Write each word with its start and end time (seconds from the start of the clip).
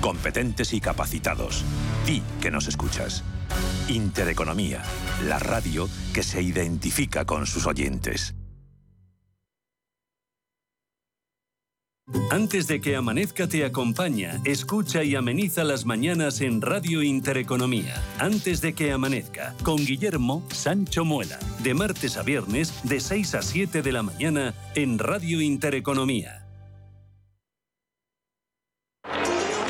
competentes 0.00 0.72
y 0.72 0.80
capacitados. 0.80 1.64
Di 2.06 2.22
que 2.40 2.50
nos 2.50 2.68
escuchas. 2.68 3.24
Intereconomía, 3.88 4.82
la 5.26 5.38
radio 5.38 5.88
que 6.12 6.22
se 6.22 6.42
identifica 6.42 7.24
con 7.24 7.46
sus 7.46 7.66
oyentes. 7.66 8.34
Antes 12.30 12.66
de 12.66 12.80
que 12.80 12.96
amanezca 12.96 13.46
te 13.46 13.64
acompaña, 13.64 14.40
escucha 14.44 15.04
y 15.04 15.14
ameniza 15.14 15.64
las 15.64 15.84
mañanas 15.84 16.40
en 16.40 16.60
Radio 16.60 17.02
Intereconomía. 17.02 18.02
Antes 18.18 18.60
de 18.60 18.72
que 18.72 18.92
amanezca, 18.92 19.54
con 19.62 19.76
Guillermo 19.76 20.44
Sancho 20.50 21.04
Muela, 21.04 21.38
de 21.62 21.74
martes 21.74 22.16
a 22.16 22.22
viernes 22.22 22.72
de 22.84 23.00
6 23.00 23.34
a 23.34 23.42
7 23.42 23.82
de 23.82 23.92
la 23.92 24.02
mañana 24.02 24.54
en 24.74 24.98
Radio 24.98 25.40
Intereconomía. 25.40 26.39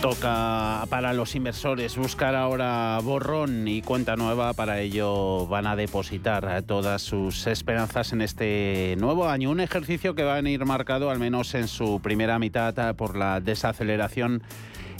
Toca 0.00 0.86
para 0.88 1.12
los 1.12 1.34
inversores 1.34 1.98
buscar 1.98 2.34
ahora 2.34 2.98
borrón 3.02 3.68
y 3.68 3.82
cuenta 3.82 4.16
nueva. 4.16 4.54
Para 4.54 4.80
ello 4.80 5.46
van 5.46 5.66
a 5.66 5.76
depositar 5.76 6.62
todas 6.62 7.02
sus 7.02 7.46
esperanzas 7.46 8.14
en 8.14 8.22
este 8.22 8.96
nuevo 8.98 9.28
año. 9.28 9.50
Un 9.50 9.60
ejercicio 9.60 10.14
que 10.14 10.22
va 10.22 10.36
a 10.36 10.40
ir 10.48 10.64
marcado, 10.64 11.10
al 11.10 11.18
menos 11.18 11.54
en 11.54 11.68
su 11.68 12.00
primera 12.00 12.38
mitad, 12.38 12.96
por 12.96 13.14
la 13.14 13.40
desaceleración 13.40 14.42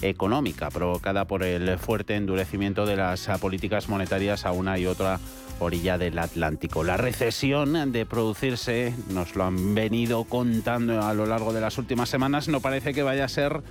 económica 0.02 0.68
provocada 0.68 1.26
por 1.26 1.44
el 1.44 1.78
fuerte 1.78 2.16
endurecimiento 2.16 2.84
de 2.84 2.96
las 2.96 3.26
políticas 3.40 3.88
monetarias 3.88 4.44
a 4.44 4.52
una 4.52 4.78
y 4.78 4.84
otra 4.84 5.18
orilla 5.60 5.96
del 5.96 6.18
Atlántico. 6.18 6.84
La 6.84 6.98
recesión 6.98 7.92
de 7.92 8.04
producirse, 8.04 8.94
nos 9.08 9.34
lo 9.34 9.44
han 9.44 9.74
venido 9.74 10.24
contando 10.24 11.02
a 11.02 11.14
lo 11.14 11.26
largo 11.26 11.54
de 11.54 11.60
las 11.62 11.78
últimas 11.78 12.08
semanas, 12.08 12.48
no 12.48 12.60
parece 12.60 12.92
que 12.92 13.02
vaya 13.02 13.24
a 13.24 13.28
ser 13.28 13.62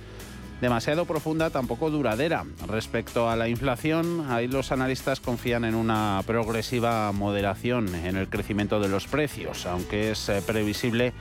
demasiado 0.60 1.04
profunda, 1.04 1.50
tampoco 1.50 1.90
duradera. 1.90 2.44
Respecto 2.66 3.28
a 3.28 3.36
la 3.36 3.48
inflación, 3.48 4.26
ahí 4.28 4.46
los 4.48 4.72
analistas 4.72 5.20
confían 5.20 5.64
en 5.64 5.74
una 5.74 6.22
progresiva 6.26 7.12
moderación 7.12 7.94
en 7.94 8.16
el 8.16 8.28
crecimiento 8.28 8.80
de 8.80 8.88
los 8.88 9.06
precios, 9.06 9.66
aunque 9.66 10.12
es 10.12 10.28
eh, 10.28 10.42
previsible 10.46 11.12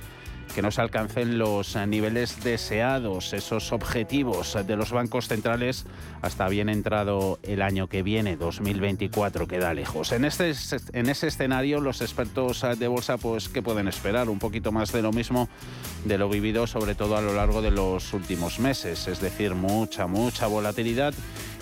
que 0.54 0.62
no 0.62 0.72
se 0.72 0.82
alcancen 0.82 1.38
los 1.38 1.76
niveles 1.76 2.44
deseados, 2.44 3.34
esos 3.34 3.72
objetivos 3.72 4.58
de 4.66 4.76
los 4.76 4.92
bancos 4.92 5.28
centrales 5.28 5.86
hasta 6.22 6.48
bien 6.50 6.70
entrado 6.70 7.40
el 7.44 7.62
año 7.62 7.88
que 7.88 8.04
viene, 8.04 8.36
2024, 8.36 9.48
queda 9.48 9.74
lejos. 9.74 10.12
En, 10.12 10.26
este, 10.26 10.54
en 10.94 11.10
ese 11.10 11.28
escenario, 11.28 11.80
los 11.80 12.02
expertos 12.02 12.66
de 12.78 12.88
bolsa, 12.88 13.18
pues, 13.18 13.50
¿qué 13.50 13.62
pueden 13.62 13.88
esperar? 13.88 14.30
Un 14.30 14.40
poquito 14.40 14.72
más 14.72 14.92
de 14.92 15.02
lo 15.02 15.12
mismo 15.12 15.50
de 16.06 16.18
lo 16.18 16.30
vivido, 16.30 16.68
sobre 16.68 16.96
todo 16.96 17.18
a 17.18 17.22
lo 17.22 17.34
largo 17.34 17.62
de 17.62 17.72
los 17.72 18.14
últimos 18.14 18.60
meses, 18.60 19.08
es 19.08 19.20
decir, 19.22 19.56
mucha, 19.56 20.08
mucha 20.08 20.48
volatilidad 20.48 21.14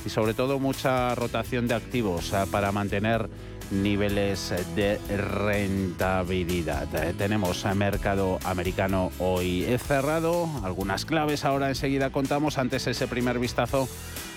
y 0.05 0.09
sobre 0.09 0.33
todo 0.33 0.59
mucha 0.59 1.13
rotación 1.15 1.67
de 1.67 1.75
activos 1.75 2.33
para 2.51 2.71
mantener 2.71 3.29
niveles 3.71 4.53
de 4.75 4.99
rentabilidad. 5.17 6.87
Eh, 6.95 7.13
tenemos 7.17 7.65
mercado 7.75 8.39
americano 8.43 9.11
hoy 9.19 9.65
cerrado, 9.79 10.49
algunas 10.63 11.05
claves 11.05 11.45
ahora 11.45 11.69
enseguida 11.69 12.09
contamos, 12.09 12.57
antes 12.57 12.87
ese 12.87 13.07
primer 13.07 13.39
vistazo 13.39 13.87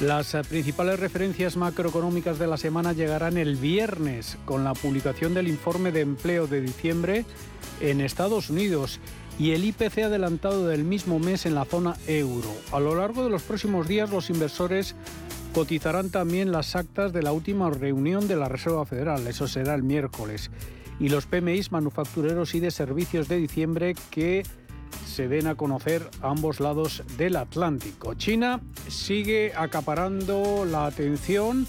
Las 0.00 0.36
principales 0.48 1.00
referencias 1.00 1.56
macroeconómicas 1.56 2.38
de 2.38 2.46
la 2.46 2.56
semana 2.56 2.92
llegarán 2.92 3.38
el 3.38 3.56
viernes 3.56 4.38
con 4.44 4.62
la 4.62 4.74
publicación 4.74 5.34
del 5.34 5.48
informe 5.48 5.90
de 5.90 6.02
empleo 6.02 6.46
de 6.46 6.60
diciembre 6.60 7.24
en 7.80 8.00
Estados 8.00 8.50
Unidos 8.50 9.00
y 9.38 9.52
el 9.52 9.64
IPC 9.64 9.98
adelantado 10.04 10.66
del 10.66 10.84
mismo 10.84 11.18
mes 11.18 11.46
en 11.46 11.54
la 11.54 11.64
zona 11.64 11.96
euro. 12.06 12.54
A 12.72 12.80
lo 12.80 12.94
largo 12.94 13.24
de 13.24 13.30
los 13.30 13.42
próximos 13.42 13.88
días 13.88 14.10
los 14.10 14.30
inversores 14.30 14.94
cotizarán 15.52 16.10
también 16.10 16.52
las 16.52 16.76
actas 16.76 17.12
de 17.12 17.22
la 17.22 17.32
última 17.32 17.70
reunión 17.70 18.26
de 18.28 18.36
la 18.36 18.48
Reserva 18.48 18.84
Federal, 18.86 19.26
eso 19.26 19.46
será 19.46 19.74
el 19.74 19.82
miércoles, 19.82 20.50
y 20.98 21.08
los 21.08 21.26
PMIs 21.26 21.72
manufactureros 21.72 22.54
y 22.54 22.60
de 22.60 22.70
servicios 22.70 23.28
de 23.28 23.36
diciembre 23.36 23.94
que 24.10 24.44
se 25.06 25.28
den 25.28 25.46
a 25.46 25.54
conocer 25.54 26.08
a 26.22 26.30
ambos 26.30 26.60
lados 26.60 27.02
del 27.16 27.36
Atlántico. 27.36 28.14
China 28.14 28.60
sigue 28.88 29.52
acaparando 29.56 30.64
la 30.64 30.86
atención. 30.86 31.66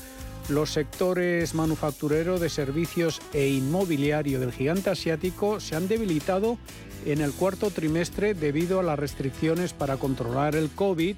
Los 0.49 0.71
sectores 0.71 1.55
manufacturero, 1.55 2.37
de 2.37 2.49
servicios 2.49 3.19
e 3.33 3.47
inmobiliario 3.47 4.39
del 4.39 4.51
gigante 4.51 4.91
asiático 4.91 5.59
se 5.59 5.75
han 5.75 5.87
debilitado 5.87 6.59
en 7.05 7.21
el 7.21 7.31
cuarto 7.31 7.69
trimestre 7.69 8.33
debido 8.33 8.79
a 8.79 8.83
las 8.83 8.99
restricciones 8.99 9.73
para 9.73 9.97
controlar 9.97 10.55
el 10.55 10.69
COVID, 10.69 11.15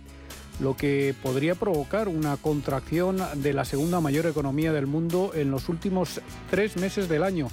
lo 0.59 0.75
que 0.75 1.15
podría 1.22 1.55
provocar 1.55 2.07
una 2.07 2.35
contracción 2.37 3.17
de 3.35 3.53
la 3.53 3.66
segunda 3.66 4.01
mayor 4.01 4.25
economía 4.25 4.73
del 4.73 4.87
mundo 4.87 5.31
en 5.34 5.51
los 5.51 5.69
últimos 5.69 6.22
tres 6.49 6.78
meses 6.78 7.07
del 7.07 7.23
año. 7.23 7.47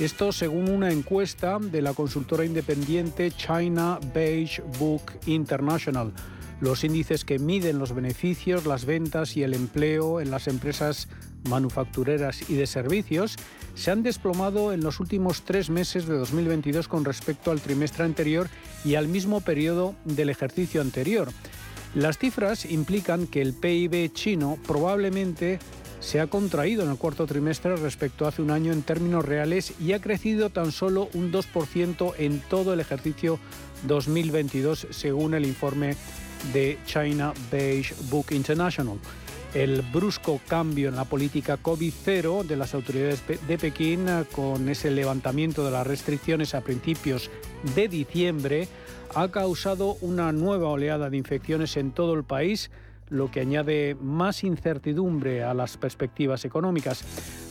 Esto 0.00 0.32
según 0.32 0.70
una 0.70 0.90
encuesta 0.90 1.58
de 1.60 1.82
la 1.82 1.92
consultora 1.94 2.44
independiente 2.44 3.30
China 3.30 3.98
Beige 4.12 4.62
Book 4.78 5.12
International. 5.26 6.12
Los 6.60 6.84
índices 6.84 7.24
que 7.24 7.38
miden 7.38 7.78
los 7.78 7.94
beneficios, 7.94 8.64
las 8.64 8.84
ventas 8.84 9.36
y 9.36 9.42
el 9.42 9.54
empleo 9.54 10.20
en 10.20 10.30
las 10.30 10.48
empresas 10.48 11.08
manufactureras 11.48 12.48
y 12.48 12.54
de 12.54 12.66
servicios 12.66 13.36
se 13.74 13.90
han 13.90 14.02
desplomado 14.02 14.72
en 14.72 14.82
los 14.82 15.00
últimos 15.00 15.42
tres 15.42 15.68
meses 15.68 16.06
de 16.06 16.16
2022 16.16 16.88
con 16.88 17.04
respecto 17.04 17.50
al 17.50 17.60
trimestre 17.60 18.04
anterior 18.04 18.48
y 18.84 18.94
al 18.94 19.08
mismo 19.08 19.40
periodo 19.40 19.94
del 20.04 20.30
ejercicio 20.30 20.80
anterior. 20.80 21.28
Las 21.94 22.18
cifras 22.18 22.64
implican 22.64 23.26
que 23.26 23.42
el 23.42 23.52
PIB 23.52 24.12
chino 24.12 24.58
probablemente 24.66 25.58
se 26.00 26.20
ha 26.20 26.26
contraído 26.26 26.82
en 26.82 26.90
el 26.90 26.98
cuarto 26.98 27.26
trimestre 27.26 27.76
respecto 27.76 28.24
a 28.24 28.28
hace 28.28 28.42
un 28.42 28.50
año 28.50 28.72
en 28.72 28.82
términos 28.82 29.24
reales 29.24 29.72
y 29.80 29.92
ha 29.92 30.00
crecido 30.00 30.50
tan 30.50 30.70
solo 30.70 31.08
un 31.14 31.32
2% 31.32 32.14
en 32.18 32.40
todo 32.40 32.74
el 32.74 32.80
ejercicio 32.80 33.38
2022 33.86 34.88
según 34.90 35.34
el 35.34 35.46
informe 35.46 35.96
de 36.52 36.78
China 36.86 37.32
Beige 37.50 37.94
Book 38.10 38.32
International. 38.32 38.98
El 39.54 39.82
brusco 39.82 40.40
cambio 40.48 40.88
en 40.88 40.96
la 40.96 41.04
política 41.04 41.58
COVID-0 41.62 42.44
de 42.44 42.56
las 42.56 42.74
autoridades 42.74 43.22
de 43.46 43.56
Pekín 43.56 44.06
con 44.32 44.68
ese 44.68 44.90
levantamiento 44.90 45.64
de 45.64 45.70
las 45.70 45.86
restricciones 45.86 46.54
a 46.54 46.60
principios 46.60 47.30
de 47.76 47.86
diciembre 47.86 48.66
ha 49.14 49.28
causado 49.28 49.96
una 50.00 50.32
nueva 50.32 50.68
oleada 50.68 51.08
de 51.08 51.16
infecciones 51.16 51.76
en 51.76 51.92
todo 51.92 52.14
el 52.14 52.24
país, 52.24 52.72
lo 53.10 53.30
que 53.30 53.40
añade 53.40 53.96
más 54.00 54.42
incertidumbre 54.42 55.44
a 55.44 55.54
las 55.54 55.76
perspectivas 55.76 56.44
económicas. 56.44 57.04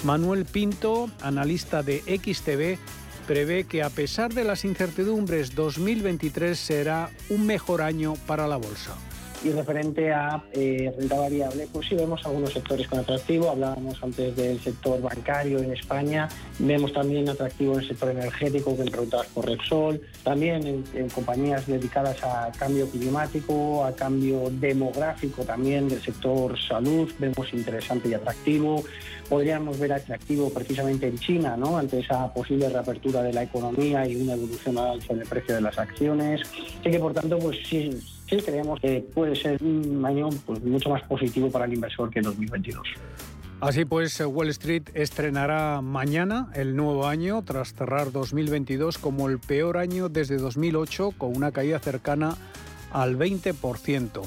Manuel 0.03 0.43
Pinto, 0.43 1.09
analista 1.21 1.83
de 1.83 1.99
XTV, 1.99 2.77
prevé 3.23 3.63
que 3.63 3.81
a 3.83 3.89
pesar 3.89 4.33
de 4.33 4.43
las 4.43 4.65
incertidumbres, 4.65 5.55
2023 5.55 6.57
será 6.57 7.09
un 7.29 7.45
mejor 7.45 7.81
año 7.81 8.13
para 8.27 8.47
la 8.47 8.57
bolsa. 8.57 8.95
Y 9.43 9.51
referente 9.51 10.13
a 10.13 10.41
eh, 10.53 10.93
renta 10.97 11.19
variable, 11.19 11.67
pues 11.73 11.89
sí 11.89 11.95
vemos 11.95 12.25
algunos 12.25 12.53
sectores 12.53 12.87
con 12.87 12.99
atractivo. 12.99 13.49
Hablábamos 13.49 14.01
antes 14.01 14.33
del 14.37 14.57
sector 14.61 15.01
bancario 15.01 15.59
en 15.59 15.73
España. 15.73 16.29
Vemos 16.59 16.93
también 16.93 17.27
atractivo 17.27 17.73
en 17.73 17.81
el 17.81 17.87
sector 17.89 18.11
energético, 18.11 18.77
que 18.77 18.89
preguntabas 18.89 19.27
por 19.27 19.45
Repsol. 19.45 19.99
También 20.23 20.65
en, 20.65 20.83
en, 20.93 21.09
compañías 21.09 21.67
dedicadas 21.67 22.23
a 22.23 22.53
cambio 22.57 22.89
climático, 22.89 23.83
a 23.83 23.93
cambio 23.93 24.49
demográfico 24.49 25.43
también 25.43 25.89
del 25.89 26.01
sector 26.01 26.57
salud. 26.57 27.11
Vemos 27.19 27.53
interesante 27.53 28.07
y 28.07 28.13
atractivo. 28.13 28.81
Podríamos 29.27 29.77
ver 29.77 29.91
atractivo 29.91 30.49
precisamente 30.51 31.07
en 31.07 31.17
China, 31.17 31.57
¿no? 31.57 31.77
Ante 31.77 31.99
esa 31.99 32.33
posible 32.33 32.69
reapertura 32.69 33.21
de 33.23 33.33
la 33.33 33.43
economía 33.43 34.07
y 34.07 34.15
una 34.15 34.33
evolución 34.33 34.77
al 34.77 34.91
alza 34.91 35.13
del 35.13 35.27
precio 35.27 35.55
de 35.55 35.61
las 35.61 35.77
acciones. 35.77 36.41
Así 36.79 36.91
que, 36.91 36.99
por 36.99 37.13
tanto, 37.13 37.39
pues 37.39 37.57
sí, 37.67 37.99
creemos 38.41 38.79
que 38.79 39.05
puede 39.13 39.35
ser 39.35 39.61
un 39.61 40.03
año 40.05 40.29
pues, 40.45 40.63
mucho 40.63 40.89
más 40.89 41.03
positivo 41.03 41.51
para 41.51 41.65
el 41.65 41.73
inversor 41.73 42.09
que 42.09 42.21
2022. 42.21 42.87
Así 43.61 43.85
pues, 43.85 44.19
Wall 44.19 44.49
Street 44.49 44.83
estrenará 44.93 45.81
mañana 45.81 46.49
el 46.53 46.75
nuevo 46.75 47.07
año 47.07 47.43
tras 47.43 47.73
cerrar 47.73 48.11
2022 48.11 48.97
como 48.97 49.29
el 49.29 49.39
peor 49.39 49.77
año 49.77 50.09
desde 50.09 50.37
2008 50.37 51.13
con 51.17 51.35
una 51.35 51.51
caída 51.51 51.79
cercana 51.79 52.35
al 52.91 53.17
20%. 53.17 54.21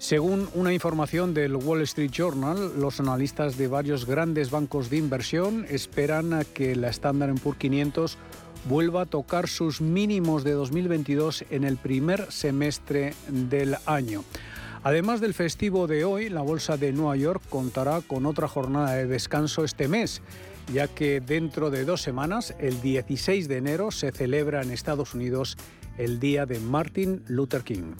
Según 0.00 0.48
una 0.54 0.72
información 0.72 1.34
del 1.34 1.56
Wall 1.56 1.82
Street 1.82 2.10
Journal, 2.10 2.80
los 2.80 3.00
analistas 3.00 3.58
de 3.58 3.68
varios 3.68 4.06
grandes 4.06 4.50
bancos 4.50 4.88
de 4.88 4.96
inversión 4.96 5.66
esperan 5.68 6.44
que 6.54 6.74
la 6.74 6.88
Standard 6.88 7.38
Poor's 7.38 7.58
500 7.58 8.16
vuelva 8.68 9.02
a 9.02 9.06
tocar 9.06 9.48
sus 9.48 9.80
mínimos 9.80 10.44
de 10.44 10.52
2022 10.52 11.44
en 11.50 11.64
el 11.64 11.76
primer 11.76 12.30
semestre 12.30 13.14
del 13.28 13.76
año. 13.86 14.24
Además 14.82 15.20
del 15.20 15.34
festivo 15.34 15.86
de 15.86 16.04
hoy, 16.04 16.30
la 16.30 16.40
Bolsa 16.40 16.76
de 16.76 16.92
Nueva 16.92 17.16
York 17.16 17.42
contará 17.48 18.00
con 18.00 18.24
otra 18.24 18.48
jornada 18.48 18.94
de 18.94 19.06
descanso 19.06 19.64
este 19.64 19.88
mes, 19.88 20.22
ya 20.72 20.88
que 20.88 21.20
dentro 21.20 21.70
de 21.70 21.84
dos 21.84 22.00
semanas, 22.00 22.54
el 22.58 22.80
16 22.80 23.48
de 23.48 23.58
enero, 23.58 23.90
se 23.90 24.10
celebra 24.10 24.62
en 24.62 24.70
Estados 24.70 25.14
Unidos 25.14 25.58
el 25.98 26.18
Día 26.18 26.46
de 26.46 26.60
Martin 26.60 27.22
Luther 27.26 27.62
King. 27.62 27.92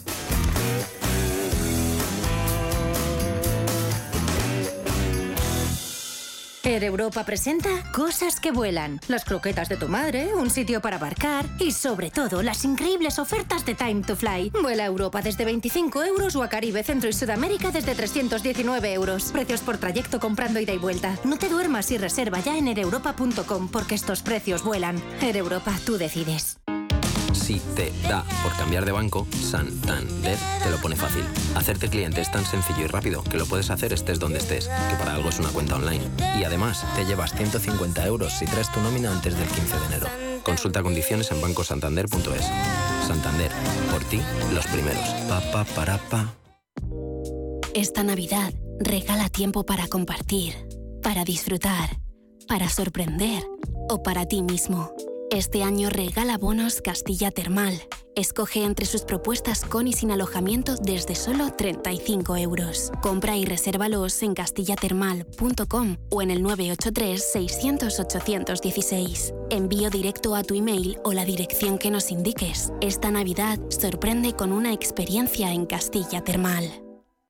Air 6.71 6.85
Europa 6.85 7.25
presenta 7.25 7.69
Cosas 7.91 8.39
que 8.39 8.51
vuelan, 8.51 9.01
las 9.09 9.25
croquetas 9.25 9.67
de 9.67 9.75
tu 9.75 9.89
madre, 9.89 10.33
un 10.33 10.49
sitio 10.49 10.81
para 10.81 10.95
aparcar 10.95 11.45
y 11.59 11.73
sobre 11.73 12.11
todo 12.11 12.41
las 12.41 12.63
increíbles 12.63 13.19
ofertas 13.19 13.65
de 13.65 13.75
Time 13.75 14.03
to 14.03 14.15
Fly. 14.15 14.51
Vuela 14.61 14.83
a 14.83 14.85
Europa 14.85 15.21
desde 15.21 15.43
25 15.43 16.03
euros 16.03 16.35
o 16.37 16.43
a 16.43 16.47
Caribe, 16.47 16.81
Centro 16.83 17.09
y 17.09 17.13
Sudamérica 17.13 17.71
desde 17.71 17.93
319 17.93 18.93
euros. 18.93 19.31
Precios 19.33 19.59
por 19.59 19.79
trayecto 19.79 20.21
comprando 20.21 20.61
ida 20.61 20.71
y 20.71 20.77
vuelta. 20.77 21.17
No 21.25 21.37
te 21.37 21.49
duermas 21.49 21.91
y 21.91 21.97
reserva 21.97 22.39
ya 22.39 22.57
en 22.57 22.67
aereuropa.com 22.67 23.67
porque 23.67 23.95
estos 23.95 24.21
precios 24.21 24.63
vuelan. 24.63 25.01
Air 25.21 25.35
Europa, 25.37 25.73
tú 25.85 25.97
decides. 25.97 26.57
Si 27.51 27.59
te 27.75 27.91
da 28.07 28.23
por 28.43 28.55
cambiar 28.55 28.85
de 28.85 28.93
banco, 28.93 29.27
Santander 29.29 30.37
te 30.63 30.71
lo 30.71 30.77
pone 30.77 30.95
fácil. 30.95 31.25
Hacerte 31.53 31.89
cliente 31.89 32.21
es 32.21 32.31
tan 32.31 32.45
sencillo 32.45 32.85
y 32.85 32.87
rápido 32.87 33.23
que 33.23 33.35
lo 33.35 33.45
puedes 33.45 33.69
hacer 33.71 33.91
estés 33.91 34.19
donde 34.19 34.39
estés, 34.39 34.69
que 34.69 34.95
para 34.97 35.15
algo 35.15 35.27
es 35.27 35.39
una 35.39 35.49
cuenta 35.49 35.75
online. 35.75 36.01
Y 36.39 36.45
además, 36.45 36.85
te 36.95 37.03
llevas 37.03 37.35
150 37.35 38.07
euros 38.07 38.31
si 38.39 38.45
traes 38.45 38.71
tu 38.71 38.79
nómina 38.79 39.11
antes 39.11 39.37
del 39.37 39.49
15 39.49 39.79
de 39.79 39.85
enero. 39.87 40.07
Consulta 40.43 40.81
condiciones 40.81 41.29
en 41.31 41.41
bancosantander.es. 41.41 42.45
Santander, 43.05 43.51
por 43.91 44.01
ti, 44.05 44.21
los 44.53 44.65
primeros. 44.67 45.03
Pa, 45.27 45.41
pa, 45.51 45.65
para, 45.75 45.97
pa. 45.97 46.33
Esta 47.73 48.01
Navidad, 48.03 48.53
regala 48.79 49.27
tiempo 49.27 49.65
para 49.65 49.87
compartir, 49.87 50.55
para 51.03 51.25
disfrutar, 51.25 51.99
para 52.47 52.69
sorprender 52.69 53.43
o 53.89 54.01
para 54.01 54.25
ti 54.25 54.41
mismo. 54.41 54.93
Este 55.31 55.63
año 55.63 55.89
regala 55.89 56.37
bonos 56.37 56.81
Castilla 56.81 57.31
Termal. 57.31 57.81
Escoge 58.17 58.65
entre 58.65 58.85
sus 58.85 59.03
propuestas 59.03 59.63
con 59.63 59.87
y 59.87 59.93
sin 59.93 60.11
alojamiento 60.11 60.75
desde 60.75 61.15
solo 61.15 61.53
35 61.53 62.35
euros. 62.35 62.91
Compra 63.01 63.37
y 63.37 63.45
resérvalos 63.45 64.21
en 64.23 64.33
castillatermal.com 64.33 65.95
o 66.09 66.21
en 66.21 66.31
el 66.31 66.43
983-600-816. 66.43 69.33
Envío 69.49 69.89
directo 69.89 70.35
a 70.35 70.43
tu 70.43 70.53
email 70.53 70.99
o 71.05 71.13
la 71.13 71.23
dirección 71.23 71.77
que 71.77 71.91
nos 71.91 72.11
indiques. 72.11 72.73
Esta 72.81 73.09
Navidad 73.09 73.57
sorprende 73.69 74.33
con 74.33 74.51
una 74.51 74.73
experiencia 74.73 75.53
en 75.53 75.65
Castilla 75.65 76.25
Termal. 76.25 76.90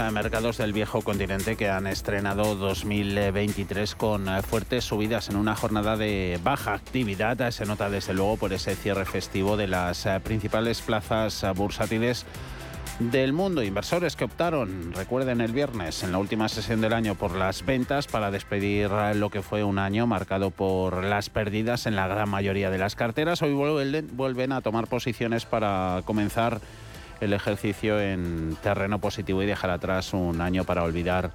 Esos 0.00 0.14
mercados 0.14 0.56
del 0.56 0.72
viejo 0.72 1.02
continente 1.02 1.56
que 1.56 1.68
han 1.68 1.86
estrenado 1.86 2.54
2023 2.54 3.94
con 3.96 4.28
eh, 4.30 4.40
fuertes 4.40 4.84
subidas 4.84 5.28
en 5.28 5.36
una 5.36 5.54
jornada 5.54 5.98
de 5.98 6.40
baja 6.42 6.72
actividad. 6.72 7.38
Eh, 7.42 7.52
se 7.52 7.66
nota 7.66 7.90
desde 7.90 8.14
luego 8.14 8.38
por 8.38 8.54
ese 8.54 8.76
cierre 8.76 9.04
festivo 9.04 9.58
de 9.58 9.66
las 9.66 10.06
eh, 10.06 10.18
principales 10.24 10.80
plazas 10.80 11.44
bursátiles 11.54 12.24
del 12.98 13.34
mundo. 13.34 13.62
Inversores 13.62 14.16
que 14.16 14.24
optaron, 14.24 14.94
recuerden 14.94 15.42
el 15.42 15.52
viernes, 15.52 16.02
en 16.02 16.12
la 16.12 16.18
última 16.18 16.48
sesión 16.48 16.80
del 16.80 16.94
año 16.94 17.14
por 17.14 17.34
las 17.36 17.66
ventas 17.66 18.06
para 18.06 18.30
despedir 18.30 18.90
lo 19.16 19.28
que 19.28 19.42
fue 19.42 19.64
un 19.64 19.78
año 19.78 20.06
marcado 20.06 20.50
por 20.50 21.04
las 21.04 21.28
pérdidas 21.28 21.84
en 21.84 21.94
la 21.94 22.08
gran 22.08 22.30
mayoría 22.30 22.70
de 22.70 22.78
las 22.78 22.96
carteras. 22.96 23.42
Hoy 23.42 23.52
vuelven, 23.52 24.08
vuelven 24.14 24.52
a 24.52 24.62
tomar 24.62 24.86
posiciones 24.86 25.44
para 25.44 26.00
comenzar 26.06 26.62
el 27.20 27.32
ejercicio 27.32 28.00
en 28.00 28.56
terreno 28.62 28.98
positivo 28.98 29.42
y 29.42 29.46
dejar 29.46 29.70
atrás 29.70 30.14
un 30.14 30.40
año 30.40 30.64
para 30.64 30.82
olvidar 30.82 31.32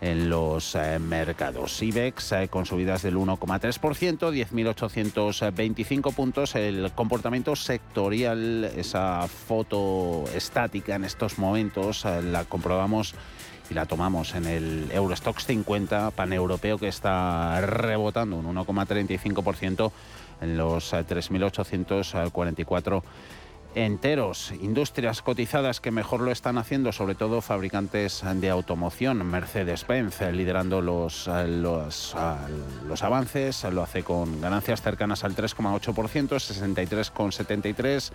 en 0.00 0.28
los 0.28 0.74
eh, 0.74 0.98
mercados. 0.98 1.80
IBEX 1.82 2.32
eh, 2.32 2.48
con 2.48 2.66
subidas 2.66 3.02
del 3.02 3.16
1,3%, 3.16 4.18
10.825 4.18 6.14
puntos. 6.14 6.54
El 6.54 6.90
comportamiento 6.92 7.56
sectorial, 7.56 8.70
esa 8.76 9.26
foto 9.28 10.24
estática 10.34 10.96
en 10.96 11.04
estos 11.04 11.38
momentos, 11.38 12.04
eh, 12.04 12.20
la 12.22 12.44
comprobamos 12.44 13.14
y 13.70 13.74
la 13.74 13.86
tomamos 13.86 14.34
en 14.34 14.46
el 14.46 14.90
Eurostox 14.92 15.46
50 15.46 16.10
paneuropeo 16.12 16.78
que 16.78 16.88
está 16.88 17.60
rebotando 17.62 18.36
un 18.36 18.54
1,35% 18.54 19.90
en 20.40 20.56
los 20.56 20.92
3.844 20.92 23.02
enteros, 23.76 24.52
industrias 24.62 25.20
cotizadas 25.20 25.80
que 25.80 25.90
mejor 25.90 26.22
lo 26.22 26.32
están 26.32 26.56
haciendo, 26.56 26.92
sobre 26.92 27.14
todo 27.14 27.42
fabricantes 27.42 28.22
de 28.36 28.48
automoción, 28.48 29.26
Mercedes-Benz 29.26 30.22
liderando 30.32 30.80
los, 30.80 31.26
los, 31.26 32.16
los, 32.88 33.02
avances, 33.02 33.64
lo 33.64 33.82
hace 33.82 34.02
con 34.02 34.40
ganancias 34.40 34.80
cercanas 34.80 35.24
al 35.24 35.36
3,8%, 35.36 35.92
63,73%, 35.92 38.12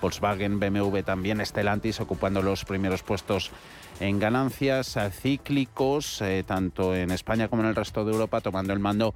Volkswagen, 0.00 0.58
BMW 0.58 1.00
también, 1.04 1.44
Stellantis 1.44 2.00
ocupando 2.00 2.40
los 2.42 2.64
primeros 2.64 3.02
puestos 3.04 3.52
en 4.00 4.18
ganancias 4.18 4.98
cíclicos, 5.12 6.20
eh, 6.22 6.42
tanto 6.44 6.96
en 6.96 7.12
España 7.12 7.46
como 7.48 7.62
en 7.62 7.68
el 7.68 7.76
resto 7.76 8.04
de 8.04 8.10
Europa, 8.12 8.40
tomando 8.40 8.72
el 8.72 8.80
mando 8.80 9.14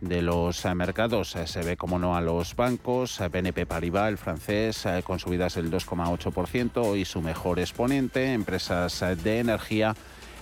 de 0.00 0.22
los 0.22 0.64
eh, 0.64 0.74
mercados. 0.74 1.36
Eh, 1.36 1.46
se 1.46 1.62
ve, 1.62 1.76
como 1.76 1.98
no, 1.98 2.16
a 2.16 2.20
los 2.20 2.54
bancos, 2.54 3.20
BNP 3.30 3.66
Paribas, 3.66 4.08
el 4.08 4.18
francés, 4.18 4.84
con 5.04 5.18
subidas 5.18 5.54
del 5.54 5.70
2,8% 5.70 6.98
y 6.98 7.04
su 7.04 7.22
mejor 7.22 7.58
exponente, 7.58 8.32
empresas 8.32 9.04
de 9.22 9.38
energía 9.38 9.94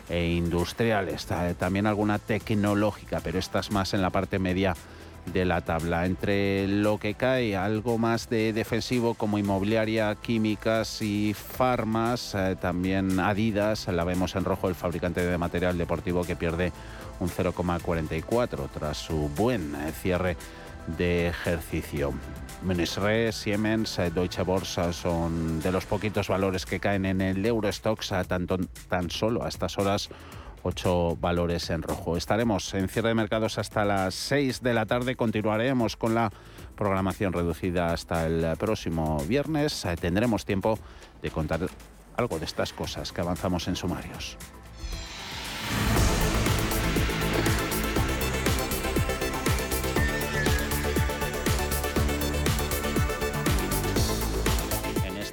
e 0.09 0.29
industriales. 0.29 1.27
También 1.59 1.87
alguna 1.87 2.19
tecnológica, 2.19 3.21
pero 3.23 3.39
estas 3.39 3.71
más 3.71 3.95
en 3.95 4.03
la 4.03 4.11
parte 4.11 4.39
media 4.39 4.75
de 5.33 5.45
la 5.45 5.61
tabla. 5.61 6.07
Entre 6.07 6.67
lo 6.69 6.99
que 6.99 7.15
cae, 7.15 7.57
algo 7.57 7.99
más 7.99 8.29
de 8.29 8.53
defensivo 8.53 9.15
como 9.15 9.39
inmobiliaria, 9.39 10.15
químicas 10.15 11.03
y 11.03 11.35
farmas, 11.35 12.35
eh, 12.35 12.57
también 12.61 13.21
Adidas, 13.21 13.89
la 13.89 14.05
vemos 14.05 14.37
en 14.37 14.45
rojo, 14.45 14.69
el 14.69 14.75
fabricante 14.75 15.25
de 15.25 15.39
material 15.39 15.79
deportivo 15.79 16.25
que 16.25 16.37
pierde 16.37 16.73
un 17.21 17.29
0,44 17.29 18.69
tras 18.73 18.99
su 18.99 19.29
buen 19.37 19.75
eh, 19.75 19.93
cierre 19.93 20.37
de 20.97 21.29
ejercicio. 21.29 22.13
Menesre, 22.63 23.33
Siemens, 23.33 23.99
eh, 23.99 24.11
Deutsche 24.11 24.43
Börse 24.43 24.93
son 24.93 25.61
de 25.61 25.73
los 25.73 25.85
poquitos 25.85 26.29
valores 26.29 26.65
que 26.65 26.81
caen 26.81 27.05
en 27.05 27.21
el 27.21 27.45
Eurostox 27.45 28.13
tanto, 28.27 28.59
tan 28.89 29.11
solo 29.11 29.45
a 29.45 29.49
estas 29.49 29.79
horas 29.79 30.09
ocho 30.67 31.17
valores 31.21 31.71
en 31.71 31.83
rojo. 31.83 32.17
Estaremos 32.17 32.75
en 32.75 32.89
cierre 32.89 33.09
de 33.11 33.15
mercados 33.15 33.59
hasta 33.59 33.85
las 33.85 34.15
6 34.15 34.63
de 34.63 34.75
la 34.75 34.85
tarde. 34.87 35.17
Continuaremos 35.17 35.97
con 35.97 36.15
la 36.15 36.31
programación 36.77 37.33
reducida 37.33 37.93
hasta 37.93 38.27
el 38.27 38.57
próximo 38.57 39.23
viernes. 39.29 39.85
Eh, 39.85 39.97
tendremos 39.97 40.45
tiempo 40.45 40.79
de 41.23 41.31
contar 41.31 41.61
algo 42.17 42.39
de 42.39 42.45
estas 42.45 42.73
cosas 42.73 43.13
que 43.13 43.21
avanzamos 43.21 43.69
en 43.69 43.77
sumarios. 43.77 44.37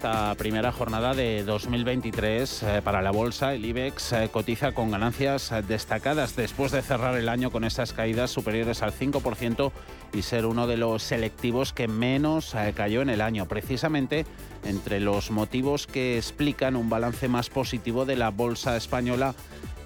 Esta 0.03 0.35
primera 0.35 0.73
jornada 0.73 1.13
de 1.13 1.45
2023 1.45 2.63
eh, 2.63 2.81
para 2.83 3.01
la 3.01 3.11
bolsa, 3.11 3.53
el 3.53 3.63
IBEX 3.63 4.11
eh, 4.11 4.29
cotiza 4.29 4.73
con 4.73 4.91
ganancias 4.91 5.49
eh, 5.53 5.61
destacadas 5.65 6.35
después 6.35 6.73
de 6.73 6.81
cerrar 6.81 7.15
el 7.15 7.29
año 7.29 7.51
con 7.51 7.63
esas 7.63 7.93
caídas 7.93 8.29
superiores 8.29 8.81
al 8.83 8.91
5% 8.91 9.71
y 10.11 10.23
ser 10.23 10.45
uno 10.45 10.67
de 10.67 10.75
los 10.75 11.03
selectivos 11.03 11.71
que 11.71 11.87
menos 11.87 12.53
cayó 12.75 13.01
en 13.01 13.11
el 13.11 13.21
año. 13.21 13.47
Precisamente 13.47 14.25
entre 14.65 14.99
los 14.99 15.31
motivos 15.31 15.87
que 15.87 16.17
explican 16.17 16.75
un 16.75 16.89
balance 16.89 17.29
más 17.29 17.49
positivo 17.49 18.03
de 18.03 18.17
la 18.17 18.29
bolsa 18.29 18.75
española 18.75 19.33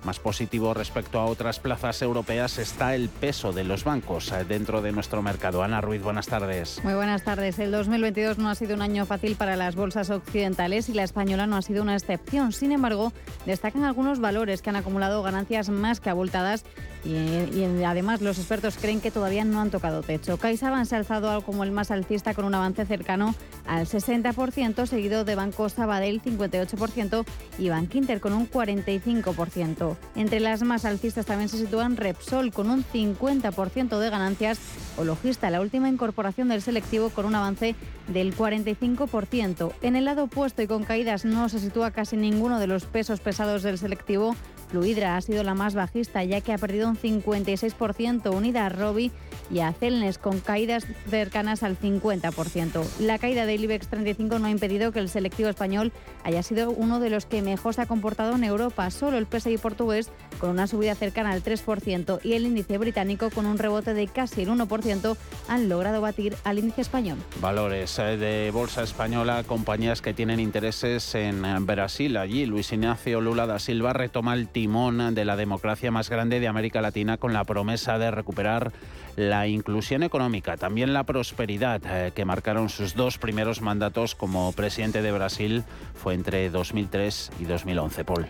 más 0.07 0.19
positivo 0.19 0.73
respecto 0.73 1.19
a 1.19 1.25
otras 1.25 1.59
plazas 1.59 2.01
europeas 2.01 2.59
está 2.59 2.95
el 2.95 3.09
peso 3.09 3.51
de 3.51 3.65
los 3.65 3.83
bancos 3.83 4.31
eh, 4.31 4.45
dentro 4.47 4.81
de 4.81 4.93
nuestro 4.93 5.21
mercado. 5.21 5.63
Ana 5.63 5.81
Ruiz, 5.81 6.01
buenas 6.01 6.27
tardes. 6.27 6.79
Muy 6.81 6.93
buenas 6.93 7.23
tardes. 7.23 7.59
El 7.59 7.71
2022 7.73 8.37
no 8.37 8.49
ha 8.49 8.55
sido 8.55 8.75
un 8.75 8.81
año 8.81 9.05
fácil 9.05 9.35
para 9.35 9.57
las 9.57 9.75
bolsas 9.75 10.09
occidentales 10.09 10.87
y 10.87 10.93
la 10.93 11.03
española 11.03 11.45
no 11.45 11.57
ha 11.57 11.61
sido 11.61 11.83
una 11.83 11.93
excepción. 11.93 12.53
Sin 12.53 12.71
embargo, 12.71 13.11
destacan 13.45 13.83
algunos 13.83 14.21
valores 14.21 14.61
que 14.61 14.69
han 14.69 14.77
acumulado 14.77 15.21
ganancias 15.23 15.67
más 15.67 15.99
que 15.99 16.09
abultadas 16.09 16.63
y, 17.03 17.83
además 17.83 18.21
los 18.21 18.37
expertos 18.37 18.77
creen 18.77 19.01
que 19.01 19.11
todavía 19.11 19.43
no 19.43 19.61
han 19.61 19.69
tocado 19.69 20.01
techo. 20.01 20.37
CaixaBank 20.37 20.85
se 20.85 20.95
ha 20.95 20.99
alzado 20.99 21.41
como 21.41 21.63
el 21.63 21.71
más 21.71 21.91
alcista 21.91 22.33
con 22.33 22.45
un 22.45 22.55
avance 22.55 22.85
cercano 22.85 23.35
al 23.65 23.87
60%, 23.87 24.85
seguido 24.85 25.25
de 25.25 25.35
Banco 25.35 25.69
Sabadell 25.69 26.21
58% 26.21 27.25
y 27.59 27.69
Bankinter 27.69 28.19
con 28.19 28.33
un 28.33 28.49
45%. 28.49 29.96
Entre 30.15 30.39
las 30.39 30.63
más 30.63 30.83
alcistas 30.83 31.27
también 31.27 31.47
se 31.47 31.57
sitúan 31.57 31.95
Repsol 31.95 32.51
con 32.51 32.71
un 32.71 32.83
50% 32.83 33.99
de 33.99 34.09
ganancias 34.09 34.59
o 34.97 35.03
Logista, 35.03 35.49
la 35.51 35.61
última 35.61 35.89
incorporación 35.89 36.49
del 36.49 36.63
selectivo 36.63 37.09
con 37.09 37.25
un 37.25 37.35
avance 37.35 37.75
del 38.07 38.35
45%. 38.35 39.73
En 39.81 39.95
el 39.95 40.05
lado 40.05 40.23
opuesto 40.23 40.61
y 40.61 40.67
con 40.67 40.83
caídas 40.83 41.23
no 41.23 41.49
se 41.49 41.59
sitúa 41.59 41.91
casi 41.91 42.17
ninguno 42.17 42.59
de 42.59 42.67
los 42.67 42.85
pesos 42.85 43.19
pesados 43.19 43.61
del 43.61 43.77
selectivo 43.77 44.35
Fluidra 44.69 45.15
ha 45.15 45.21
sido 45.21 45.43
la 45.43 45.53
más 45.53 45.75
bajista 45.75 46.23
ya 46.23 46.41
que 46.41 46.53
ha 46.53 46.57
perdido 46.57 46.89
un 46.89 46.97
56%, 46.97 48.35
unida 48.35 48.65
a 48.65 48.69
Robi 48.69 49.11
y 49.49 49.59
a 49.59 49.73
Celnes 49.73 50.17
con 50.17 50.39
caídas 50.39 50.85
cercanas 51.09 51.63
al 51.63 51.77
50%. 51.79 52.83
La 52.99 53.17
caída 53.17 53.45
del 53.45 53.63
IBEX 53.63 53.87
35 53.87 54.39
no 54.39 54.47
ha 54.47 54.51
impedido 54.51 54.91
que 54.91 54.99
el 54.99 55.09
selectivo 55.09 55.49
español 55.49 55.91
haya 56.23 56.43
sido 56.43 56.71
uno 56.71 56.99
de 56.99 57.09
los 57.09 57.25
que 57.25 57.41
mejor 57.41 57.73
se 57.73 57.81
ha 57.81 57.85
comportado 57.85 58.35
en 58.35 58.43
Europa. 58.43 58.89
Solo 58.91 59.17
el 59.17 59.27
PSI 59.27 59.57
portugués 59.57 60.11
con 60.39 60.49
una 60.49 60.67
subida 60.67 60.95
cercana 60.95 61.31
al 61.31 61.43
3% 61.43 62.19
y 62.23 62.33
el 62.33 62.45
índice 62.45 62.77
británico 62.77 63.29
con 63.29 63.45
un 63.45 63.57
rebote 63.57 63.93
de 63.93 64.07
casi 64.07 64.43
el 64.43 64.49
1% 64.49 65.17
han 65.47 65.69
logrado 65.69 66.01
batir 66.01 66.35
al 66.43 66.59
índice 66.59 66.81
español. 66.81 67.17
Valores 67.41 67.99
eh, 67.99 68.17
de 68.17 68.51
bolsa 68.51 68.83
española, 68.83 69.43
compañías 69.45 70.01
que 70.01 70.13
tienen 70.13 70.39
intereses 70.39 71.15
en 71.15 71.65
Brasil. 71.65 72.17
Allí 72.17 72.45
Luis 72.45 72.71
Ignacio 72.71 73.21
Lula 73.21 73.45
da 73.45 73.59
Silva 73.59 73.93
retoma 73.93 74.33
el 74.33 74.47
timón 74.47 75.13
de 75.13 75.25
la 75.25 75.35
democracia 75.35 75.91
más 75.91 76.09
grande 76.09 76.39
de 76.39 76.47
América 76.47 76.81
Latina 76.81 77.17
con 77.17 77.33
la 77.33 77.43
promesa 77.43 77.97
de 77.97 78.11
recuperar 78.11 78.71
la 79.17 79.47
inclusión 79.47 80.03
económica, 80.03 80.57
también 80.57 80.93
la 80.93 81.03
prosperidad 81.03 81.81
eh, 81.85 82.11
que 82.13 82.23
marcaron 82.23 82.69
sus 82.69 82.93
dos 82.93 83.17
primeros 83.17 83.61
mandatos 83.61 84.13
como 84.13 84.53
presidente 84.53 85.01
de 85.01 85.11
Brasil 85.11 85.63
fue 85.95 86.13
entre 86.13 86.49
2003 86.51 87.31
y 87.39 87.45
2011. 87.45 88.05
Paul. 88.05 88.27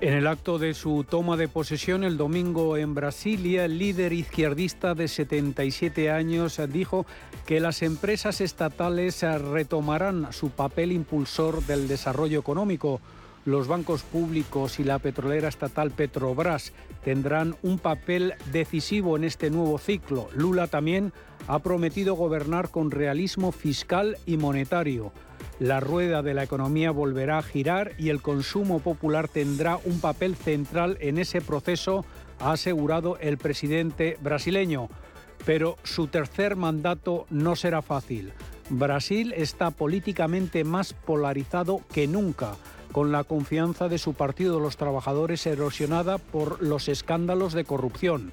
En 0.00 0.14
el 0.14 0.26
acto 0.26 0.58
de 0.58 0.74
su 0.74 1.04
toma 1.08 1.36
de 1.36 1.46
posesión 1.46 2.02
el 2.02 2.16
domingo 2.16 2.76
en 2.76 2.94
Brasilia, 2.94 3.64
el 3.64 3.78
líder 3.78 4.12
izquierdista 4.12 4.94
de 4.94 5.06
77 5.06 6.10
años 6.10 6.60
dijo 6.68 7.06
que 7.46 7.60
las 7.60 7.82
empresas 7.82 8.40
estatales 8.40 9.22
retomarán 9.22 10.32
su 10.32 10.50
papel 10.50 10.90
impulsor 10.90 11.64
del 11.64 11.86
desarrollo 11.86 12.40
económico 12.40 13.00
los 13.44 13.68
bancos 13.68 14.02
públicos 14.02 14.78
y 14.78 14.84
la 14.84 14.98
petrolera 14.98 15.48
estatal 15.48 15.90
Petrobras 15.90 16.72
tendrán 17.04 17.56
un 17.62 17.78
papel 17.78 18.34
decisivo 18.52 19.16
en 19.16 19.24
este 19.24 19.50
nuevo 19.50 19.78
ciclo. 19.78 20.28
Lula 20.34 20.66
también 20.66 21.12
ha 21.46 21.60
prometido 21.60 22.14
gobernar 22.14 22.70
con 22.70 22.90
realismo 22.90 23.52
fiscal 23.52 24.18
y 24.26 24.36
monetario. 24.36 25.12
La 25.60 25.80
rueda 25.80 26.22
de 26.22 26.34
la 26.34 26.44
economía 26.44 26.90
volverá 26.90 27.38
a 27.38 27.42
girar 27.42 27.92
y 27.98 28.10
el 28.10 28.20
consumo 28.20 28.80
popular 28.80 29.28
tendrá 29.28 29.78
un 29.84 30.00
papel 30.00 30.36
central 30.36 30.98
en 31.00 31.18
ese 31.18 31.40
proceso, 31.40 32.04
ha 32.40 32.52
asegurado 32.52 33.18
el 33.18 33.38
presidente 33.38 34.18
brasileño. 34.20 34.88
Pero 35.46 35.76
su 35.84 36.08
tercer 36.08 36.56
mandato 36.56 37.26
no 37.30 37.56
será 37.56 37.80
fácil. 37.80 38.32
Brasil 38.70 39.32
está 39.36 39.70
políticamente 39.70 40.64
más 40.64 40.92
polarizado 40.92 41.80
que 41.92 42.06
nunca 42.06 42.56
con 42.92 43.12
la 43.12 43.24
confianza 43.24 43.88
de 43.88 43.98
su 43.98 44.14
Partido 44.14 44.60
los 44.60 44.76
Trabajadores 44.76 45.46
erosionada 45.46 46.18
por 46.18 46.62
los 46.62 46.88
escándalos 46.88 47.52
de 47.52 47.64
corrupción. 47.64 48.32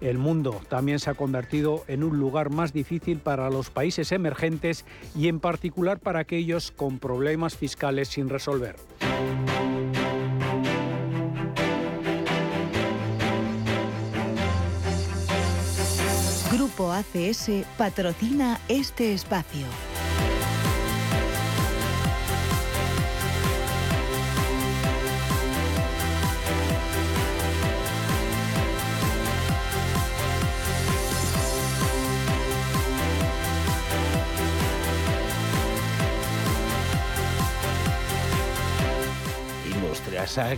El 0.00 0.16
mundo 0.16 0.60
también 0.68 0.98
se 0.98 1.10
ha 1.10 1.14
convertido 1.14 1.84
en 1.86 2.02
un 2.02 2.18
lugar 2.18 2.50
más 2.50 2.72
difícil 2.72 3.18
para 3.18 3.50
los 3.50 3.68
países 3.68 4.12
emergentes 4.12 4.86
y 5.14 5.28
en 5.28 5.40
particular 5.40 5.98
para 5.98 6.20
aquellos 6.20 6.70
con 6.70 6.98
problemas 6.98 7.56
fiscales 7.56 8.08
sin 8.08 8.28
resolver. 8.28 8.76
Grupo 16.50 16.92
ACS 16.92 17.50
patrocina 17.76 18.58
este 18.68 19.12
espacio. 19.12 19.66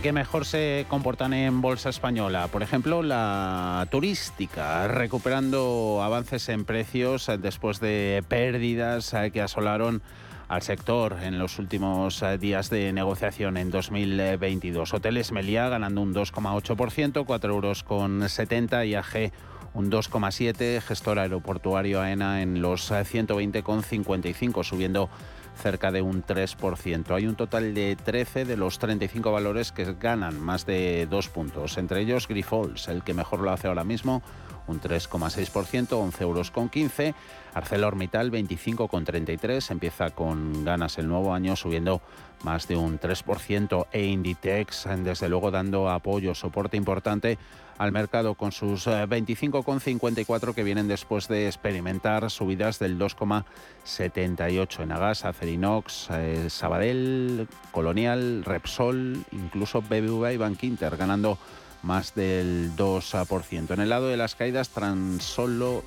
Que 0.01 0.11
mejor 0.11 0.45
se 0.45 0.85
comportan 0.89 1.33
en 1.33 1.61
bolsa 1.61 1.89
española. 1.89 2.47
Por 2.49 2.63
ejemplo, 2.63 3.01
la 3.01 3.87
turística, 3.89 4.87
recuperando 4.87 6.01
avances 6.03 6.49
en 6.49 6.65
precios 6.65 7.31
después 7.39 7.79
de 7.79 8.23
pérdidas 8.27 9.15
que 9.31 9.41
asolaron 9.41 10.01
al 10.49 10.63
sector 10.63 11.17
en 11.21 11.39
los 11.39 11.59
últimos 11.59 12.23
días 12.39 12.69
de 12.69 12.91
negociación 12.91 13.55
en 13.55 13.71
2022. 13.71 14.93
Hoteles 14.93 15.31
Meliá 15.31 15.69
ganando 15.69 16.01
un 16.01 16.13
2,8%, 16.13 17.25
4 17.25 17.53
euros 17.53 17.83
con 17.83 18.27
70 18.27 18.85
y 18.85 18.95
AG 18.95 19.31
un 19.73 19.89
2,7, 19.89 20.81
gestor 20.81 21.19
aeroportuario 21.19 22.01
AENA 22.01 22.41
en 22.41 22.61
los 22.61 22.91
120,55, 22.91 24.61
eh, 24.61 24.63
subiendo 24.63 25.09
cerca 25.55 25.91
de 25.91 26.01
un 26.01 26.25
3%. 26.25 27.15
Hay 27.15 27.27
un 27.27 27.35
total 27.35 27.73
de 27.73 27.95
13 27.95 28.45
de 28.45 28.57
los 28.57 28.79
35 28.79 29.31
valores 29.31 29.71
que 29.71 29.93
ganan 29.93 30.39
más 30.39 30.65
de 30.65 31.07
dos 31.09 31.29
puntos, 31.29 31.77
entre 31.77 32.01
ellos 32.01 32.27
Grifols, 32.27 32.87
el 32.87 33.03
que 33.03 33.13
mejor 33.13 33.39
lo 33.39 33.51
hace 33.51 33.67
ahora 33.67 33.83
mismo, 33.83 34.21
un 34.67 34.79
3,6%, 34.79 35.93
11 35.93 36.23
euros 36.23 36.51
con 36.51 36.69
15. 36.69 37.13
ArcelorMittal 37.53 38.31
25,33, 38.31 39.71
empieza 39.71 40.09
con 40.11 40.63
ganas 40.63 40.97
el 40.97 41.07
nuevo 41.07 41.33
año 41.33 41.55
subiendo 41.55 42.01
más 42.43 42.67
de 42.67 42.75
un 42.75 42.99
3% 42.99 43.87
e 43.91 44.05
Inditex 44.05 44.87
desde 44.97 45.29
luego 45.29 45.51
dando 45.51 45.89
apoyo, 45.89 46.35
soporte 46.35 46.77
importante 46.77 47.37
al 47.77 47.91
mercado 47.91 48.35
con 48.35 48.51
sus 48.51 48.87
25,54 48.87 50.49
eh, 50.49 50.53
que 50.53 50.63
vienen 50.63 50.87
después 50.87 51.27
de 51.27 51.47
experimentar 51.47 52.29
subidas 52.29 52.79
del 52.79 52.99
2,78 52.99 54.83
en 54.83 54.91
Agas, 54.91 55.25
Acerinox, 55.25 56.09
eh, 56.11 56.49
Sabadell, 56.49 57.47
Colonial, 57.71 58.43
Repsol, 58.45 59.23
incluso 59.31 59.81
BBVA 59.81 60.33
y 60.33 60.37
Bankinter 60.37 60.97
ganando 60.97 61.37
más 61.81 62.15
del 62.15 62.75
2%. 62.75 63.73
En 63.73 63.81
el 63.81 63.89
lado 63.89 64.07
de 64.07 64.17
las 64.17 64.35
caídas, 64.35 64.69
tan 64.69 65.19
solo 65.19 65.83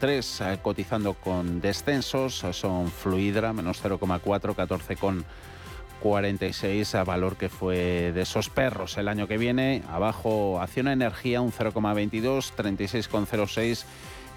tres 0.00 0.40
eh, 0.40 0.58
cotizando 0.60 1.14
con 1.14 1.60
descensos 1.60 2.44
son 2.52 2.90
Fluidra, 2.90 3.52
menos 3.52 3.82
0,4, 3.82 4.54
14 4.54 4.96
con 4.96 5.24
46 6.02 6.96
a 6.96 7.04
valor 7.04 7.36
que 7.36 7.48
fue 7.48 8.10
de 8.12 8.22
esos 8.22 8.50
perros 8.50 8.98
el 8.98 9.06
año 9.06 9.28
que 9.28 9.38
viene. 9.38 9.84
Abajo 9.88 10.60
Acciona 10.60 10.92
Energía 10.92 11.40
un 11.40 11.52
0,22, 11.52 12.52
36,06 12.56 13.84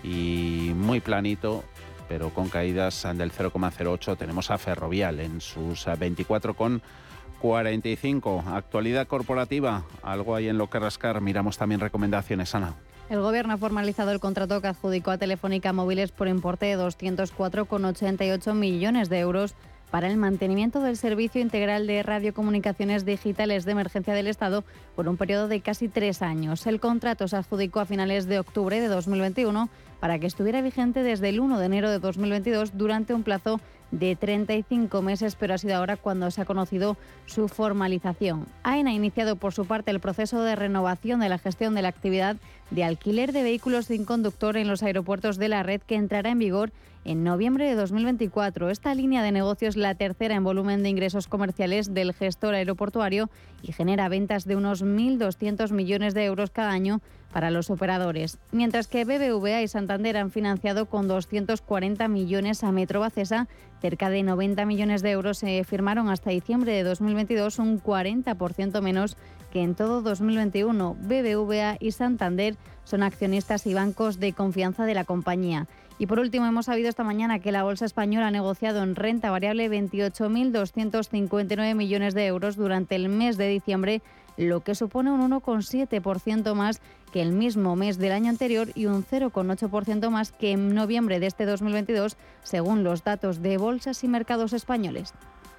y 0.03 0.73
muy 0.75 0.99
planito, 0.99 1.63
pero 2.07 2.29
con 2.29 2.49
caídas 2.49 3.07
del 3.15 3.31
0,08 3.31 4.15
tenemos 4.15 4.51
a 4.51 4.59
Ferrovial 4.59 5.19
en 5.19 5.41
sus 5.41 5.87
24,45. 5.87 8.45
Actualidad 8.45 9.07
corporativa, 9.07 9.85
algo 10.03 10.35
hay 10.35 10.49
en 10.49 10.59
lo 10.59 10.69
que 10.69 10.77
rascar. 10.77 11.19
Miramos 11.19 11.57
también 11.57 11.81
recomendaciones, 11.81 12.53
Ana. 12.53 12.75
El 13.09 13.21
Gobierno 13.21 13.53
ha 13.53 13.57
formalizado 13.57 14.11
el 14.11 14.19
contrato 14.19 14.61
que 14.61 14.67
adjudicó 14.67 15.09
a 15.11 15.17
Telefónica 15.17 15.73
Móviles 15.73 16.11
por 16.11 16.27
importe 16.27 16.67
de 16.67 16.77
204,88 16.77 18.53
millones 18.53 19.09
de 19.09 19.17
euros 19.19 19.55
para 19.91 20.07
el 20.07 20.17
mantenimiento 20.17 20.81
del 20.81 20.97
servicio 20.97 21.41
integral 21.41 21.87
de 21.87 22.03
radiocomunicaciones 22.03 23.05
digitales 23.05 23.65
de 23.65 23.71
emergencia 23.71 24.13
del 24.13 24.27
Estado 24.27 24.63
por 24.95 25.07
un 25.07 25.17
periodo 25.17 25.47
de 25.47 25.61
casi 25.61 25.87
tres 25.87 26.21
años. 26.21 26.65
El 26.67 26.79
contrato 26.79 27.27
se 27.27 27.37
adjudicó 27.37 27.79
a 27.79 27.85
finales 27.85 28.25
de 28.25 28.39
octubre 28.39 28.79
de 28.79 28.87
2021 28.87 29.69
para 29.99 30.19
que 30.19 30.27
estuviera 30.27 30.61
vigente 30.61 31.03
desde 31.03 31.29
el 31.29 31.39
1 31.39 31.59
de 31.59 31.65
enero 31.65 31.89
de 31.89 31.99
2022 31.99 32.77
durante 32.77 33.13
un 33.13 33.23
plazo 33.23 33.59
de 33.91 34.15
35 34.15 35.01
meses, 35.01 35.35
pero 35.35 35.53
ha 35.53 35.57
sido 35.57 35.75
ahora 35.75 35.95
cuando 35.95 36.29
se 36.31 36.41
ha 36.41 36.45
conocido 36.45 36.97
su 37.25 37.47
formalización. 37.47 38.45
AENA 38.63 38.91
ha 38.91 38.93
iniciado 38.93 39.35
por 39.35 39.53
su 39.53 39.65
parte 39.65 39.91
el 39.91 39.99
proceso 39.99 40.41
de 40.41 40.55
renovación 40.55 41.19
de 41.19 41.29
la 41.29 41.37
gestión 41.37 41.75
de 41.75 41.81
la 41.81 41.89
actividad 41.89 42.35
de 42.71 42.83
alquiler 42.83 43.31
de 43.31 43.43
vehículos 43.43 43.85
sin 43.85 44.05
conductor 44.05 44.57
en 44.57 44.67
los 44.67 44.83
aeropuertos 44.83 45.37
de 45.37 45.49
la 45.49 45.63
red 45.63 45.81
que 45.81 45.95
entrará 45.95 46.31
en 46.31 46.39
vigor 46.39 46.71
en 47.05 47.23
noviembre 47.23 47.69
de 47.69 47.75
2024. 47.75 48.69
Esta 48.69 48.93
línea 48.95 49.23
de 49.23 49.31
negocio 49.31 49.69
es 49.69 49.77
la 49.77 49.95
tercera 49.95 50.35
en 50.35 50.43
volumen 50.43 50.83
de 50.83 50.89
ingresos 50.89 51.27
comerciales 51.27 51.93
del 51.93 52.13
gestor 52.13 52.55
aeroportuario 52.55 53.29
y 53.61 53.71
genera 53.71 54.09
ventas 54.09 54.45
de 54.45 54.55
unos 54.55 54.83
1.200 54.83 55.71
millones 55.71 56.13
de 56.13 56.25
euros 56.25 56.49
cada 56.49 56.71
año 56.71 57.01
para 57.31 57.51
los 57.51 57.69
operadores, 57.69 58.39
mientras 58.51 58.87
que 58.87 59.03
BBVA 59.03 59.61
y 59.61 59.67
Santander 59.67 60.15
han 60.15 60.31
financiado 60.31 60.85
con 60.85 61.07
240 61.07 62.07
millones 62.07 62.63
a 62.63 62.71
Metro 62.71 63.01
Bacesa, 63.01 63.47
cerca 63.81 64.09
de 64.09 64.23
90 64.23 64.65
millones 64.65 65.01
de 65.01 65.11
euros 65.11 65.39
se 65.39 65.63
firmaron 65.65 66.09
hasta 66.09 66.29
diciembre 66.29 66.71
de 66.71 66.83
2022, 66.83 67.59
un 67.59 67.81
40% 67.81 68.81
menos 68.81 69.17
que 69.51 69.61
en 69.61 69.75
todo 69.75 70.01
2021. 70.01 70.95
BBVA 71.01 71.77
y 71.79 71.91
Santander 71.91 72.55
son 72.83 73.03
accionistas 73.03 73.67
y 73.67 73.73
bancos 73.73 74.19
de 74.19 74.33
confianza 74.33 74.85
de 74.85 74.93
la 74.93 75.03
compañía. 75.03 75.67
Y 75.97 76.07
por 76.07 76.19
último, 76.19 76.45
hemos 76.45 76.65
sabido 76.65 76.89
esta 76.89 77.05
mañana 77.05 77.39
que 77.39 77.53
la 77.53 77.63
Bolsa 77.63 77.85
Española 77.85 78.27
ha 78.27 78.31
negociado 78.31 78.83
en 78.83 78.95
renta 78.95 79.31
variable 79.31 79.69
28.259 79.69 81.73
millones 81.73 82.13
de 82.13 82.25
euros 82.25 82.57
durante 82.57 82.95
el 82.95 83.07
mes 83.07 83.37
de 83.37 83.47
diciembre, 83.47 84.01
lo 84.35 84.59
que 84.59 84.75
supone 84.75 85.11
un 85.11 85.31
1,7% 85.31 86.53
más 86.53 86.81
que 87.13 87.21
el 87.21 87.31
mismo 87.31 87.77
mes 87.77 87.97
del 87.97 88.11
año 88.11 88.29
anterior 88.29 88.67
y 88.75 88.87
un 88.87 89.05
0,8% 89.05 90.09
más 90.09 90.33
que 90.33 90.51
en 90.51 90.75
noviembre 90.75 91.21
de 91.21 91.27
este 91.27 91.45
2022, 91.45 92.17
según 92.43 92.83
los 92.83 93.05
datos 93.05 93.41
de 93.41 93.57
bolsas 93.57 94.03
y 94.03 94.09
mercados 94.09 94.51
españoles. 94.51 95.13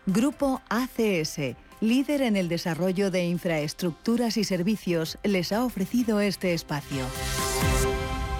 Grupo 0.05 0.61
ACS, 0.69 1.57
líder 1.81 2.21
en 2.21 2.37
el 2.37 2.49
desarrollo 2.49 3.11
de 3.11 3.25
infraestructuras 3.25 4.37
y 4.37 4.45
servicios, 4.45 5.17
les 5.25 5.53
ha 5.53 5.65
ofrecido 5.65 6.21
este 6.21 6.53
espacio 6.53 7.07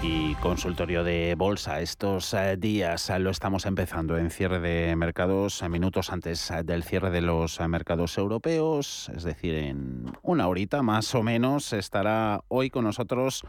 y 0.03 0.35
consultorio 0.37 1.05
de 1.05 1.35
bolsa. 1.37 1.81
Estos 1.81 2.35
eh, 2.35 2.57
días 2.59 3.11
eh, 3.11 3.19
lo 3.19 3.31
estamos 3.31 3.67
empezando 3.67 4.19
en 4.19 4.31
cierre 4.31 4.61
de 4.61 4.95
mercados, 4.97 5.63
eh, 5.63 5.69
minutos 5.69 6.11
antes 6.11 6.53
del 6.65 6.83
cierre 6.83 7.11
de 7.11 7.21
los 7.21 7.61
mercados 7.69 8.19
europeos, 8.19 9.11
es 9.15 9.25
decir, 9.25 9.55
en 9.55 10.13
una 10.23 10.49
horita 10.49 10.83
más 10.83 11.15
o 11.15 11.23
menos 11.23 11.73
estará 11.73 12.43
hoy 12.49 12.71
con 12.71 12.85
nosotros 12.85 13.45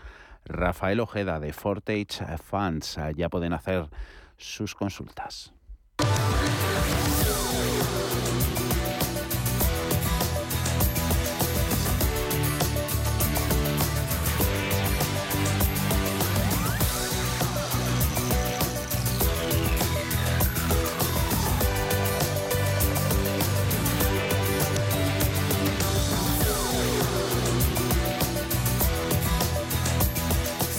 Rafael 0.45 0.99
Ojeda 0.99 1.39
de 1.39 1.53
Fortage 1.53 2.25
Funds. 2.43 2.97
Ya 3.15 3.29
pueden 3.29 3.53
hacer 3.53 3.89
sus 4.37 4.75
consultas. 4.75 5.53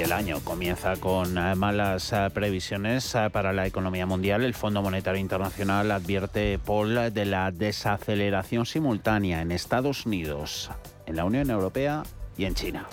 El 0.00 0.12
año 0.12 0.40
comienza 0.42 0.96
con 0.96 1.36
eh, 1.36 1.54
malas 1.54 2.10
eh, 2.14 2.28
previsiones 2.32 3.14
eh, 3.14 3.28
para 3.30 3.52
la 3.52 3.66
economía 3.66 4.06
mundial. 4.06 4.42
El 4.42 4.54
Fondo 4.54 4.80
Monetario 4.80 5.20
Internacional 5.20 5.90
advierte, 5.90 6.58
Paul, 6.58 7.12
de 7.12 7.26
la 7.26 7.50
desaceleración 7.50 8.64
simultánea 8.64 9.42
en 9.42 9.52
Estados 9.52 10.06
Unidos, 10.06 10.70
en 11.04 11.16
la 11.16 11.26
Unión 11.26 11.50
Europea 11.50 12.02
y 12.38 12.46
en 12.46 12.54
China. 12.54 12.88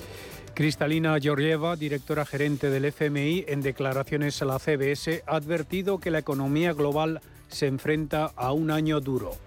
Cristalina 0.54 1.18
Georgieva, 1.18 1.78
directora 1.78 2.26
gerente 2.26 2.70
del 2.70 2.84
FMI, 2.84 3.46
en 3.48 3.62
declaraciones 3.62 4.42
a 4.42 4.46
la 4.46 4.60
CBS, 4.60 5.24
ha 5.28 5.38
advertido 5.38 6.00
que 6.00 6.12
la 6.12 6.20
economía 6.20 6.74
global 6.74 7.22
se 7.48 7.68
enfrenta 7.68 8.34
a 8.36 8.52
un 8.52 8.70
año 8.70 9.00
duro. 9.00 9.47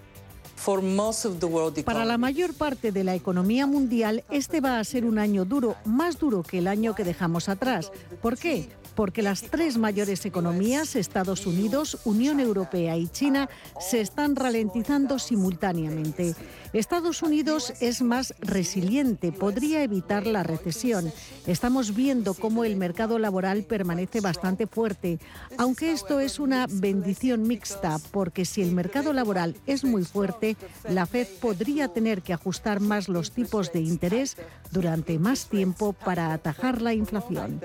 Para 1.84 2.04
la 2.04 2.18
mayor 2.18 2.54
parte 2.54 2.92
de 2.92 3.04
la 3.04 3.14
economía 3.14 3.66
mundial, 3.66 4.24
este 4.30 4.60
va 4.60 4.78
a 4.78 4.84
ser 4.84 5.04
un 5.04 5.18
año 5.18 5.44
duro, 5.44 5.76
más 5.84 6.18
duro 6.18 6.42
que 6.42 6.58
el 6.58 6.68
año 6.68 6.94
que 6.94 7.04
dejamos 7.04 7.48
atrás. 7.48 7.90
¿Por 8.20 8.36
qué? 8.36 8.68
porque 8.94 9.22
las 9.22 9.42
tres 9.42 9.78
mayores 9.78 10.26
economías, 10.26 10.96
Estados 10.96 11.46
Unidos, 11.46 11.98
Unión 12.04 12.38
Europea 12.40 12.98
y 12.98 13.08
China, 13.08 13.48
se 13.78 14.02
están 14.02 14.36
ralentizando 14.36 15.18
simultáneamente. 15.18 16.34
Estados 16.72 17.22
Unidos 17.22 17.72
es 17.80 18.00
más 18.00 18.32
resiliente, 18.38 19.32
podría 19.32 19.82
evitar 19.82 20.26
la 20.26 20.44
recesión. 20.44 21.12
Estamos 21.46 21.96
viendo 21.96 22.34
cómo 22.34 22.64
el 22.64 22.76
mercado 22.76 23.18
laboral 23.18 23.64
permanece 23.64 24.20
bastante 24.20 24.68
fuerte, 24.68 25.18
aunque 25.58 25.90
esto 25.90 26.20
es 26.20 26.38
una 26.38 26.66
bendición 26.70 27.42
mixta, 27.42 27.98
porque 28.12 28.44
si 28.44 28.62
el 28.62 28.72
mercado 28.72 29.12
laboral 29.12 29.56
es 29.66 29.82
muy 29.82 30.04
fuerte, 30.04 30.56
la 30.88 31.06
Fed 31.06 31.26
podría 31.40 31.88
tener 31.88 32.22
que 32.22 32.32
ajustar 32.32 32.78
más 32.80 33.08
los 33.08 33.32
tipos 33.32 33.72
de 33.72 33.80
interés 33.80 34.36
durante 34.70 35.18
más 35.18 35.46
tiempo 35.48 35.92
para 35.92 36.32
atajar 36.32 36.80
la 36.82 36.94
inflación. 36.94 37.60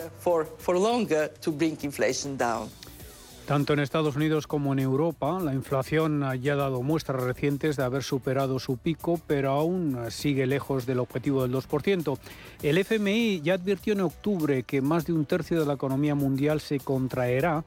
Tanto 3.45 3.73
en 3.73 3.79
Estados 3.79 4.15
Unidos 4.15 4.47
como 4.47 4.73
en 4.73 4.79
Europa, 4.79 5.39
la 5.39 5.53
inflación 5.53 6.25
ya 6.41 6.53
ha 6.53 6.55
dado 6.55 6.81
muestras 6.81 7.21
recientes 7.21 7.77
de 7.77 7.83
haber 7.83 8.01
superado 8.01 8.57
su 8.57 8.77
pico, 8.77 9.21
pero 9.27 9.51
aún 9.51 9.99
sigue 10.09 10.47
lejos 10.47 10.87
del 10.87 10.97
objetivo 10.97 11.43
del 11.43 11.53
2%. 11.53 12.17
El 12.63 12.79
FMI 12.79 13.41
ya 13.41 13.53
advirtió 13.53 13.93
en 13.93 14.01
octubre 14.01 14.63
que 14.63 14.81
más 14.81 15.05
de 15.05 15.13
un 15.13 15.25
tercio 15.25 15.59
de 15.59 15.65
la 15.67 15.73
economía 15.73 16.15
mundial 16.15 16.59
se 16.59 16.79
contraerá 16.79 17.63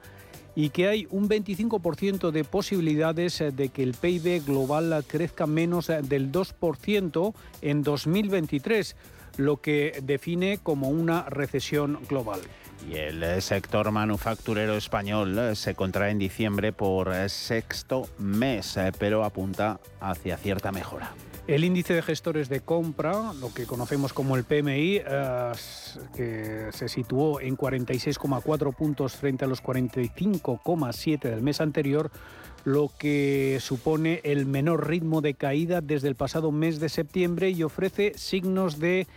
y 0.53 0.71
que 0.71 0.89
hay 0.89 1.07
un 1.11 1.29
25% 1.29 2.31
de 2.31 2.43
posibilidades 2.43 3.41
de 3.53 3.69
que 3.69 3.81
el 3.81 3.93
PIB 3.93 4.45
global 4.45 5.05
crezca 5.07 5.47
menos 5.47 5.87
del 5.87 6.29
2% 6.29 7.33
en 7.61 7.83
2023, 7.83 8.97
lo 9.37 9.61
que 9.61 9.97
define 10.03 10.59
como 10.61 10.89
una 10.89 11.23
recesión 11.29 11.99
global. 12.09 12.41
Y 12.87 12.95
el 12.95 13.23
eh, 13.23 13.41
sector 13.41 13.91
manufacturero 13.91 14.75
español 14.75 15.37
eh, 15.37 15.55
se 15.55 15.75
contrae 15.75 16.11
en 16.11 16.19
diciembre 16.19 16.71
por 16.71 17.13
eh, 17.13 17.27
sexto 17.29 18.07
mes, 18.17 18.77
pero 18.97 19.23
apunta 19.23 19.79
hacia 19.99 20.37
cierta 20.37 20.71
mejora. 20.71 21.11
El 21.47 21.63
índice 21.63 21.95
de 21.95 22.01
gestores 22.03 22.47
de 22.47 22.61
compra, 22.61 23.33
lo 23.33 23.51
que 23.51 23.65
conocemos 23.65 24.13
como 24.13 24.35
el 24.35 24.43
PMI, 24.43 25.01
que 26.15 26.69
se 26.71 26.87
situó 26.87 27.41
en 27.41 27.57
46,4 27.57 28.75
puntos 28.75 29.15
frente 29.15 29.45
a 29.45 29.47
los 29.47 29.63
45,7 29.63 31.21
del 31.21 31.41
mes 31.41 31.59
anterior, 31.59 32.11
lo 32.65 32.91
que 32.99 33.57
supone 33.61 34.21
el 34.23 34.45
menor 34.45 34.87
ritmo 34.87 35.21
de 35.21 35.33
caída 35.33 35.81
desde 35.81 36.07
el 36.07 36.15
pasado 36.15 36.51
mes 36.51 36.79
de 36.79 36.89
septiembre 36.89 37.49
y 37.49 37.63
ofrece 37.63 38.13
signos 38.15 38.77
de 38.77 39.07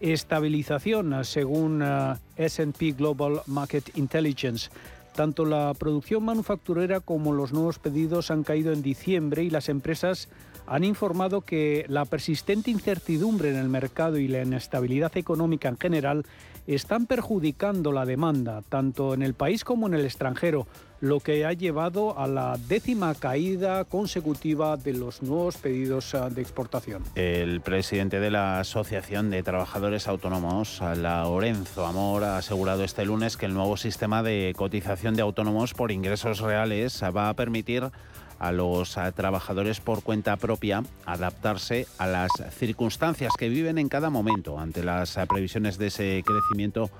estabilización, 0.00 1.24
según 1.24 1.82
eh, 1.82 2.14
SP 2.36 2.92
Global 2.96 3.42
Market 3.46 3.96
Intelligence. 3.96 4.70
Tanto 5.14 5.44
la 5.44 5.74
producción 5.74 6.24
manufacturera 6.24 7.00
como 7.00 7.32
los 7.32 7.52
nuevos 7.52 7.78
pedidos 7.78 8.30
han 8.30 8.42
caído 8.42 8.72
en 8.72 8.82
diciembre 8.82 9.42
y 9.42 9.50
las 9.50 9.68
empresas 9.68 10.28
han 10.66 10.84
informado 10.84 11.40
que 11.40 11.84
la 11.88 12.04
persistente 12.04 12.70
incertidumbre 12.70 13.50
en 13.50 13.56
el 13.56 13.68
mercado 13.68 14.18
y 14.18 14.28
la 14.28 14.42
inestabilidad 14.42 15.16
económica 15.16 15.68
en 15.68 15.78
general 15.78 16.24
están 16.66 17.06
perjudicando 17.06 17.90
la 17.90 18.06
demanda, 18.06 18.62
tanto 18.68 19.14
en 19.14 19.22
el 19.22 19.34
país 19.34 19.64
como 19.64 19.88
en 19.88 19.94
el 19.94 20.04
extranjero, 20.04 20.68
lo 21.00 21.20
que 21.20 21.46
ha 21.46 21.52
llevado 21.52 22.18
a 22.18 22.26
la 22.26 22.58
décima 22.68 23.14
caída 23.14 23.84
consecutiva 23.84 24.76
de 24.76 24.92
los 24.92 25.22
nuevos 25.22 25.56
pedidos 25.56 26.14
ah, 26.14 26.28
de 26.28 26.42
exportación. 26.42 27.02
El 27.14 27.60
presidente 27.62 28.20
de 28.20 28.30
la 28.30 28.60
Asociación 28.60 29.30
de 29.30 29.42
Trabajadores 29.42 30.08
Autónomos, 30.08 30.80
Lorenzo 30.80 31.86
Amor, 31.86 32.24
ha 32.24 32.38
asegurado 32.38 32.84
este 32.84 33.04
lunes 33.04 33.36
que 33.36 33.46
el 33.46 33.54
nuevo 33.54 33.76
sistema 33.76 34.22
de 34.22 34.52
cotización 34.56 35.14
de 35.14 35.22
autónomos 35.22 35.74
por 35.74 35.90
ingresos 35.90 36.40
reales 36.40 37.02
va 37.16 37.30
a 37.30 37.34
permitir 37.34 37.90
a 38.38 38.52
los 38.52 38.96
trabajadores 39.14 39.80
por 39.80 40.02
cuenta 40.02 40.36
propia 40.36 40.82
adaptarse 41.04 41.86
a 41.98 42.06
las 42.06 42.30
circunstancias 42.58 43.32
que 43.38 43.50
viven 43.50 43.76
en 43.76 43.88
cada 43.88 44.08
momento 44.08 44.58
ante 44.58 44.82
las 44.82 45.18
previsiones 45.28 45.76
de 45.76 45.88
ese 45.88 46.22
crecimiento 46.24 46.90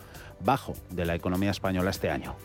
bajo 0.45 0.75
de 0.91 1.07
la 1.07 1.15
economía 1.15 1.51
española 1.51 1.91
este 1.91 2.11
año. 2.11 2.37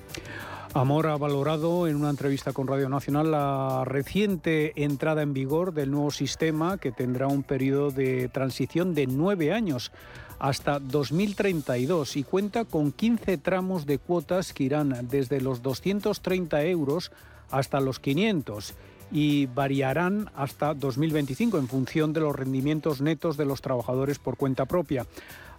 Amor 0.75 1.07
ha 1.07 1.15
valorado 1.15 1.87
en 1.87 1.95
una 1.95 2.09
entrevista 2.09 2.51
con 2.51 2.67
Radio 2.67 2.89
Nacional 2.89 3.31
la 3.31 3.83
reciente 3.85 4.73
entrada 4.75 5.21
en 5.21 5.33
vigor 5.33 5.73
del 5.73 5.89
nuevo 5.89 6.11
sistema 6.11 6.77
que 6.77 6.91
tendrá 6.91 7.27
un 7.27 7.43
periodo 7.43 7.91
de 7.91 8.27
transición 8.27 8.93
de 8.93 9.07
nueve 9.07 9.53
años 9.53 9.93
hasta 10.37 10.79
2032 10.79 12.17
y 12.17 12.23
cuenta 12.25 12.65
con 12.65 12.91
15 12.91 13.37
tramos 13.37 13.85
de 13.85 13.99
cuotas 13.99 14.51
que 14.51 14.65
irán 14.65 15.07
desde 15.09 15.39
los 15.39 15.61
230 15.61 16.65
euros 16.65 17.13
hasta 17.51 17.79
los 17.79 18.01
500 18.01 18.73
y 19.13 19.45
variarán 19.45 20.29
hasta 20.35 20.73
2025 20.73 21.57
en 21.57 21.69
función 21.69 22.11
de 22.11 22.19
los 22.19 22.35
rendimientos 22.35 22.99
netos 22.99 23.37
de 23.37 23.45
los 23.45 23.61
trabajadores 23.61 24.19
por 24.19 24.35
cuenta 24.35 24.65
propia. 24.65 25.07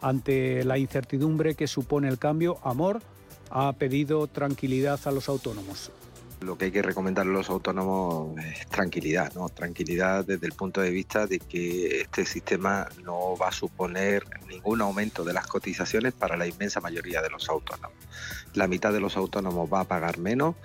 Ante 0.02 0.62
la 0.64 0.76
incertidumbre 0.76 1.54
que 1.54 1.68
supone 1.68 2.06
el 2.08 2.18
cambio, 2.18 2.58
Amor 2.62 3.00
ha 3.50 3.72
pedido 3.72 4.26
tranquilidad 4.26 5.00
a 5.04 5.10
los 5.10 5.28
autónomos. 5.28 5.90
Lo 6.40 6.58
que 6.58 6.66
hay 6.66 6.70
que 6.70 6.82
recomendar 6.82 7.26
a 7.26 7.30
los 7.30 7.48
autónomos 7.48 8.38
es 8.38 8.66
tranquilidad, 8.66 9.32
¿no? 9.34 9.48
Tranquilidad 9.48 10.22
desde 10.24 10.46
el 10.46 10.52
punto 10.52 10.82
de 10.82 10.90
vista 10.90 11.26
de 11.26 11.38
que 11.38 12.02
este 12.02 12.26
sistema 12.26 12.86
no 13.02 13.36
va 13.40 13.48
a 13.48 13.52
suponer 13.52 14.22
ningún 14.46 14.82
aumento 14.82 15.24
de 15.24 15.32
las 15.32 15.46
cotizaciones 15.46 16.12
para 16.12 16.36
la 16.36 16.46
inmensa 16.46 16.80
mayoría 16.80 17.22
de 17.22 17.30
los 17.30 17.48
autónomos. 17.48 17.96
La 18.52 18.68
mitad 18.68 18.92
de 18.92 19.00
los 19.00 19.16
autónomos 19.16 19.72
va 19.72 19.80
a 19.80 19.84
pagar 19.84 20.18
menos, 20.18 20.56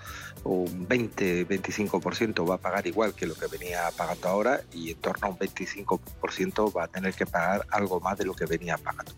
un 0.44 0.86
20-25% 0.86 2.48
va 2.48 2.56
a 2.56 2.58
pagar 2.58 2.86
igual 2.86 3.14
que 3.14 3.26
lo 3.26 3.34
que 3.34 3.46
venía 3.46 3.90
pagando 3.96 4.28
ahora 4.28 4.60
y 4.74 4.90
en 4.90 4.98
torno 4.98 5.28
a 5.28 5.30
un 5.30 5.38
25% 5.38 6.76
va 6.76 6.84
a 6.84 6.88
tener 6.88 7.14
que 7.14 7.24
pagar 7.24 7.66
algo 7.70 7.98
más 7.98 8.18
de 8.18 8.26
lo 8.26 8.34
que 8.34 8.44
venía 8.44 8.76
pagando. 8.76 9.12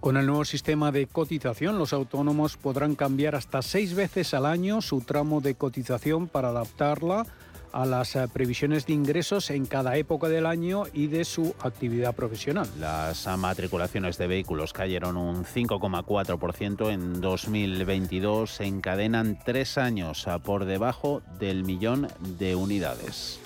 Con 0.00 0.16
el 0.16 0.24
nuevo 0.24 0.46
sistema 0.46 0.90
de 0.92 1.06
cotización, 1.06 1.76
los 1.76 1.92
autónomos 1.92 2.56
podrán 2.56 2.94
cambiar 2.94 3.34
hasta 3.34 3.60
seis 3.60 3.94
veces 3.94 4.32
al 4.32 4.46
año 4.46 4.80
su 4.80 5.02
tramo 5.02 5.42
de 5.42 5.54
cotización 5.56 6.26
para 6.26 6.48
adaptarla 6.48 7.26
a 7.72 7.84
las 7.84 8.16
eh, 8.16 8.26
previsiones 8.32 8.86
de 8.86 8.94
ingresos 8.94 9.50
en 9.50 9.66
cada 9.66 9.96
época 9.96 10.28
del 10.28 10.46
año 10.46 10.84
y 10.94 11.06
de 11.08 11.26
su 11.26 11.54
actividad 11.60 12.14
profesional. 12.14 12.66
Las 12.78 13.26
matriculaciones 13.38 14.16
de 14.16 14.26
vehículos 14.26 14.72
cayeron 14.72 15.18
un 15.18 15.44
5,4% 15.44 16.90
en 16.90 17.20
2022, 17.20 18.50
se 18.50 18.64
encadenan 18.64 19.38
tres 19.44 19.76
años 19.76 20.26
por 20.44 20.64
debajo 20.64 21.20
del 21.38 21.62
millón 21.62 22.08
de 22.38 22.56
unidades. 22.56 23.38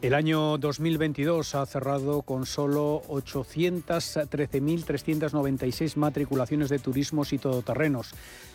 El 0.00 0.14
año 0.14 0.58
2022 0.58 1.56
ha 1.56 1.66
cerrado 1.66 2.22
con 2.22 2.46
solo 2.46 3.02
813.396 3.08 5.96
matriculaciones 5.96 6.68
de 6.68 6.78
turismos 6.78 7.32
y 7.32 7.38
todoterrenos. 7.38 8.12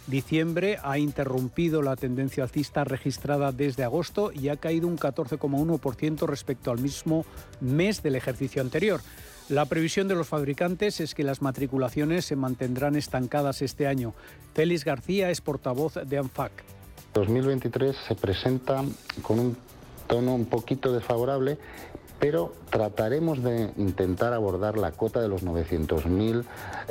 Diciembre 0.08 0.78
ha 0.82 0.98
interrumpido 0.98 1.82
la 1.82 1.98
tendencia 1.98 2.44
alcista 2.44 2.86
registrada 2.86 3.52
desde 3.52 3.84
agosto 3.84 4.32
y 4.32 4.48
ha 4.48 4.56
caído 4.56 4.88
un 4.88 4.98
14,1% 4.98 6.28
respecto 6.28 6.72
al 6.72 6.80
mismo 6.80 7.26
mes 7.60 8.02
del 8.02 8.16
ejercicio 8.16 8.62
anterior. 8.62 9.02
La 9.50 9.66
previsión 9.66 10.08
de 10.08 10.16
los 10.16 10.30
fabricantes 10.30 11.02
es 11.02 11.14
que 11.14 11.26
las 11.26 11.42
matriculaciones 11.42 12.24
se 12.24 12.38
mantendrán 12.38 12.96
estancadas 12.96 13.62
este 13.62 13.86
año. 13.86 14.14
Félix 14.54 14.86
García 14.86 15.30
es 15.30 15.42
portavoz 15.42 15.96
de 15.96 16.18
ANFAC. 16.18 16.54
2023 17.14 17.98
se 18.08 18.16
presenta 18.16 18.82
con 19.22 19.40
un 19.40 19.58
tono 20.08 20.36
un 20.36 20.46
poquito 20.46 20.92
desfavorable, 20.92 21.58
pero 22.20 22.54
trataremos 22.70 23.44
de 23.44 23.72
intentar 23.78 24.34
abordar 24.34 24.78
la 24.78 24.92
cota 24.92 25.20
de 25.22 25.28
los 25.28 25.44
900.000 25.44 26.44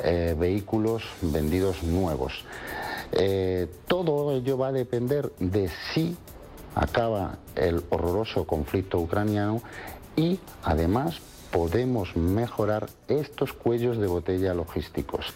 eh, 0.03 0.35
vehículos 0.37 1.03
vendidos 1.21 1.83
nuevos. 1.83 2.45
Eh, 3.11 3.67
todo 3.87 4.31
ello 4.31 4.57
va 4.57 4.67
a 4.67 4.71
depender 4.71 5.31
de 5.39 5.69
si 5.93 6.15
acaba 6.75 7.37
el 7.55 7.83
horroroso 7.89 8.45
conflicto 8.45 8.99
ucraniano 8.99 9.61
y 10.15 10.39
además 10.63 11.19
podemos 11.51 12.15
mejorar 12.15 12.89
estos 13.07 13.53
cuellos 13.53 13.97
de 13.97 14.07
botella 14.07 14.53
logísticos. 14.53 15.33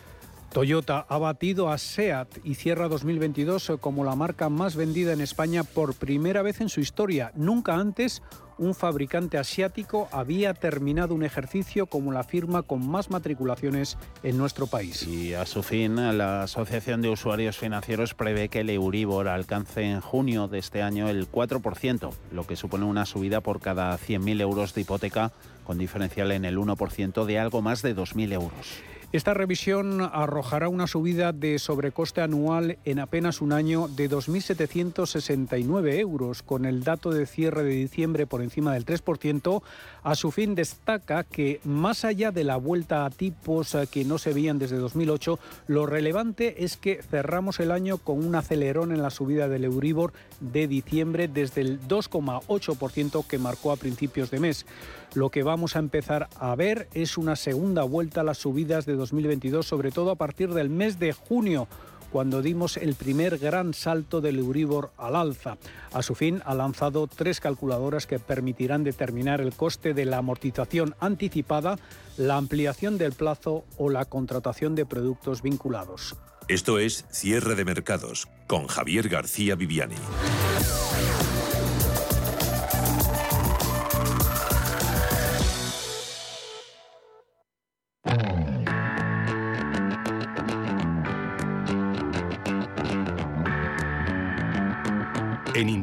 Toyota 0.52 1.06
ha 1.08 1.18
batido 1.18 1.70
a 1.70 1.78
SEAT 1.78 2.40
y 2.44 2.56
cierra 2.56 2.88
2022 2.88 3.74
como 3.80 4.04
la 4.04 4.16
marca 4.16 4.50
más 4.50 4.76
vendida 4.76 5.14
en 5.14 5.22
España 5.22 5.64
por 5.64 5.94
primera 5.94 6.42
vez 6.42 6.62
en 6.62 6.70
su 6.70 6.80
historia. 6.80 7.32
Nunca 7.36 7.76
antes 7.76 8.22
un 8.58 8.74
fabricante 8.74 9.38
asiático 9.38 10.08
había 10.12 10.54
terminado 10.54 11.14
un 11.14 11.24
ejercicio 11.24 11.86
como 11.86 12.12
la 12.12 12.24
firma 12.24 12.64
con 12.64 12.88
más 12.88 13.10
matriculaciones 13.10 13.98
en 14.24 14.38
nuestro 14.38 14.68
país. 14.68 15.06
Y 15.08 15.34
a 15.34 15.46
su 15.46 15.62
fin, 15.64 15.96
la 16.18 16.44
Asociación 16.44 17.02
de 17.02 17.10
Usuarios 17.10 17.58
Financieros 17.58 18.14
prevé 18.14 18.50
que 18.50 18.62
el 18.62 18.70
Euribor 18.70 19.28
alcance 19.28 19.84
en 19.84 20.02
junio 20.02 20.48
de 20.48 20.60
este 20.60 20.82
año 20.82 21.10
el 21.10 21.30
4%, 21.32 22.12
lo 22.32 22.48
que 22.48 22.56
supone 22.56 22.86
una 22.86 23.06
subida 23.06 23.42
por 23.42 23.60
cada 23.60 23.96
100.000 23.98 24.42
euros 24.42 24.74
de 24.74 24.82
hipoteca, 24.82 25.32
con 25.64 25.78
diferencial 25.78 26.32
en 26.32 26.46
el 26.46 26.58
1% 26.58 27.26
de 27.26 27.40
algo 27.40 27.62
más 27.62 27.82
de 27.82 27.96
2.000 27.96 28.34
euros. 28.34 28.82
Esta 29.14 29.34
revisión 29.34 30.02
arrojará 30.02 30.68
una 30.68 30.86
subida 30.86 31.32
de 31.32 31.60
sobrecoste 31.60 32.20
anual 32.20 32.78
en 32.84 33.00
apenas 33.00 33.40
un 33.40 33.54
año 33.54 33.88
de 33.88 34.10
2.769 34.10 35.94
euros, 35.94 36.44
con 36.44 36.66
el 36.66 36.84
dato 36.84 37.12
de 37.12 37.26
cierre 37.26 37.64
de 37.64 37.70
diciembre 37.70 38.28
por 38.28 38.42
encima 38.42 38.74
del 38.74 38.86
3%. 38.86 39.62
A 40.08 40.16
su 40.16 40.32
fin 40.32 40.56
destaca 40.56 41.26
que, 41.26 41.60
más 41.66 42.06
allá 42.06 42.32
de 42.32 42.46
la 42.46 42.56
vuelta 42.56 43.04
a 43.04 43.10
tipos 43.10 43.76
que 43.92 44.06
no 44.06 44.18
se 44.18 44.32
veían 44.32 44.58
desde 44.58 44.78
2008, 44.78 45.38
lo 45.68 45.86
relevante 45.86 46.64
es 46.64 46.78
que 46.78 47.04
cerramos 47.04 47.60
el 47.60 47.72
año 47.72 47.98
con 47.98 48.26
un 48.26 48.34
acelerón 48.36 48.94
en 48.94 49.02
la 49.02 49.10
subida 49.10 49.50
del 49.50 49.66
Euribor 49.66 50.14
de 50.40 50.70
diciembre 50.70 51.28
desde 51.28 51.60
el 51.60 51.82
2,8% 51.90 53.28
que 53.28 53.38
marcó 53.38 53.74
a 53.74 53.76
principios 53.76 54.32
de 54.32 54.40
mes. 54.40 54.66
Lo 55.14 55.30
que 55.30 55.44
vamos 55.44 55.76
a 55.76 55.80
empezar 55.80 56.30
a 56.40 56.56
ver 56.56 56.88
es 56.94 57.18
una 57.18 57.36
segunda 57.36 57.84
vuelta 57.84 58.22
a 58.22 58.24
las 58.24 58.38
subidas 58.38 58.86
de 58.86 58.94
2022, 58.94 59.68
sobre 59.68 59.92
todo 59.92 60.12
a 60.12 60.16
partir 60.16 60.54
del 60.54 60.70
mes 60.70 61.00
de 61.00 61.12
junio 61.12 61.68
cuando 62.12 62.42
dimos 62.42 62.78
el 62.78 62.96
primer 62.96 63.38
gran 63.38 63.74
salto 63.74 64.22
del 64.22 64.40
Euribor 64.40 64.92
al 64.98 65.16
alza. 65.16 65.58
A 65.94 66.02
su 66.02 66.16
fin, 66.16 66.42
ha 66.46 66.54
lanzado 66.54 67.08
tres 67.08 67.40
calculadoras 67.40 68.08
que 68.08 68.20
permitirán 68.20 68.84
determinar 68.84 69.42
el 69.42 69.54
coste 69.54 69.94
de 69.94 70.06
la 70.06 70.18
amortización 70.18 70.96
anticipada, 71.00 71.78
la 72.18 72.38
ampliación 72.38 72.98
del 72.98 73.14
plazo 73.14 73.66
o 73.78 73.90
la 73.90 74.06
contratación 74.06 74.76
de 74.76 74.86
productos 74.86 75.42
vinculados. 75.42 76.16
Esto 76.48 76.80
es 76.80 77.06
Cierre 77.12 77.56
de 77.56 77.66
Mercados 77.66 78.28
con 78.48 78.68
Javier 78.68 79.10
García 79.10 79.56
Viviani. 79.56 79.96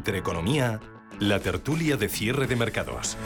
Intereconomía, 0.04 0.80
la 1.18 1.40
tertulia 1.40 1.96
de 1.96 2.10
cierre 2.10 2.46
de 2.46 2.56
mercados. 2.56 3.16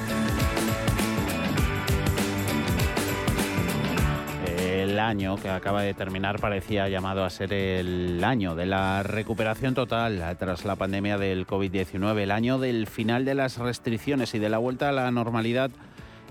El 4.46 5.00
año 5.00 5.34
que 5.38 5.48
acaba 5.48 5.82
de 5.82 5.92
terminar 5.94 6.38
parecía 6.38 6.88
llamado 6.88 7.24
a 7.24 7.30
ser 7.30 7.52
el 7.52 8.22
año 8.22 8.54
de 8.54 8.66
la 8.66 9.02
recuperación 9.02 9.74
total 9.74 10.36
tras 10.38 10.64
la 10.64 10.76
pandemia 10.76 11.18
del 11.18 11.48
COVID-19, 11.48 12.18
el 12.20 12.30
año 12.30 12.60
del 12.60 12.86
final 12.86 13.24
de 13.24 13.34
las 13.34 13.58
restricciones 13.58 14.32
y 14.36 14.38
de 14.38 14.48
la 14.48 14.58
vuelta 14.58 14.90
a 14.90 14.92
la 14.92 15.10
normalidad 15.10 15.72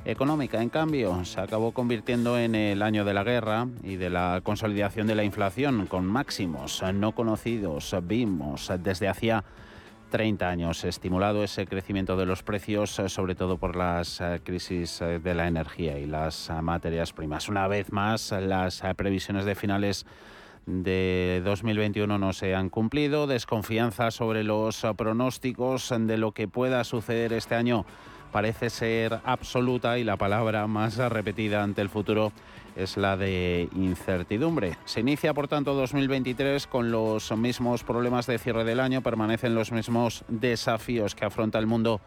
económica. 0.06 0.62
En 0.62 0.70
cambio, 0.70 1.26
se 1.26 1.42
acabó 1.42 1.74
convirtiendo 1.74 2.40
en 2.40 2.56
el 2.56 2.84
año 2.84 3.04
de 3.04 3.14
la 3.14 3.26
guerra 3.26 3.68
y 3.84 3.98
de 3.98 4.10
la 4.10 4.40
consolidación 4.42 5.08
de 5.08 5.16
la 5.16 5.26
inflación 5.26 5.88
con 5.88 6.06
máximos 6.06 6.82
no 6.94 7.12
conocidos. 7.12 7.94
Vimos 8.04 8.72
desde 8.82 9.10
hacía 9.10 9.44
30 10.10 10.50
años, 10.50 10.84
estimulado 10.84 11.44
ese 11.44 11.66
crecimiento 11.66 12.16
de 12.18 12.26
los 12.26 12.44
precios, 12.44 12.98
eh, 13.00 13.10
sobre 13.10 13.36
todo 13.36 13.58
por 13.58 13.76
las 13.76 14.22
eh, 14.22 14.42
crisis 14.44 15.02
eh, 15.02 15.20
de 15.20 15.36
la 15.36 15.48
energía 15.48 16.00
y 16.00 16.06
las 16.06 16.50
materias 16.62 17.14
primas. 17.14 17.50
Una 17.50 17.68
vez 17.68 17.92
más, 17.92 18.32
las 18.32 18.82
previsiones 18.96 19.46
de 19.46 19.56
finales 19.56 20.06
de 20.66 21.42
2021 21.46 22.18
no 22.18 22.34
se 22.34 22.56
han 22.56 22.70
cumplido, 22.70 23.28
desconfianza 23.28 24.12
sobre 24.12 24.44
los 24.44 24.86
pronósticos 24.98 25.94
de 25.98 26.18
lo 26.18 26.32
que 26.32 26.48
pueda 26.48 26.84
suceder 26.84 27.34
este 27.34 27.56
año 27.56 27.86
parece 28.32 28.70
ser 28.70 29.20
absoluta 29.24 29.98
y 29.98 30.04
la 30.04 30.18
palabra 30.18 30.68
más 30.68 30.98
repetida 30.98 31.64
ante 31.64 31.82
el 31.82 31.90
futuro 31.90 32.32
es 32.78 32.96
la 32.96 33.18
de 33.18 33.70
incertidumbre. 33.76 34.78
Se 34.86 35.00
inicia, 35.00 35.34
por 35.34 35.48
tanto, 35.48 35.74
2023 35.74 36.68
con 36.68 36.92
los 36.92 37.36
mismos 37.36 37.84
problemas 37.84 38.28
de 38.28 38.38
cierre 38.38 38.64
del 38.64 38.80
año, 38.80 39.02
permanecen 39.02 39.56
los 39.56 39.72
mismos 39.72 40.24
desafíos 40.28 41.16
que 41.16 41.26
afronta 41.26 41.60
el 41.60 41.68
mundo 41.68 42.02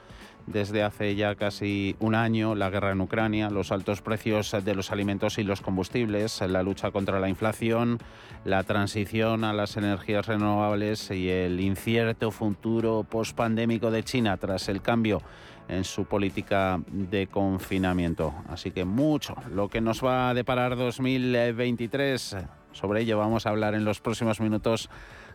desde 0.46 0.82
hace 0.82 1.14
ya 1.14 1.34
casi 1.34 1.96
un 2.00 2.14
año, 2.14 2.54
la 2.54 2.70
guerra 2.70 2.92
en 2.92 3.00
Ucrania, 3.00 3.50
los 3.50 3.72
altos 3.72 4.02
precios 4.02 4.54
de 4.64 4.74
los 4.74 4.90
alimentos 4.90 5.38
y 5.38 5.44
los 5.44 5.60
combustibles, 5.60 6.40
la 6.40 6.62
lucha 6.62 6.90
contra 6.90 7.20
la 7.20 7.28
inflación, 7.28 7.98
la 8.44 8.62
transición 8.64 9.44
a 9.44 9.52
las 9.52 9.76
energías 9.76 10.26
renovables 10.26 11.10
y 11.10 11.28
el 11.28 11.60
incierto 11.60 12.30
futuro 12.30 13.04
pospandémico 13.08 13.90
de 13.90 14.02
China 14.02 14.36
tras 14.38 14.68
el 14.68 14.82
cambio 14.82 15.22
en 15.70 15.84
su 15.84 16.04
política 16.04 16.80
de 16.88 17.28
confinamiento. 17.28 18.34
Así 18.48 18.72
que 18.72 18.84
mucho 18.84 19.36
lo 19.54 19.68
que 19.68 19.80
nos 19.80 20.04
va 20.04 20.28
a 20.28 20.34
deparar 20.34 20.76
2023. 20.76 22.36
Sobre 22.72 23.02
ello 23.02 23.18
vamos 23.18 23.46
a 23.46 23.50
hablar 23.50 23.74
en 23.74 23.84
los 23.84 24.00
próximos 24.00 24.40
minutos 24.40 24.90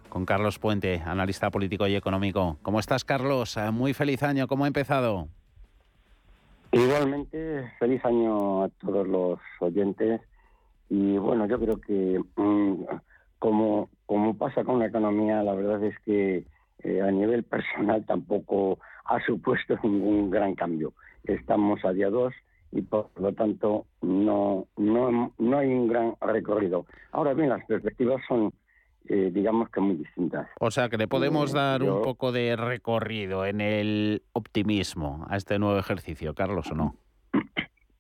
con 0.09 0.25
Carlos 0.25 0.59
Puente, 0.59 1.01
analista 1.05 1.49
político 1.49 1.87
y 1.87 1.95
económico. 1.95 2.57
¿Cómo 2.61 2.79
estás, 2.79 3.05
Carlos? 3.05 3.57
Muy 3.71 3.93
feliz 3.93 4.23
año. 4.23 4.47
¿Cómo 4.47 4.65
ha 4.65 4.67
empezado? 4.67 5.27
Igualmente, 6.71 7.71
feliz 7.79 8.03
año 8.03 8.63
a 8.63 8.69
todos 8.69 9.07
los 9.07 9.39
oyentes. 9.61 10.21
Y 10.89 11.17
bueno, 11.17 11.47
yo 11.47 11.59
creo 11.59 11.79
que 11.79 12.19
mm, 12.35 12.83
como, 13.39 13.89
como 14.05 14.37
pasa 14.37 14.63
con 14.65 14.79
la 14.79 14.87
economía, 14.87 15.41
la 15.43 15.53
verdad 15.53 15.83
es 15.83 15.97
que 15.99 16.43
eh, 16.83 17.01
a 17.01 17.09
nivel 17.11 17.43
personal 17.43 18.05
tampoco 18.05 18.79
ha 19.05 19.23
supuesto 19.25 19.77
ningún 19.83 20.29
gran 20.29 20.55
cambio. 20.55 20.93
Estamos 21.23 21.83
a 21.85 21.91
día 21.93 22.09
2 22.09 22.33
y 22.71 22.81
por 22.81 23.09
lo 23.19 23.31
tanto 23.33 23.85
no, 24.01 24.67
no, 24.77 25.31
no 25.37 25.57
hay 25.57 25.67
un 25.69 25.87
gran 25.87 26.13
recorrido. 26.21 26.85
Ahora 27.11 27.33
bien, 27.33 27.49
las 27.49 27.65
perspectivas 27.65 28.21
son 28.27 28.51
eh, 29.07 29.29
digamos 29.31 29.69
que 29.69 29.79
muy 29.81 29.95
distintas. 29.97 30.47
O 30.59 30.71
sea, 30.71 30.89
que 30.89 30.97
le 30.97 31.07
podemos 31.07 31.51
Eh, 31.51 31.55
dar 31.57 31.81
yo- 31.83 31.97
un 31.97 32.01
poco 32.01 32.31
de 32.31 32.55
recorrido 32.55 33.45
en 33.45 33.61
el 33.61 34.23
optimismo 34.33 35.25
a 35.29 35.37
este 35.37 35.59
nuevo 35.59 35.77
ejercicio, 35.77 36.33
Carlos, 36.33 36.71
¿o 36.71 36.75
no? 36.75 36.95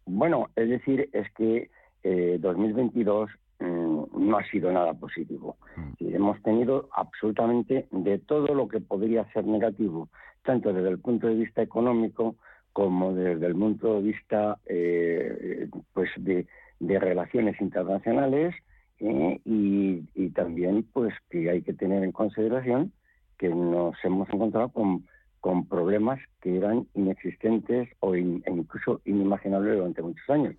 Bueno, 0.05 0.49
es 0.55 0.69
decir, 0.69 1.09
es 1.13 1.31
que 1.33 1.69
eh, 2.03 2.37
2022 2.39 3.29
mm, 3.29 3.33
no 3.59 4.37
ha 4.37 4.43
sido 4.49 4.71
nada 4.71 4.93
positivo. 4.93 5.57
Y 5.99 6.13
hemos 6.13 6.41
tenido 6.43 6.89
absolutamente 6.93 7.87
de 7.91 8.19
todo 8.19 8.53
lo 8.53 8.67
que 8.67 8.79
podría 8.81 9.25
ser 9.33 9.45
negativo, 9.45 10.09
tanto 10.43 10.73
desde 10.73 10.89
el 10.89 10.99
punto 10.99 11.27
de 11.27 11.35
vista 11.35 11.61
económico 11.61 12.35
como 12.73 13.13
desde 13.13 13.45
el 13.47 13.53
punto 13.55 13.95
de 13.95 14.01
vista 14.01 14.57
eh, 14.65 15.69
pues 15.93 16.09
de, 16.17 16.45
de 16.79 16.99
relaciones 16.99 17.59
internacionales 17.61 18.53
eh, 18.99 19.39
y, 19.45 20.03
y 20.13 20.29
también 20.31 20.85
pues 20.93 21.13
que 21.29 21.49
hay 21.49 21.61
que 21.61 21.73
tener 21.73 22.03
en 22.03 22.11
consideración 22.11 22.91
que 23.37 23.49
nos 23.49 23.95
hemos 24.03 24.29
encontrado 24.29 24.69
con, 24.69 25.05
con 25.39 25.65
problemas 25.67 26.19
que 26.41 26.57
eran 26.57 26.87
inexistentes 26.93 27.89
o 27.99 28.15
in- 28.15 28.43
e 28.45 28.51
incluso 28.51 29.01
inimaginables 29.05 29.77
durante 29.77 30.01
muchos 30.01 30.29
años. 30.29 30.55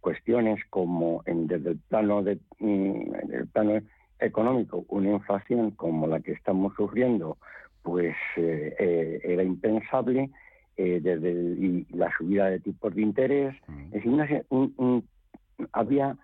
Cuestiones 0.00 0.60
como 0.70 1.22
en- 1.26 1.46
desde 1.46 1.70
el 1.70 1.78
plano 1.88 2.22
de 2.22 2.38
mm, 2.58 3.14
en 3.22 3.32
el 3.32 3.46
plano 3.48 3.80
económico, 4.18 4.84
una 4.88 5.10
inflación 5.12 5.70
como 5.72 6.06
la 6.06 6.20
que 6.20 6.32
estamos 6.32 6.74
sufriendo, 6.74 7.38
pues 7.82 8.14
eh, 8.36 8.74
eh, 8.78 9.20
era 9.24 9.42
impensable 9.42 10.30
eh, 10.76 11.00
desde 11.02 11.30
el- 11.30 11.86
y 11.90 11.96
la 11.96 12.10
subida 12.16 12.46
de 12.50 12.60
tipos 12.60 12.94
de 12.94 13.02
interés. 13.02 13.54
Es 13.86 13.92
decir, 13.92 14.10
una 14.12 14.26
un- 14.50 14.74
un- 14.78 15.08
había, 15.72 16.16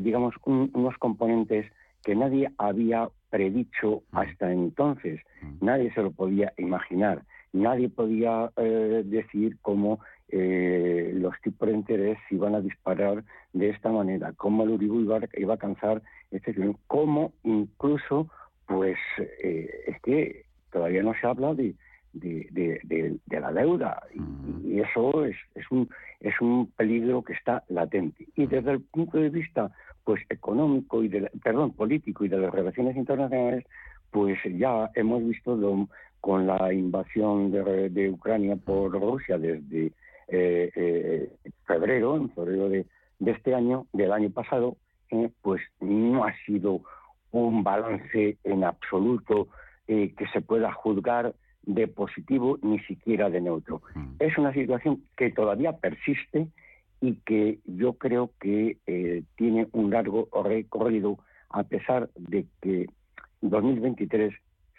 digamos, 0.00 0.34
un- 0.46 0.70
unos 0.74 0.96
componentes 0.98 1.66
que 2.04 2.14
nadie 2.14 2.50
había 2.58 3.08
predicho 3.28 4.02
hasta 4.12 4.50
entonces. 4.52 5.20
Nadie 5.60 5.92
se 5.92 6.02
lo 6.02 6.10
podía 6.12 6.52
imaginar. 6.56 7.22
Nadie 7.52 7.88
podía 7.90 8.50
decir 9.04 9.56
cómo 9.62 10.00
eh, 10.28 11.12
los 11.14 11.34
tipos 11.42 11.68
de 11.68 11.74
interés 11.74 12.18
iban 12.30 12.54
a 12.54 12.60
disparar 12.60 13.24
de 13.52 13.70
esta 13.70 13.90
manera, 13.90 14.32
cómo 14.36 14.62
el 14.64 14.70
Uribú 14.70 15.00
iba, 15.00 15.18
a- 15.18 15.28
iba 15.38 15.52
a 15.52 15.56
alcanzar 15.56 16.02
este 16.30 16.54
cómo 16.86 17.32
incluso, 17.44 18.28
pues, 18.66 18.98
eh, 19.42 19.70
es 19.86 20.00
que 20.02 20.44
todavía 20.70 21.02
no 21.02 21.14
se 21.20 21.26
habla 21.26 21.54
de, 21.54 21.74
de, 22.12 22.46
de- 22.50 22.80
de- 22.84 23.16
de 23.24 23.40
la 23.40 23.52
deuda. 23.52 24.02
Y, 24.14 24.74
y 24.74 24.80
eso 24.80 25.24
es, 25.24 25.36
es 25.54 25.64
un 25.70 25.88
es 26.20 26.34
un 26.40 26.66
peligro 26.76 27.22
que 27.22 27.32
está 27.32 27.62
latente. 27.68 28.26
Y 28.34 28.46
desde 28.46 28.72
el 28.72 28.80
punto 28.80 29.18
de 29.18 29.30
vista 29.30 29.70
pues 30.04 30.20
económico 30.30 31.02
y 31.04 31.08
de 31.08 31.20
la- 31.22 31.30
perdón 31.42 31.72
político 31.72 32.24
y 32.24 32.28
de 32.28 32.38
las 32.38 32.52
relaciones 32.52 32.96
internacionales 32.96 33.64
pues 34.10 34.36
ya 34.58 34.90
hemos 34.94 35.24
visto 35.24 35.56
lo- 35.56 35.88
con 36.20 36.46
la 36.46 36.72
invasión 36.72 37.52
de, 37.52 37.88
de 37.90 38.10
Ucrania 38.10 38.56
por 38.56 38.90
Rusia 38.90 39.38
desde 39.38 39.92
eh, 40.28 40.70
eh, 40.74 41.32
febrero 41.66 42.16
en 42.16 42.30
febrero 42.30 42.68
de, 42.68 42.86
de 43.18 43.30
este 43.30 43.54
año 43.54 43.86
del 43.92 44.12
año 44.12 44.30
pasado 44.30 44.76
eh, 45.10 45.30
pues 45.42 45.60
no 45.80 46.24
ha 46.24 46.34
sido 46.44 46.82
un 47.30 47.62
balance 47.64 48.36
en 48.44 48.64
absoluto 48.64 49.48
eh, 49.86 50.14
que 50.16 50.26
se 50.28 50.40
pueda 50.40 50.72
juzgar 50.72 51.34
de 51.62 51.88
positivo 51.88 52.58
ni 52.62 52.78
siquiera 52.80 53.28
de 53.30 53.40
neutro. 53.40 53.82
Es 54.18 54.36
una 54.38 54.52
situación 54.52 55.02
que 55.16 55.30
todavía 55.30 55.72
persiste 55.72 56.48
y 57.00 57.16
que 57.26 57.58
yo 57.64 57.94
creo 57.94 58.30
que 58.40 58.78
eh, 58.86 59.22
tiene 59.36 59.68
un 59.72 59.90
largo 59.90 60.28
recorrido 60.44 61.18
a 61.50 61.62
pesar 61.64 62.10
de 62.16 62.46
que 62.60 62.86
2023 63.42 64.34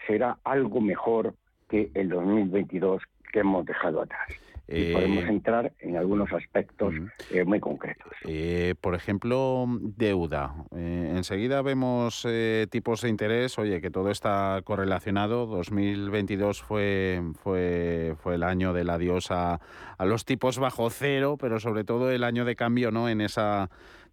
será 0.08 0.38
algo 0.44 0.82
mejor 0.82 1.36
que 1.70 1.92
el 1.94 2.10
2022 2.10 3.02
que 3.32 3.40
hemos 3.40 3.66
dejado 3.66 4.02
atrás. 4.02 4.28
Y 4.72 4.82
Eh, 4.82 4.94
podemos 4.94 5.24
entrar 5.26 5.74
en 5.80 5.98
algunos 5.98 6.32
aspectos 6.32 6.94
eh, 7.32 7.44
muy 7.44 7.60
concretos. 7.60 8.12
Eh, 8.26 8.76
por 8.80 8.94
ejemplo, 8.94 9.66
deuda. 9.68 10.54
Eh, 10.76 11.14
enseguida 11.16 11.62
vemos 11.64 12.26
eh, 12.30 12.68
tipos 12.70 13.02
de 13.02 13.10
interés. 13.10 13.58
Oye, 13.58 13.82
que 13.82 13.90
todo 13.90 14.12
está 14.12 14.62
correlacionado. 14.64 15.48
2022 15.48 16.62
fue, 16.62 17.22
fue, 17.42 18.16
fue 18.22 18.36
el 18.36 18.44
año 18.44 18.74
del 18.74 18.90
adiós 18.92 19.32
a, 19.32 19.60
a 19.98 20.06
los 20.06 20.26
tipos 20.26 20.60
bajo 20.60 20.90
cero, 20.92 21.38
pero 21.40 21.60
sobre 21.60 21.84
todo 21.84 22.12
el 22.12 22.24
año 22.24 22.46
de 22.46 22.56
cambio 22.56 22.92
¿no? 22.92 23.10
en 23.10 23.22
esa 23.22 23.70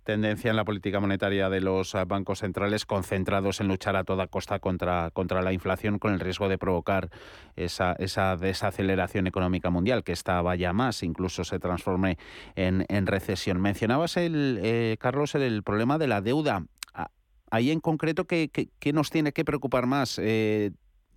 tendencia 0.07 0.49
en 0.49 0.57
la 0.57 0.65
política 0.65 1.01
monetaria 1.01 1.51
de 1.51 1.61
los 1.61 1.95
eh, 1.95 2.05
bancos 2.07 2.39
centrales 2.39 2.87
concentrados 2.87 3.61
en 3.61 3.69
luchar 3.69 3.97
a 3.97 4.05
toda 4.05 4.29
costa 4.29 4.59
contra, 4.61 5.11
contra 5.11 5.43
la 5.43 5.53
inflación 5.53 5.99
con 5.99 6.15
el 6.15 6.21
riesgo 6.21 6.49
de 6.49 6.57
provocar 6.57 7.11
esa, 7.57 7.93
esa 7.99 8.37
desaceleración 8.37 9.27
económica 9.27 9.69
mundial 9.69 10.05
que 10.05 10.13
esta 10.13 10.41
vaya 10.41 10.73
más, 10.73 11.03
incluso 11.03 11.45
se 11.45 11.59
transforme 11.59 12.17
en, 12.55 12.87
en 12.89 13.07
recesión. 13.07 13.61
Mencionabas, 13.61 14.17
el, 14.17 14.59
eh, 14.63 14.97
Carlos, 14.99 15.35
el, 15.35 15.43
el 15.43 15.63
problema 15.63 15.99
de 15.99 16.07
la 16.07 16.23
deuda. 16.23 16.65
Ah, 16.95 17.11
Ahí 17.51 17.71
en 17.71 17.81
concreto, 17.81 18.25
¿qué, 18.27 18.49
qué, 18.49 18.69
qué 18.79 18.93
nos 18.93 19.11
tiene 19.11 19.33
que 19.33 19.45
preocupar 19.45 19.87
más? 19.87 20.19
Eh, 20.23 20.71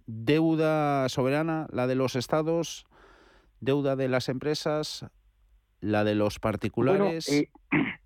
¿Deuda 0.08 1.08
soberana, 1.10 1.67
la 1.71 1.86
de 1.86 1.93
los 1.93 2.15
estados? 2.15 2.86
¿Deuda 3.60 3.95
de 3.95 4.10
las 4.10 4.28
empresas? 4.28 5.06
¿La 5.82 6.04
de 6.04 6.15
los 6.15 6.39
particulares? 6.39 7.28
Bueno, 7.28 7.43
eh, 7.43 7.99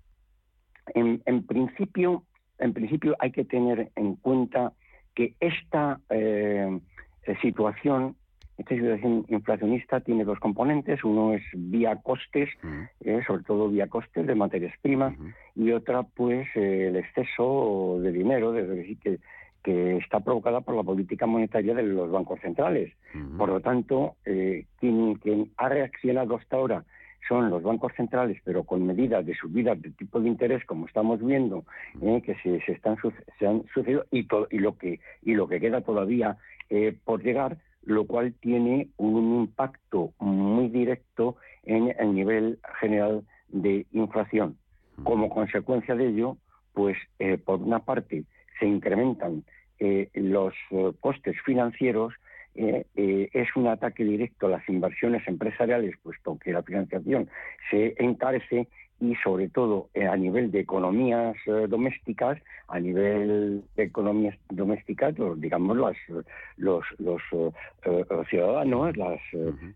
en, 0.93 1.21
en 1.25 1.45
principio, 1.45 2.23
en 2.59 2.73
principio 2.73 3.15
hay 3.19 3.31
que 3.31 3.45
tener 3.45 3.91
en 3.95 4.15
cuenta 4.15 4.73
que 5.15 5.35
esta 5.39 5.99
eh, 6.09 6.79
situación, 7.41 8.15
esta 8.57 8.75
situación 8.75 9.25
inflacionista 9.29 9.99
tiene 9.99 10.23
dos 10.23 10.39
componentes. 10.39 11.03
Uno 11.03 11.33
es 11.33 11.43
vía 11.53 11.95
costes, 11.97 12.49
eh, 13.01 13.21
sobre 13.27 13.43
todo 13.43 13.69
vía 13.69 13.87
costes 13.87 14.25
de 14.25 14.35
materias 14.35 14.73
primas, 14.81 15.15
y 15.55 15.71
otra, 15.71 16.03
pues, 16.03 16.47
eh, 16.55 16.87
el 16.89 16.95
exceso 16.95 17.99
de 18.01 18.11
dinero, 18.11 18.57
es 18.57 18.67
decir, 18.67 18.97
que, 18.99 19.19
que 19.63 19.97
está 19.97 20.19
provocada 20.19 20.61
por 20.61 20.75
la 20.75 20.83
política 20.83 21.25
monetaria 21.25 21.73
de 21.73 21.83
los 21.83 22.11
bancos 22.11 22.39
centrales. 22.41 22.93
Por 23.37 23.49
lo 23.49 23.59
tanto, 23.61 24.15
eh, 24.25 24.65
quien, 24.79 25.15
quien 25.15 25.51
ha 25.57 25.69
reaccionado 25.69 26.35
hasta 26.35 26.55
ahora 26.55 26.83
son 27.27 27.49
los 27.49 27.63
bancos 27.63 27.93
centrales, 27.95 28.37
pero 28.43 28.63
con 28.63 28.85
medidas 28.85 29.25
de 29.25 29.33
subida 29.35 29.75
de 29.75 29.91
tipo 29.91 30.19
de 30.19 30.27
interés, 30.29 30.63
como 30.65 30.85
estamos 30.87 31.23
viendo, 31.25 31.63
eh, 32.01 32.21
que 32.25 32.35
se, 32.35 32.59
se 32.65 32.73
están 32.73 32.97
se 33.39 33.47
han 33.47 33.63
sucedido 33.73 34.05
y, 34.11 34.23
to- 34.23 34.47
y 34.51 34.59
lo 34.59 34.77
que 34.77 34.99
y 35.21 35.33
lo 35.33 35.47
que 35.47 35.59
queda 35.59 35.81
todavía 35.81 36.37
eh, 36.69 36.97
por 37.05 37.23
llegar, 37.23 37.57
lo 37.85 38.05
cual 38.07 38.33
tiene 38.39 38.89
un 38.97 39.41
impacto 39.41 40.13
muy 40.19 40.69
directo 40.69 41.35
en 41.63 41.93
el 41.97 42.13
nivel 42.13 42.59
general 42.79 43.23
de 43.49 43.85
inflación. 43.91 44.57
Como 45.03 45.29
consecuencia 45.29 45.95
de 45.95 46.07
ello, 46.09 46.37
pues 46.73 46.97
eh, 47.19 47.37
por 47.37 47.61
una 47.61 47.79
parte 47.79 48.23
se 48.59 48.65
incrementan 48.65 49.43
eh, 49.79 50.09
los 50.13 50.53
costes 50.99 51.35
financieros 51.45 52.13
eh, 52.55 52.85
eh, 52.95 53.29
es 53.33 53.47
un 53.55 53.67
ataque 53.67 54.03
directo 54.03 54.47
a 54.47 54.51
las 54.51 54.69
inversiones 54.69 55.27
empresariales, 55.27 55.95
puesto 56.01 56.37
que 56.37 56.51
la 56.51 56.63
financiación 56.63 57.29
se 57.69 57.95
encarece 57.97 58.67
y 59.03 59.15
sobre 59.15 59.49
todo 59.49 59.89
eh, 59.93 60.07
a 60.07 60.15
nivel 60.15 60.49
de 60.51 60.61
economías 60.61 61.35
eh, 61.45 61.65
domésticas, 61.67 62.39
a 62.67 62.79
nivel 62.79 63.63
de 63.75 63.83
economías 63.83 64.37
domésticas, 64.49 65.17
los, 65.17 65.39
digamos 65.41 65.77
las, 65.77 65.97
los, 66.55 66.85
los 66.99 67.21
eh, 67.33 68.05
ciudadanos, 68.29 68.95
las, 68.95 69.19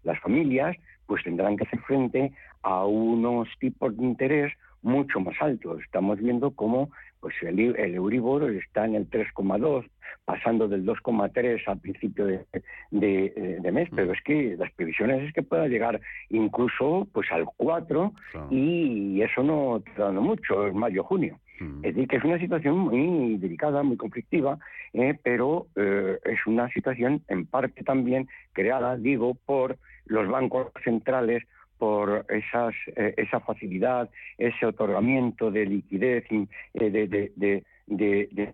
las 0.03 0.19
familias, 0.21 0.77
pues 1.07 1.23
tendrán 1.23 1.57
que 1.57 1.65
hacer 1.65 1.79
frente 1.81 2.31
a 2.63 2.85
unos 2.85 3.49
tipos 3.59 3.95
de 3.97 4.03
interés 4.03 4.53
mucho 4.81 5.19
más 5.19 5.35
altos. 5.41 5.81
Estamos 5.83 6.19
viendo 6.19 6.51
cómo 6.51 6.89
pues 7.19 7.35
el, 7.41 7.59
el 7.75 7.95
Euribor 7.95 8.49
está 8.51 8.85
en 8.85 8.95
el 8.95 9.09
3,2, 9.09 9.85
pasando 10.25 10.67
del 10.67 10.85
2,3 10.85 11.61
al 11.67 11.79
principio 11.79 12.25
de, 12.25 12.45
de- 12.91 13.33
eh, 13.35 13.57
de 13.61 13.71
mes, 13.71 13.89
pero 13.95 14.11
es 14.13 14.21
que 14.23 14.55
las 14.57 14.71
previsiones 14.73 15.23
es 15.23 15.33
que 15.33 15.43
pueda 15.43 15.67
llegar 15.67 15.99
incluso 16.29 17.07
pues 17.13 17.31
al 17.31 17.45
4 17.57 18.13
y 18.51 19.21
eso 19.21 19.43
no 19.43 19.81
tardando 19.95 20.21
mucho, 20.21 20.67
en 20.67 20.77
mayo-junio. 20.77 21.39
Es 21.83 21.95
decir, 21.95 22.07
que 22.07 22.17
es 22.17 22.23
una 22.23 22.37
situación 22.37 22.77
muy 22.77 23.37
delicada, 23.37 23.81
muy 23.81 23.97
conflictiva, 23.97 24.59
eh, 24.93 25.17
pero 25.23 25.65
eh, 25.75 26.19
es 26.25 26.45
una 26.45 26.69
situación 26.69 27.23
en 27.29 27.47
parte 27.47 27.83
también 27.83 28.27
creada, 28.53 28.95
digo, 28.95 29.35
por 29.45 29.77
los 30.05 30.27
bancos 30.29 30.67
centrales, 30.83 31.43
por 31.77 32.25
esas, 32.29 32.73
eh, 32.95 33.13
esa 33.17 33.39
facilidad, 33.39 34.09
ese 34.37 34.65
otorgamiento 34.65 35.51
de 35.51 35.65
liquidez, 35.65 36.25
y, 36.31 36.47
eh, 36.73 36.89
de, 36.89 37.07
de- 37.07 37.33
de- 37.35 37.63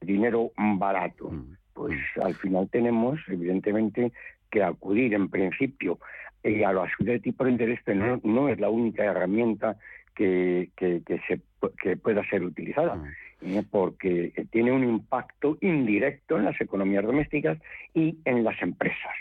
dinero 0.01 0.51
barato. 0.57 1.32
pues 1.74 1.97
al 2.24 2.36
final 2.36 2.69
tenemos, 2.69 3.19
evidentemente, 3.28 4.11
que 4.51 4.61
acudir 4.61 5.13
en 5.15 5.28
principio 5.30 5.97
eh, 6.43 6.63
a 6.65 6.71
la 6.74 6.88
subida 6.95 7.13
de 7.13 7.19
tipo 7.19 7.43
de 7.45 7.51
interés, 7.51 7.80
pero 7.84 8.19
no, 8.24 8.49
es 8.49 8.59
la 8.59 8.69
única 8.69 9.03
herramienta 9.03 9.78
que, 10.13 10.69
que, 10.76 11.01
se, 11.28 11.39
que 11.82 11.97
pueda 11.97 12.24
ser 12.30 12.43
utilizada, 12.43 13.01
eh, 13.41 13.63
porque 13.71 14.32
tiene 14.51 14.71
un 14.71 14.84
impacto 14.84 15.57
indirecto 15.61 16.38
en 16.38 16.45
las 16.45 16.61
economías 16.61 17.03
domésticas 17.03 17.57
y 17.95 18.17
en 18.26 18.43
las 18.43 18.61
empresas. 18.61 19.15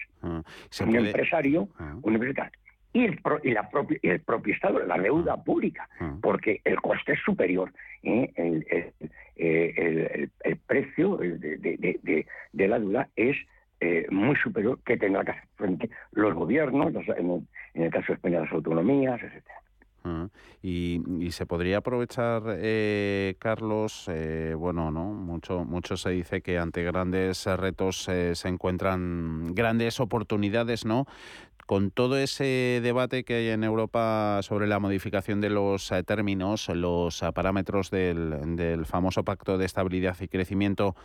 un 0.90 0.92
empresario, 1.06 1.68
un 2.02 2.14
empresario 2.14 2.52
y 2.92 3.04
el, 3.04 3.20
y 3.42 3.50
la 3.52 3.68
propia, 3.68 3.98
el 4.02 4.20
propio 4.20 4.54
Estado, 4.54 4.80
la 4.80 4.98
deuda 4.98 5.34
ah. 5.34 5.42
pública, 5.42 5.88
ah. 6.00 6.14
porque 6.20 6.60
el 6.64 6.80
coste 6.80 7.12
es 7.12 7.20
superior. 7.24 7.72
¿eh? 8.02 8.30
El, 8.36 8.66
el, 9.36 10.30
el, 10.44 10.56
precio 10.58 11.16
de, 11.16 12.26
de, 12.52 12.68
la 12.68 12.78
deuda 12.78 13.08
es 13.16 13.36
eh, 13.80 14.06
muy 14.10 14.36
superior 14.36 14.78
que 14.84 14.96
tendrá 14.96 15.24
que 15.24 15.32
hacer 15.32 15.48
frente 15.56 15.90
los 16.12 16.34
gobiernos, 16.34 16.92
en, 17.16 17.48
el, 17.74 17.90
caso 17.90 18.08
de 18.08 18.14
España 18.14 18.40
las 18.40 18.52
autonomías, 18.52 19.20
etcétera. 19.22 19.56
Ah. 20.04 20.28
Y, 20.60 21.00
y, 21.20 21.30
se 21.30 21.46
podría 21.46 21.78
aprovechar, 21.78 22.42
eh, 22.58 23.36
Carlos, 23.38 24.10
bueno, 24.56 24.90
no, 24.90 25.12
mucho, 25.12 25.64
mucho 25.64 25.96
se 25.96 26.10
dice 26.10 26.42
que 26.42 26.58
ante 26.58 26.82
grandes 26.82 27.46
retos 27.46 28.02
se 28.02 28.48
encuentran 28.48 29.54
grandes 29.54 30.00
oportunidades, 30.00 30.84
¿no? 30.84 31.06
Con 31.66 31.90
todo 31.90 32.18
ese 32.18 32.80
debate 32.82 33.24
que 33.24 33.34
hay 33.34 33.48
en 33.48 33.64
Europa 33.64 34.40
sobre 34.42 34.66
la 34.66 34.78
modificación 34.78 35.40
de 35.40 35.50
los 35.50 35.90
eh, 35.92 36.02
términos, 36.02 36.68
los 36.68 37.22
eh, 37.22 37.32
parámetros 37.32 37.90
del, 37.90 38.84
famoso 38.86 39.24
Pacto 39.24 39.58
de 39.58 39.64
Estabilidad 39.64 40.16
y 40.20 40.28
Crecimiento, 40.28 40.96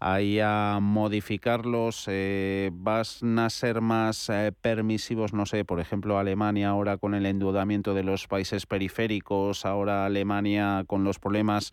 ahí 0.00 0.40
a 0.40 0.78
modificarlos, 0.80 2.04
eh, 2.08 2.70
van 2.72 3.38
a 3.38 3.50
ser 3.50 3.80
más 3.80 4.30
permisivos, 4.60 5.32
no 5.32 5.46
sé, 5.46 5.64
por 5.64 5.80
ejemplo, 5.80 6.18
Alemania 6.18 6.70
ahora 6.70 6.96
con 6.96 7.14
el 7.14 7.26
endeudamiento 7.26 7.94
de 7.94 8.02
los 8.02 8.26
países 8.26 8.66
periféricos, 8.66 9.64
ahora 9.64 10.06
Alemania 10.06 10.84
con 10.86 11.04
los 11.04 11.18
problemas 11.18 11.72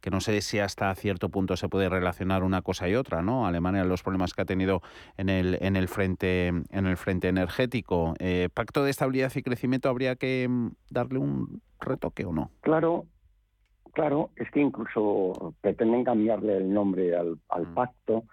que 0.00 0.10
no 0.10 0.20
sé 0.20 0.40
si 0.40 0.58
hasta 0.58 0.94
cierto 0.94 1.28
punto 1.28 1.56
se 1.56 1.68
puede 1.68 1.88
relacionar 1.88 2.42
una 2.42 2.62
cosa 2.62 2.88
y 2.88 2.94
otra, 2.94 3.22
¿no? 3.22 3.46
Alemania 3.46 3.84
los 3.84 4.02
problemas 4.02 4.34
que 4.34 4.42
ha 4.42 4.44
tenido 4.44 4.82
en 5.16 5.28
el 5.28 5.58
en 5.60 5.76
el 5.76 5.88
frente 5.88 6.48
en 6.48 6.86
el 6.86 6.96
frente 6.96 7.28
energético, 7.28 8.14
eh, 8.18 8.48
pacto 8.52 8.84
de 8.84 8.90
estabilidad 8.90 9.32
y 9.34 9.42
crecimiento 9.42 9.88
habría 9.88 10.16
que 10.16 10.46
mm, 10.48 10.70
darle 10.90 11.18
un 11.18 11.60
retoque 11.80 12.24
o 12.24 12.32
no. 12.32 12.50
Claro, 12.60 13.06
claro, 13.92 14.30
es 14.36 14.50
que 14.50 14.60
incluso 14.60 15.54
pretenden 15.60 16.04
cambiarle 16.04 16.56
el 16.56 16.72
nombre 16.72 17.14
al, 17.16 17.36
mm. 17.36 17.74
pacto 17.74 18.24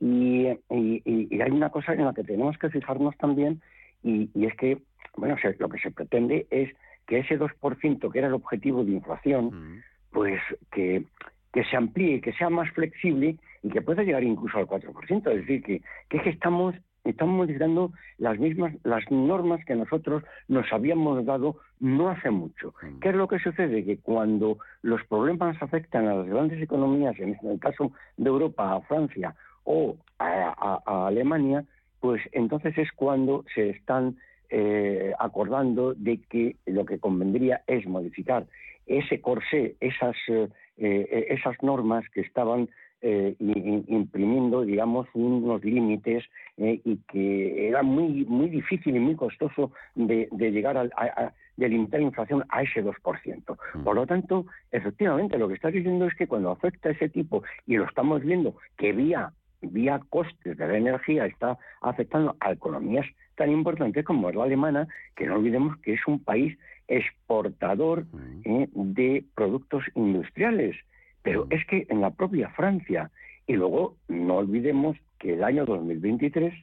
y, 0.00 0.46
hay 0.46 1.50
una 1.50 1.70
cosa 1.70 1.94
en 1.94 2.04
la 2.04 2.14
que 2.14 2.22
tenemos 2.22 2.56
que 2.58 2.70
fijarnos 2.70 3.16
también 3.16 3.62
y, 4.02 4.30
es 4.46 4.54
que 4.56 4.82
bueno, 5.16 5.36
lo 5.58 5.68
que 5.68 5.78
se 5.78 5.90
pretende 5.90 6.46
es 6.50 6.70
que 7.06 7.20
ese 7.20 7.38
2% 7.38 8.12
que 8.12 8.18
era 8.18 8.28
el 8.28 8.34
objetivo 8.34 8.84
de 8.84 8.92
inflación, 8.92 9.46
mm 9.46 9.82
pues 10.16 10.40
que, 10.72 11.04
que 11.52 11.62
se 11.64 11.76
amplíe, 11.76 12.22
que 12.22 12.32
sea 12.32 12.48
más 12.48 12.70
flexible 12.70 13.36
y 13.62 13.68
que 13.68 13.82
pueda 13.82 14.02
llegar 14.02 14.24
incluso 14.24 14.56
al 14.56 14.66
4%. 14.66 15.30
Es 15.30 15.40
decir, 15.42 15.62
que, 15.62 15.82
que 16.08 16.16
es 16.16 16.22
que 16.22 16.30
estamos 16.30 16.74
estamos 17.04 17.36
modificando 17.36 17.92
las 18.16 18.38
mismas 18.38 18.72
las 18.82 19.04
normas 19.10 19.62
que 19.66 19.74
nosotros 19.74 20.24
nos 20.48 20.72
habíamos 20.72 21.22
dado 21.26 21.56
no 21.80 22.08
hace 22.08 22.30
mucho. 22.30 22.72
Mm. 22.82 22.98
¿Qué 23.00 23.10
es 23.10 23.14
lo 23.14 23.28
que 23.28 23.38
sucede? 23.40 23.84
Que 23.84 23.98
cuando 23.98 24.56
los 24.80 25.04
problemas 25.04 25.62
afectan 25.62 26.08
a 26.08 26.14
las 26.14 26.28
grandes 26.28 26.62
economías, 26.62 27.14
en 27.20 27.36
el 27.42 27.60
caso 27.60 27.92
de 28.16 28.30
Europa, 28.30 28.72
a 28.72 28.80
Francia 28.80 29.34
o 29.64 29.98
a, 30.18 31.06
Alemania, 31.08 31.62
pues 32.00 32.22
entonces 32.32 32.76
es 32.78 32.90
cuando 32.92 33.44
se 33.54 33.68
están 33.68 34.16
eh, 34.48 35.12
acordando 35.18 35.92
de 35.92 36.22
que 36.22 36.56
lo 36.64 36.86
que 36.86 36.98
convendría 36.98 37.60
es 37.66 37.86
modificar 37.86 38.46
ese 38.86 39.20
corsé, 39.20 39.76
esas, 39.80 40.16
eh, 40.28 40.48
eh, 40.78 41.26
esas 41.30 41.60
normas 41.62 42.04
que 42.10 42.20
estaban 42.20 42.68
eh, 43.02 43.36
imprimiendo, 43.38 44.62
digamos, 44.62 45.06
unos 45.12 45.62
límites 45.62 46.24
y 46.56 46.96
que 47.08 47.68
era 47.68 47.82
muy 47.82 48.24
muy 48.24 48.48
difícil 48.48 48.96
y 48.96 48.98
muy 48.98 49.14
costoso 49.14 49.70
de, 49.94 50.28
llegar 50.32 50.78
a, 50.78 51.34
de 51.56 51.68
limitar 51.68 52.00
la 52.00 52.06
inflación 52.06 52.44
a 52.48 52.62
ese 52.62 52.82
2%. 52.82 53.58
Mm. 53.74 53.84
Por 53.84 53.94
lo 53.94 54.06
tanto, 54.06 54.46
efectivamente, 54.72 55.38
lo 55.38 55.46
que 55.46 55.54
está 55.54 55.68
diciendo 55.68 56.06
es 56.06 56.14
que 56.14 56.26
cuando 56.26 56.50
afecta 56.50 56.88
a 56.88 56.92
ese 56.92 57.08
tipo, 57.10 57.42
y 57.66 57.76
lo 57.76 57.84
estamos 57.84 58.22
viendo, 58.22 58.56
que 58.78 58.92
vía, 58.92 59.30
vía 59.60 60.00
costes 60.08 60.56
de 60.56 60.66
la 60.66 60.78
energía 60.78 61.26
está 61.26 61.58
afectando 61.82 62.34
a 62.40 62.52
economías 62.52 63.06
tan 63.36 63.50
importantes 63.50 64.04
como 64.04 64.30
es 64.30 64.34
la 64.34 64.44
alemana, 64.44 64.88
que 65.14 65.26
no 65.26 65.36
olvidemos 65.36 65.76
que 65.78 65.92
es 65.92 66.00
un 66.06 66.22
país 66.22 66.58
exportador 66.88 68.06
eh, 68.44 68.68
de 68.72 69.24
productos 69.34 69.84
industriales. 69.94 70.76
Pero 71.22 71.46
es 71.50 71.64
que 71.66 71.86
en 71.88 72.00
la 72.00 72.10
propia 72.10 72.50
Francia, 72.50 73.10
y 73.46 73.54
luego 73.54 73.96
no 74.08 74.36
olvidemos 74.36 74.96
que 75.18 75.34
el 75.34 75.44
año 75.44 75.64
2023 75.64 76.54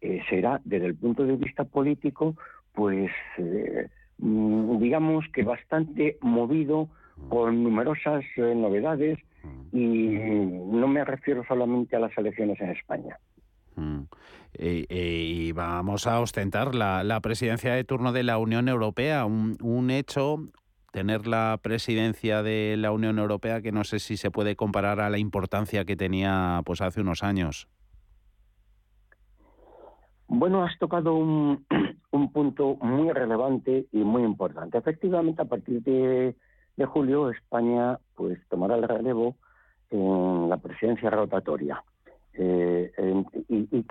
eh, 0.00 0.22
será, 0.28 0.60
desde 0.64 0.86
el 0.86 0.94
punto 0.94 1.24
de 1.24 1.36
vista 1.36 1.64
político, 1.64 2.36
pues 2.72 3.10
eh, 3.38 3.88
mm, 4.18 4.78
digamos 4.78 5.24
que 5.32 5.42
bastante 5.42 6.18
movido 6.20 6.88
con 7.28 7.62
numerosas 7.62 8.24
novedades 8.36 9.20
y 9.72 9.78
no 9.78 10.88
me 10.88 11.04
refiero 11.04 11.44
solamente 11.46 11.94
a 11.94 12.00
las 12.00 12.16
elecciones 12.18 12.60
en 12.60 12.70
España. 12.70 13.16
Y, 14.58 15.52
vamos 15.52 16.06
a 16.06 16.20
ostentar 16.20 16.74
la, 16.74 17.20
presidencia 17.20 17.74
de 17.74 17.84
turno 17.84 18.12
de 18.12 18.22
la 18.22 18.38
Unión 18.38 18.68
Europea, 18.68 19.24
un, 19.24 19.90
hecho, 19.90 20.38
tener 20.92 21.26
la 21.26 21.58
presidencia 21.62 22.42
de 22.42 22.76
la 22.78 22.92
Unión 22.92 23.18
Europea 23.18 23.60
que 23.62 23.72
no 23.72 23.84
sé 23.84 23.98
si 23.98 24.16
se 24.16 24.30
puede 24.30 24.54
comparar 24.56 25.00
a 25.00 25.10
la 25.10 25.18
importancia 25.18 25.84
que 25.84 25.96
tenía 25.96 26.62
pues 26.64 26.80
hace 26.80 27.00
unos 27.00 27.22
años. 27.22 27.68
Bueno, 30.28 30.64
has 30.64 30.78
tocado 30.78 31.14
un, 31.14 31.66
un 32.12 32.32
punto 32.32 32.76
muy 32.80 33.10
relevante 33.10 33.86
y 33.92 33.98
muy 33.98 34.22
importante. 34.22 34.78
Efectivamente, 34.78 35.42
a 35.42 35.46
partir 35.46 35.82
de, 35.82 36.36
de 36.76 36.84
julio, 36.86 37.30
España 37.30 37.98
pues 38.14 38.38
tomará 38.48 38.76
el 38.76 38.88
relevo 38.88 39.36
en 39.90 40.48
la 40.48 40.56
presidencia 40.58 41.10
rotatoria. 41.10 41.82
Eh, 42.34 42.92
y, 43.48 43.68
y 43.70 43.82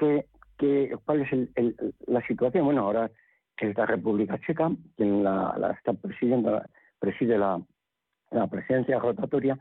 qué, 0.57 0.95
cuál 1.05 1.21
es 1.21 1.29
la 2.07 2.25
situación? 2.27 2.65
Bueno, 2.65 2.81
ahora 2.81 3.11
es 3.69 3.77
la 3.77 3.85
República 3.85 4.39
Checa 4.39 4.71
quien 4.95 5.23
la, 5.23 5.75
está 5.77 5.93
presidiendo, 5.93 6.61
preside 6.99 7.37
la, 7.37 7.61
presidencia 8.49 8.99
rotatoria 8.99 9.57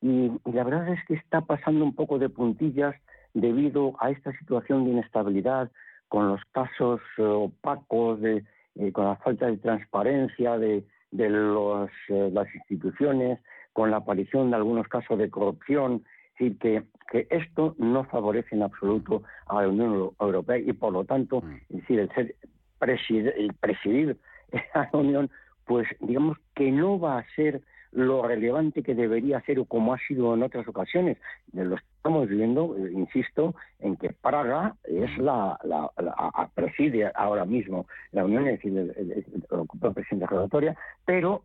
y, 0.00 0.30
la 0.44 0.64
verdad 0.64 0.88
es 0.88 1.04
que 1.06 1.14
está 1.14 1.40
pasando 1.40 1.84
un 1.84 1.94
poco 1.94 2.18
de 2.18 2.28
puntillas 2.28 2.94
debido 3.32 3.94
a 4.00 4.10
esta 4.10 4.36
situación 4.38 4.84
de 4.84 4.90
inestabilidad 4.90 5.70
con 6.08 6.28
los 6.28 6.40
casos 6.52 7.00
eh, 7.18 7.22
opacos, 7.22 8.20
de, 8.20 8.44
eh, 8.76 8.92
con 8.92 9.04
la 9.04 9.16
falta 9.16 9.46
de 9.46 9.58
transparencia 9.58 10.58
de, 10.58 10.84
de 11.10 11.28
los, 11.28 11.90
las 12.08 12.52
instituciones, 12.54 13.38
con 13.72 13.90
la 13.90 13.98
aparición 13.98 14.50
de 14.50 14.56
algunos 14.56 14.88
casos 14.88 15.18
de 15.18 15.30
corrupción 15.30 16.04
decir, 16.38 16.58
que, 16.58 16.82
que 17.10 17.26
esto 17.30 17.74
no 17.78 18.04
favorece 18.04 18.54
en 18.54 18.62
absoluto 18.62 19.22
a 19.46 19.62
la 19.62 19.68
Unión 19.68 20.12
Europea 20.20 20.58
y, 20.58 20.72
por 20.72 20.92
lo 20.92 21.04
tanto, 21.04 21.40
mm. 21.40 21.76
decir, 21.76 22.00
el 22.00 22.10
ser 22.14 22.34
el 22.80 23.54
presidir 23.54 24.16
a 24.74 24.88
la 24.92 24.98
Unión, 24.98 25.30
pues 25.64 25.86
digamos 26.00 26.38
que 26.54 26.70
no 26.70 26.98
va 26.98 27.18
a 27.18 27.26
ser 27.34 27.60
lo 27.92 28.22
relevante 28.22 28.82
que 28.82 28.94
debería 28.94 29.40
ser 29.42 29.58
o 29.58 29.64
como 29.64 29.94
ha 29.94 29.98
sido 30.06 30.34
en 30.34 30.42
otras 30.42 30.68
ocasiones. 30.68 31.16
Lo 31.52 31.76
estamos 31.76 32.28
viendo, 32.28 32.76
eh, 32.76 32.92
insisto, 32.92 33.54
en 33.80 33.96
que 33.96 34.10
Praga 34.10 34.76
es 34.84 35.10
mm. 35.18 35.22
la, 35.22 35.58
la, 35.64 36.50
preside 36.54 37.10
ahora 37.14 37.44
mismo 37.44 37.86
la 38.12 38.24
Unión, 38.24 38.46
es 38.46 38.56
decir, 38.56 38.76
el, 38.76 38.94
el, 38.96 39.94
presidente 39.94 40.26
rotatoria, 40.26 40.76
pero 41.04 41.42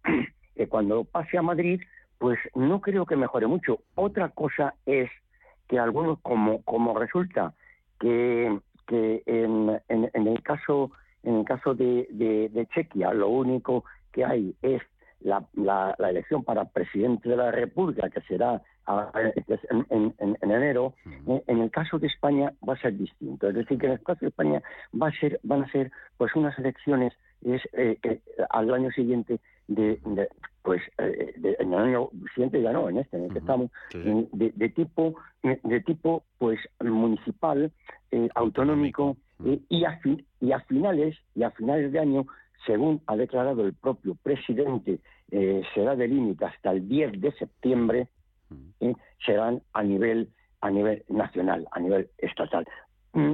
que 0.55 0.67
cuando 0.69 1.03
pase 1.05 1.37
a 1.37 1.41
Madrid, 1.41 1.81
pues 2.23 2.39
no 2.55 2.79
creo 2.79 3.05
que 3.05 3.17
mejore 3.17 3.47
mucho. 3.47 3.79
Otra 3.95 4.29
cosa 4.29 4.75
es 4.85 5.09
que 5.67 5.77
algunos, 5.77 6.19
como, 6.21 6.61
como 6.61 6.97
resulta 6.97 7.53
que, 7.99 8.61
que 8.87 9.23
en, 9.25 9.77
en, 9.89 10.27
el 10.27 10.41
caso 10.41 10.91
en 11.23 11.39
el 11.39 11.43
caso 11.43 11.75
de, 11.75 12.07
de, 12.09 12.65
Chequia 12.67 13.13
lo 13.13 13.27
único 13.27 13.83
que 14.13 14.23
hay 14.23 14.55
es 14.61 14.81
la, 15.19 15.45
la, 15.55 15.97
elección 15.99 16.45
para 16.45 16.63
presidente 16.63 17.27
de 17.27 17.35
la 17.35 17.51
República, 17.51 18.09
que 18.09 18.21
será 18.21 18.61
en, 19.89 20.15
en, 20.17 20.37
enero, 20.41 20.93
eh, 21.27 21.43
en 21.47 21.59
el 21.59 21.71
caso 21.71 21.99
de 21.99 22.07
España 22.07 22.53
va 22.65 22.75
a 22.75 22.81
ser 22.81 22.97
distinto. 22.97 23.49
Es 23.49 23.55
decir, 23.55 23.77
que 23.77 23.87
en 23.87 23.91
el 23.91 24.01
caso 24.01 24.19
de 24.21 24.27
España 24.27 24.63
va 24.93 25.09
a 25.09 25.19
ser, 25.19 25.41
van 25.43 25.63
a 25.63 25.71
ser 25.73 25.91
pues 26.15 26.33
unas 26.37 26.57
elecciones 26.57 27.11
es, 27.41 27.61
eh, 27.73 27.97
al 28.49 28.73
año 28.73 28.91
siguiente 28.91 29.41
de, 29.67 29.99
pues 30.63 30.81
en 30.97 31.73
el 31.73 31.79
año 31.79 32.09
siguiente 32.33 32.61
ya 32.61 32.71
no, 32.71 32.89
en 32.89 32.97
este 32.97 33.17
en 33.17 33.25
el 33.25 33.33
que 33.33 33.39
estamos, 33.39 33.69
de, 33.93 34.69
tipo, 34.69 35.15
de 35.43 35.81
tipo 35.81 36.23
pues 36.37 36.59
municipal, 36.81 37.71
autonómico, 38.35 39.17
y, 39.69 39.83
a 39.83 39.99
y 40.39 40.51
a 40.51 40.59
finales, 40.61 41.17
y 41.35 41.43
a 41.43 41.51
finales 41.51 41.91
de 41.91 41.99
año, 41.99 42.25
según 42.65 43.01
ha 43.07 43.15
declarado 43.17 43.65
el 43.65 43.73
propio 43.73 44.15
presidente, 44.23 44.99
será 45.73 45.95
de 45.95 46.07
límite 46.07 46.45
hasta 46.45 46.71
el 46.71 46.87
10 46.87 47.19
de 47.19 47.31
septiembre, 47.33 48.07
serán 49.25 49.61
a 49.73 49.83
nivel 49.83 50.29
a 50.63 50.71
nivel 50.71 51.03
nacional, 51.09 51.67
a 51.71 51.79
nivel 51.79 52.09
estatal. 52.17 52.65
Mm, 53.11 53.33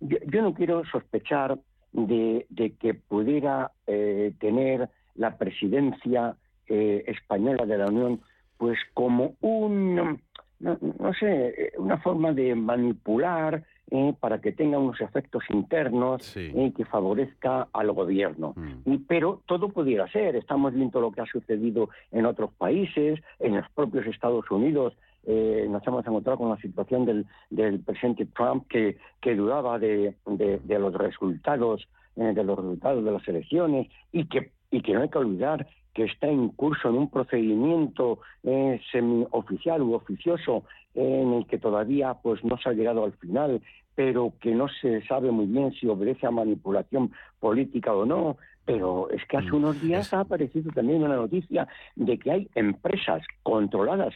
yo, 0.00 0.42
no 0.42 0.54
quiero 0.54 0.82
sospechar 0.86 1.58
de, 1.92 2.46
que 2.80 2.94
pudiera 2.94 3.72
eh, 3.86 4.32
tener 4.40 4.88
la 5.14 5.36
presidencia 5.36 6.36
eh, 6.70 7.04
española 7.06 7.66
de 7.66 7.76
la 7.76 7.86
Unión 7.86 8.20
pues 8.56 8.78
como 8.94 9.34
un 9.42 10.20
no, 10.60 10.78
sé 11.18 11.72
una 11.78 11.98
forma 11.98 12.32
de 12.32 12.54
manipular 12.54 13.62
eh, 13.90 14.14
para 14.18 14.40
que 14.40 14.52
tenga 14.52 14.78
unos 14.78 15.00
efectos 15.00 15.42
internos 15.50 16.32
que 16.32 16.84
favorezca 16.84 17.68
al 17.72 17.90
gobierno. 17.92 18.52
Mm. 18.54 18.92
Y, 18.92 18.98
pero 18.98 19.42
todo 19.46 19.70
pudiera 19.70 20.06
ser. 20.12 20.36
Estamos 20.36 20.74
viendo 20.74 21.00
lo 21.00 21.10
que 21.10 21.22
ha 21.22 21.26
sucedido 21.26 21.88
en 22.12 22.26
otros 22.26 22.52
países, 22.52 23.20
en 23.38 23.56
los 23.56 23.68
propios 23.70 24.06
Estados 24.06 24.50
Unidos 24.50 24.94
eh, 25.26 25.66
nos 25.68 25.86
hemos 25.86 26.06
encontrado 26.06 26.38
con 26.38 26.48
la 26.48 26.56
situación 26.56 27.04
del, 27.04 27.26
del 27.50 27.80
presidente 27.80 28.26
Trump 28.26 28.66
que, 28.68 28.96
que 29.20 29.34
dudaba 29.34 29.78
de, 29.78 30.14
de, 30.26 30.78
los 30.78 30.94
resultados 30.94 31.86
eh, 32.16 32.32
de 32.34 32.42
los 32.42 32.56
resultados 32.58 33.04
de 33.04 33.12
las 33.12 33.28
elecciones 33.28 33.88
y 34.12 34.26
que 34.26 34.52
y 34.72 34.82
que 34.82 34.94
no 34.94 35.02
hay 35.02 35.08
que 35.08 35.18
olvidar 35.18 35.66
que 35.94 36.04
está 36.04 36.28
en 36.28 36.48
curso 36.50 36.88
en 36.88 36.96
un 36.96 37.10
procedimiento 37.10 38.20
eh, 38.42 38.80
semioficial 38.92 39.82
u 39.82 39.94
oficioso 39.94 40.64
en 40.94 41.34
el 41.34 41.46
que 41.46 41.58
todavía 41.58 42.14
pues 42.14 42.44
no 42.44 42.58
se 42.58 42.68
ha 42.68 42.72
llegado 42.72 43.04
al 43.04 43.12
final 43.12 43.60
pero 44.00 44.32
que 44.40 44.54
no 44.54 44.66
se 44.80 45.02
sabe 45.06 45.30
muy 45.30 45.44
bien 45.44 45.72
si 45.72 45.86
obedece 45.86 46.26
a 46.26 46.30
manipulación 46.30 47.12
política 47.38 47.92
o 47.92 48.06
no. 48.06 48.38
Pero 48.64 49.10
es 49.10 49.22
que 49.26 49.36
hace 49.36 49.50
mm, 49.50 49.56
unos 49.56 49.82
días 49.82 50.14
ha 50.14 50.20
aparecido 50.20 50.72
también 50.72 51.02
una 51.02 51.16
noticia 51.16 51.68
de 51.96 52.18
que 52.18 52.30
hay 52.30 52.48
empresas 52.54 53.22
controladas 53.42 54.14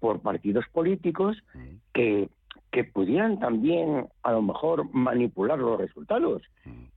por 0.00 0.20
partidos 0.20 0.66
políticos 0.70 1.42
que, 1.94 2.28
que 2.72 2.84
pudieran 2.84 3.38
también 3.38 4.06
a 4.22 4.32
lo 4.32 4.40
mejor 4.42 4.92
manipular 4.94 5.58
los 5.58 5.78
resultados. 5.78 6.42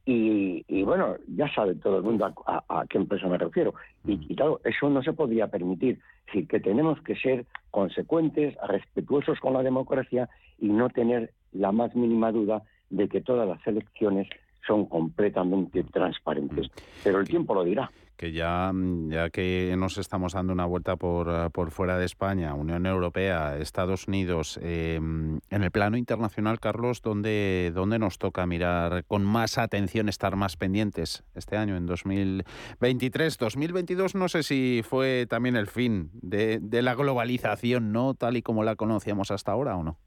Y, 0.05 0.83
bueno, 0.83 1.17
ya 1.27 1.53
sabe 1.53 1.75
todo 1.75 1.97
el 1.97 2.03
mundo 2.03 2.33
a, 2.45 2.85
qué 2.89 2.97
empresa 2.97 3.27
me 3.27 3.37
refiero. 3.37 3.73
Y, 4.05 4.35
claro, 4.35 4.61
eso 4.63 4.89
no 4.89 5.03
se 5.03 5.11
podría 5.11 5.47
permitir. 5.47 5.99
Es 6.33 6.47
que 6.47 6.59
tenemos 6.61 7.01
que 7.01 7.15
ser 7.17 7.45
consecuentes, 7.71 8.55
respetuosos 8.67 9.39
con 9.39 9.53
la 9.53 9.63
democracia 9.63 10.29
y 10.59 10.69
no 10.69 10.89
tener 10.89 11.33
la 11.51 11.73
más 11.73 11.93
mínima 11.93 12.31
duda 12.31 12.63
de 12.89 13.09
que 13.09 13.21
todas 13.21 13.47
las 13.47 13.65
elecciones 13.67 14.29
son 14.65 14.85
completamente 14.85 15.83
transparentes. 15.83 16.71
Pero 17.03 17.19
el 17.19 17.27
tiempo 17.27 17.53
lo 17.53 17.65
dirá 17.65 17.91
que 18.15 18.31
ya, 18.31 18.71
mm, 18.73 19.11
ya 19.11 19.29
que 19.29 19.75
nos 19.77 19.97
estamos 19.97 20.33
dando 20.33 20.53
una 20.53 20.65
vuelta 20.65 20.95
por, 20.95 21.29
ah, 21.29 21.49
por 21.49 21.71
fuera 21.71 21.97
de 21.97 22.05
España, 22.05 22.53
Unión 22.53 22.85
Europea, 22.85 23.57
Estados 23.57 24.07
Unidos, 24.07 24.59
em, 24.61 25.39
en 25.49 25.63
el 25.63 25.71
plano 25.71 25.97
internacional, 25.97 26.59
Carlos, 26.59 27.01
¿dónde, 27.01 27.71
¿dónde 27.73 27.99
nos 27.99 28.17
toca 28.17 28.45
mirar 28.45 29.03
con 29.05 29.23
más 29.23 29.57
atención, 29.57 30.09
estar 30.09 30.35
más 30.35 30.57
pendientes 30.57 31.23
este 31.35 31.57
año, 31.57 31.75
en 31.77 31.85
2023? 31.85 33.37
2022 33.37 34.15
no 34.15 34.27
sé 34.29 34.43
si 34.43 34.81
fue 34.83 35.25
también 35.29 35.55
el 35.55 35.67
fin 35.67 36.09
de, 36.13 36.59
de 36.61 36.81
la 36.81 36.95
globalización, 36.95 37.91
¿no? 37.91 38.13
Tal 38.13 38.37
y 38.37 38.41
como 38.41 38.63
la 38.63 38.75
conocíamos 38.75 39.31
hasta 39.31 39.51
ahora, 39.51 39.75
¿o 39.77 39.83
no? 39.83 39.97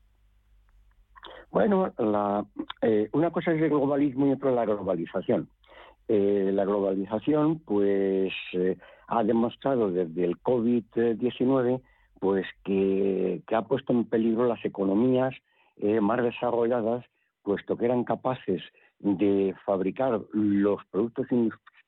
Bueno, 1.51 1.93
la, 1.99 2.45
eh, 2.83 3.09
una 3.13 3.31
cosa 3.31 3.53
es 3.53 3.63
el 3.63 3.71
globalismo 3.71 4.27
y 4.27 4.33
otra 4.33 4.51
la 4.51 4.67
globalización. 4.67 5.49
Eh, 6.11 6.53
la 6.55 6.65
globalización 6.65 7.59
pues 7.59 8.33
eh, 8.55 8.79
ha 9.09 9.23
demostrado 9.25 9.91
desde 9.91 10.25
el 10.25 10.39
COVID-19 10.39 11.83
pues 12.19 12.47
que, 12.65 13.43
ha 13.53 13.63
puesto 13.63 13.93
en 13.93 14.07
peligro 14.07 14.47
las 14.47 14.65
economías 14.65 15.35
eh, 15.77 16.01
más 16.01 16.23
desarrolladas 16.23 17.05
puesto 17.43 17.77
que 17.77 17.85
eran 17.85 18.05
capaces 18.05 18.63
de 19.01 19.55
fabricar 19.67 20.23
los 20.33 20.83
productos 20.87 21.27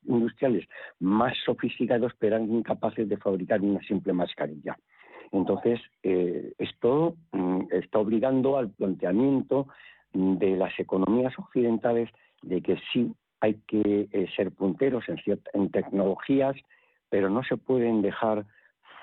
industriales 0.05 0.69
más 0.99 1.33
sofisticados 1.47 2.13
pero 2.19 2.37
eran 2.37 2.53
incapaces 2.53 3.09
de 3.09 3.17
fabricar 3.17 3.63
una 3.63 3.81
simple 3.81 4.13
mascarilla. 4.13 4.77
Entonces, 5.33 5.81
esto 6.03 7.15
mm, 7.33 7.61
está 7.71 8.01
obligando 8.01 8.59
al 8.59 8.71
planteamiento 8.71 9.69
de 10.13 10.57
las 10.57 10.79
economías 10.79 11.33
occidentales 11.39 12.11
de 12.43 12.61
que 12.63 12.77
sí 12.93 13.15
hay 13.41 13.55
que 13.67 14.09
eh, 14.13 14.27
ser 14.37 14.53
punteros 14.53 15.05
en, 15.09 15.19
en 15.55 15.71
tecnologías, 15.71 16.57
pero 17.09 17.31
no 17.31 17.43
se 17.43 17.57
pueden 17.57 18.03
dejar 18.03 18.45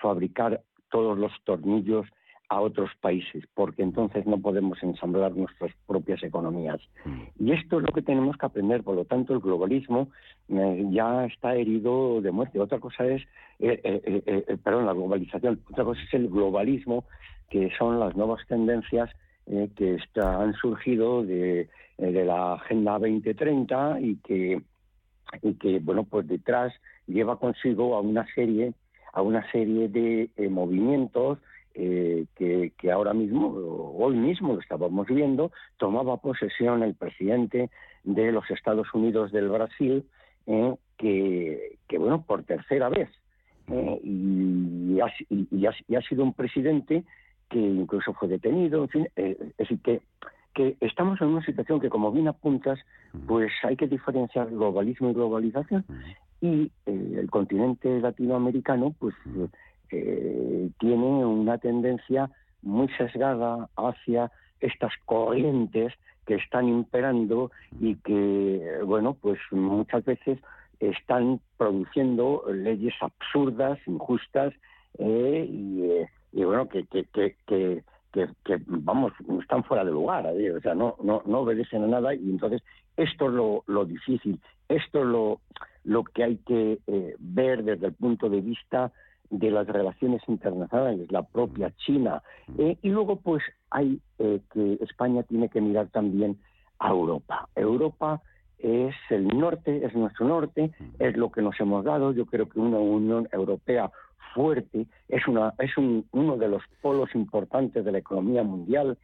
fabricar 0.01 0.61
todos 0.89 1.17
los 1.17 1.31
tornillos 1.43 2.07
a 2.49 2.61
otros 2.61 2.89
países, 3.01 3.43
porque 3.55 3.83
entonces 3.83 4.25
no 4.25 4.39
podemos 4.39 4.81
ensamblar 4.81 5.35
nuestras 5.35 5.71
propias 5.85 6.23
economías. 6.23 6.79
Mm. 7.03 7.45
Y 7.45 7.51
esto 7.51 7.79
es 7.79 7.85
lo 7.85 7.91
que 7.91 8.01
tenemos 8.01 8.37
que 8.37 8.45
aprender, 8.45 8.83
por 8.83 8.95
lo 8.95 9.03
tanto 9.03 9.33
el 9.33 9.39
globalismo 9.39 10.09
eh, 10.47 10.87
ya 10.91 11.25
está 11.25 11.55
herido 11.55 12.21
de 12.21 12.31
muerte. 12.31 12.61
Otra 12.61 12.79
cosa 12.79 13.05
es, 13.05 13.21
eh, 13.59 14.57
perdón, 14.63 14.85
la 14.85 14.93
globalización, 14.93 15.59
otra 15.69 15.83
cosa 15.83 16.01
es 16.01 16.13
el 16.13 16.29
globalismo, 16.29 17.03
que 17.49 17.69
son 17.77 17.99
las 17.99 18.15
nuevas 18.15 18.45
tendencias 18.47 19.09
que 19.75 19.97
han 20.15 20.53
surgido 20.55 21.23
de 21.23 21.69
de 21.97 22.25
la 22.25 22.53
Agenda 22.53 22.93
2030 22.93 23.99
y 24.01 24.15
que, 24.17 24.61
y 25.41 25.53
que 25.55 25.79
bueno, 25.79 26.03
pues 26.03 26.27
detrás 26.27 26.73
lleva 27.07 27.39
consigo 27.39 27.95
a 27.95 28.01
una 28.01 28.25
serie, 28.33 28.73
a 29.13 29.21
una 29.21 29.49
serie 29.51 29.87
de 29.89 30.29
eh, 30.35 30.49
movimientos 30.49 31.39
eh, 31.73 32.25
que, 32.35 32.73
que, 32.77 32.91
ahora 32.91 33.13
mismo, 33.13 33.47
hoy 33.97 34.15
mismo 34.15 34.53
lo 34.53 34.59
estábamos 34.59 35.07
viendo, 35.07 35.51
tomaba 35.77 36.17
posesión 36.17 36.83
el 36.83 36.95
presidente 36.95 37.69
de 38.03 38.31
los 38.31 38.49
Estados 38.49 38.87
Unidos 38.93 39.31
del 39.31 39.49
Brasil, 39.49 40.05
que, 40.97 41.77
que, 41.87 41.97
bueno, 41.97 42.23
por 42.25 42.43
tercera 42.43 42.87
vez, 42.89 43.09
y, 44.01 44.97
ha, 45.01 45.13
y, 45.29 45.65
ha, 45.65 46.01
sido 46.01 46.23
un 46.23 46.33
presidente 46.33 47.03
que 47.49 47.59
incluso 47.59 48.13
fue 48.13 48.29
detenido, 48.29 48.83
en 48.83 48.89
fin, 48.89 49.07
es 49.15 49.57
decir, 49.57 49.79
que 49.81 50.01
que 50.57 50.75
estamos 50.81 51.21
en 51.21 51.27
una 51.27 51.45
situación 51.45 51.79
que, 51.79 51.89
como 51.89 52.11
bien 52.11 52.27
apuntas, 52.27 52.79
pues 53.27 53.51
hay 53.61 53.75
que 53.75 53.87
diferenciar 53.87 54.49
globalismo 54.49 55.11
y 55.11 55.13
globalización. 55.13 55.85
Y 56.41 56.71
eh, 56.87 57.17
el 57.19 57.29
continente 57.29 57.99
latinoamericano, 57.99 58.95
pues, 58.97 59.13
eh, 59.91 60.71
tiene 60.79 61.25
una 61.25 61.59
tendencia 61.59 62.31
muy 62.63 62.87
sesgada 62.97 63.69
hacia 63.77 64.31
estas 64.59 64.91
corrientes 65.05 65.93
que 66.25 66.35
están 66.35 66.67
imperando 66.67 67.51
y 67.79 67.95
que, 67.97 68.79
bueno, 68.83 69.15
pues 69.21 69.37
muchas 69.51 70.03
veces 70.05 70.39
están 70.79 71.39
produciendo 71.57 72.45
leyes 72.51 72.95
absurdas, 72.99 73.77
injustas 73.85 74.53
eh, 74.97 75.47
y, 76.33 76.43
bueno, 76.43 76.67
que, 76.67 76.83
que, 76.87 77.03
que 77.13 77.35
que, 77.45 77.83
vamos, 78.67 79.13
están 79.41 79.63
fuera 79.63 79.83
de 79.83 79.91
lugar, 79.91 80.25
¿eh? 80.27 80.51
o 80.51 80.61
sea, 80.61 80.73
no, 80.73 80.95
no, 81.03 81.21
no 81.25 81.39
obedecen 81.39 81.83
a 81.83 81.87
nada 81.87 82.15
y 82.15 82.29
entonces 82.29 82.63
esto 82.95 83.27
es 83.27 83.33
lo, 83.33 83.63
lo 83.67 83.85
difícil, 83.85 84.39
esto 84.69 84.99
es 84.99 85.05
lo, 85.05 85.41
lo 85.83 86.03
que 86.03 86.23
hay 86.23 86.37
que 86.37 86.79
eh, 86.87 87.15
ver 87.19 87.63
desde 87.63 87.87
el 87.87 87.93
punto 87.93 88.29
de 88.29 88.41
vista 88.41 88.91
de 89.29 89.51
las 89.51 89.67
relaciones 89.67 90.21
internacionales, 90.27 91.11
la 91.11 91.23
propia 91.23 91.71
China. 91.85 92.23
Eh, 92.57 92.77
y 92.81 92.89
luego, 92.89 93.17
pues, 93.17 93.43
hay 93.69 93.99
que 94.17 94.77
España 94.81 95.23
tiene 95.23 95.49
que 95.49 95.59
mirar 95.59 95.87
también 95.89 96.37
a 96.79 96.89
Europa. 96.89 97.49
Europa 97.55 98.21
es 98.59 98.95
el 99.09 99.27
norte, 99.27 99.85
es 99.85 99.93
nuestro 99.95 100.27
norte, 100.27 100.71
es 100.99 101.15
lo 101.15 101.31
que 101.31 101.41
nos 101.41 101.59
hemos 101.59 101.83
dado. 101.83 102.11
Yo 102.11 102.25
creo 102.25 102.49
que 102.49 102.59
una 102.59 102.79
Unión 102.79 103.27
Europea 103.31 103.91
fuerte, 104.33 104.87
es, 105.07 105.27
una, 105.27 105.53
es 105.59 105.71
uno 105.77 106.37
de 106.37 106.47
los 106.47 106.63
polos 106.81 107.13
importantes 107.15 107.83
de 107.83 107.91
la 107.91 107.97
economía 107.99 108.43
mundial, 108.43 108.97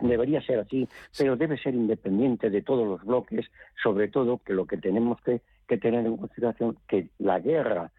debería 0.00 0.42
ser 0.42 0.60
así, 0.60 0.88
pero 1.16 1.36
debe 1.36 1.58
ser 1.58 1.74
independiente 1.74 2.50
de 2.50 2.62
todos 2.62 2.86
los 2.86 3.04
bloques, 3.04 3.46
sobre 3.82 4.08
todo 4.08 4.38
que 4.38 4.52
lo 4.52 4.66
que 4.66 4.78
tenemos 4.78 5.20
que, 5.22 5.40
tener 5.80 6.04
en 6.04 6.18
consideración 6.18 6.76
que 6.86 7.08
la 7.18 7.38
guerra 7.40 7.90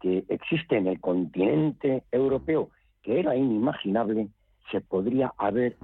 que 0.00 0.24
existe 0.28 0.76
en 0.76 0.86
el 0.86 1.00
continente 1.00 2.04
europeo, 2.12 2.70
que 3.02 3.18
era 3.18 3.34
inimaginable, 3.34 4.28
se 4.70 4.80
podría 4.80 5.32
haber 5.36 5.76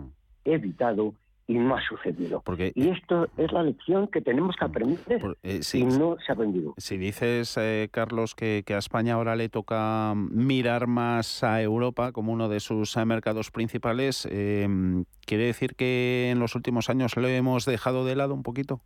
evitado 0.45 1.14
y 1.47 1.55
no 1.55 1.76
ha 1.76 1.82
sucedido. 1.82 2.42
y 2.74 2.88
esto 2.88 3.28
es 3.36 3.53
la 3.53 3.62
lección 3.62 4.09
que 4.09 4.22
tenemos 4.22 4.57
que 4.57 4.64
aprender 4.64 5.36
eh, 5.42 5.61
y 5.74 5.84
no 5.84 6.16
se 6.24 6.32
ha 6.32 6.34
aprendido. 6.34 6.74
Si 6.78 6.97
dices, 6.97 7.57
eh, 7.59 7.88
Carlos, 7.90 8.34
que, 8.34 8.64
a 8.68 8.78
España 8.78 9.14
ahora 9.14 9.36
le 9.36 9.49
toca 9.51 10.14
mirar 10.14 10.86
más 10.86 11.45
a 11.45 11.61
Europa 11.61 12.12
como 12.12 12.32
uno 12.32 12.49
de 12.49 12.61
sus 12.61 12.97
eh, 12.97 13.05
mercados 13.05 13.51
principales, 13.51 14.26
¿quiere 14.26 15.45
decir 15.45 15.74
que 15.76 16.30
en 16.30 16.38
los 16.38 16.55
últimos 16.55 16.88
años 16.88 17.16
lo 17.16 17.28
hemos 17.28 17.66
dejado 17.66 18.05
de 18.05 18.16
lado 18.16 18.34
un 18.34 18.42
poquito? 18.42 18.80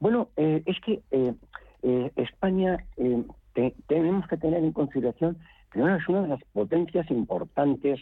Bueno, 0.00 0.28
es 0.36 0.80
que 0.80 1.02
España 2.16 2.84
tenemos 3.88 4.28
que 4.28 4.36
tener 4.36 4.62
en 4.62 4.72
consideración 4.72 5.38
que 5.72 5.80
es 5.80 6.08
una 6.08 6.22
de 6.22 6.28
las 6.28 6.44
potencias 6.52 7.10
importantes 7.10 8.00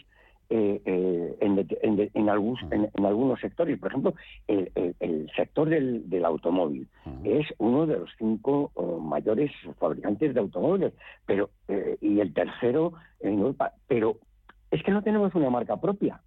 eh, 0.49 0.81
eh, 0.85 1.37
en, 1.41 2.29
algunos, 2.29 3.39
sectores. 3.41 3.77
Por 3.79 3.89
ejemplo, 3.89 4.13
el, 4.47 5.29
sector 5.35 5.67
del, 5.67 6.23
automóvil 6.23 6.87
es 7.25 7.45
uno 7.57 7.85
de 7.85 7.99
los 7.99 8.09
cinco 8.17 8.71
mayores 9.01 9.51
fabricantes 9.77 10.33
de 10.33 10.39
automóviles, 10.39 10.93
pero 11.25 11.49
eh, 11.67 11.97
y 11.99 12.21
el 12.21 12.33
tercero 12.33 12.93
en 13.19 13.39
Europa. 13.39 13.73
Pero 13.87 14.19
es 14.71 14.81
que 14.83 14.91
no 14.91 15.01
tenemos 15.01 15.35
una 15.35 15.49
marca 15.49 15.75
propia. 15.81 16.21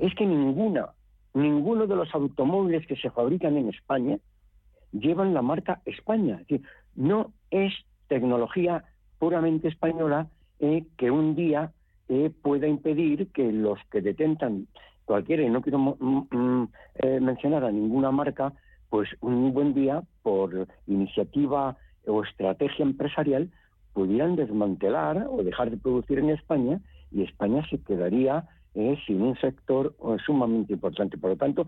Es 0.00 0.14
que 0.14 0.24
ninguna, 0.24 0.88
ninguno 1.34 1.86
de 1.86 1.96
los 1.96 2.14
automóviles 2.14 2.86
que 2.86 2.96
se 2.96 3.10
fabrican 3.10 3.58
en 3.58 3.68
España 3.68 4.18
llevan 4.92 5.34
la 5.34 5.42
marca 5.42 5.82
España. 5.84 6.40
no 6.94 7.32
es 7.50 7.74
tecnología 8.06 8.84
puramente 9.18 9.68
española 9.68 10.28
que 10.58 11.10
un 11.10 11.36
día 11.36 11.72
eh, 12.08 12.30
pueda 12.42 12.66
impedir 12.66 13.30
que 13.32 13.52
los 13.52 13.78
que 13.90 14.00
detentan 14.00 14.66
cualquiera, 15.04 15.42
y 15.42 15.50
no 15.50 15.60
quiero 15.60 15.78
mm, 15.78 16.26
mm, 16.30 16.68
eh, 16.94 17.20
mencionar 17.20 17.64
a 17.64 17.70
ninguna 17.70 18.10
marca, 18.10 18.54
pues 18.88 19.10
un 19.20 19.52
buen 19.52 19.74
día, 19.74 20.02
por 20.22 20.68
iniciativa 20.86 21.76
o 22.06 22.24
estrategia 22.24 22.84
empresarial, 22.84 23.50
pudieran 23.92 24.36
desmantelar 24.36 25.26
o 25.28 25.42
dejar 25.42 25.70
de 25.70 25.76
producir 25.76 26.18
en 26.18 26.30
España 26.30 26.80
y 27.12 27.24
España 27.24 27.62
se 27.68 27.78
quedaría 27.82 28.48
eh, 28.74 28.96
sin 29.06 29.20
un 29.20 29.36
sector 29.36 29.94
sumamente 30.24 30.72
importante. 30.72 31.18
Por 31.18 31.30
lo 31.30 31.36
tanto, 31.36 31.66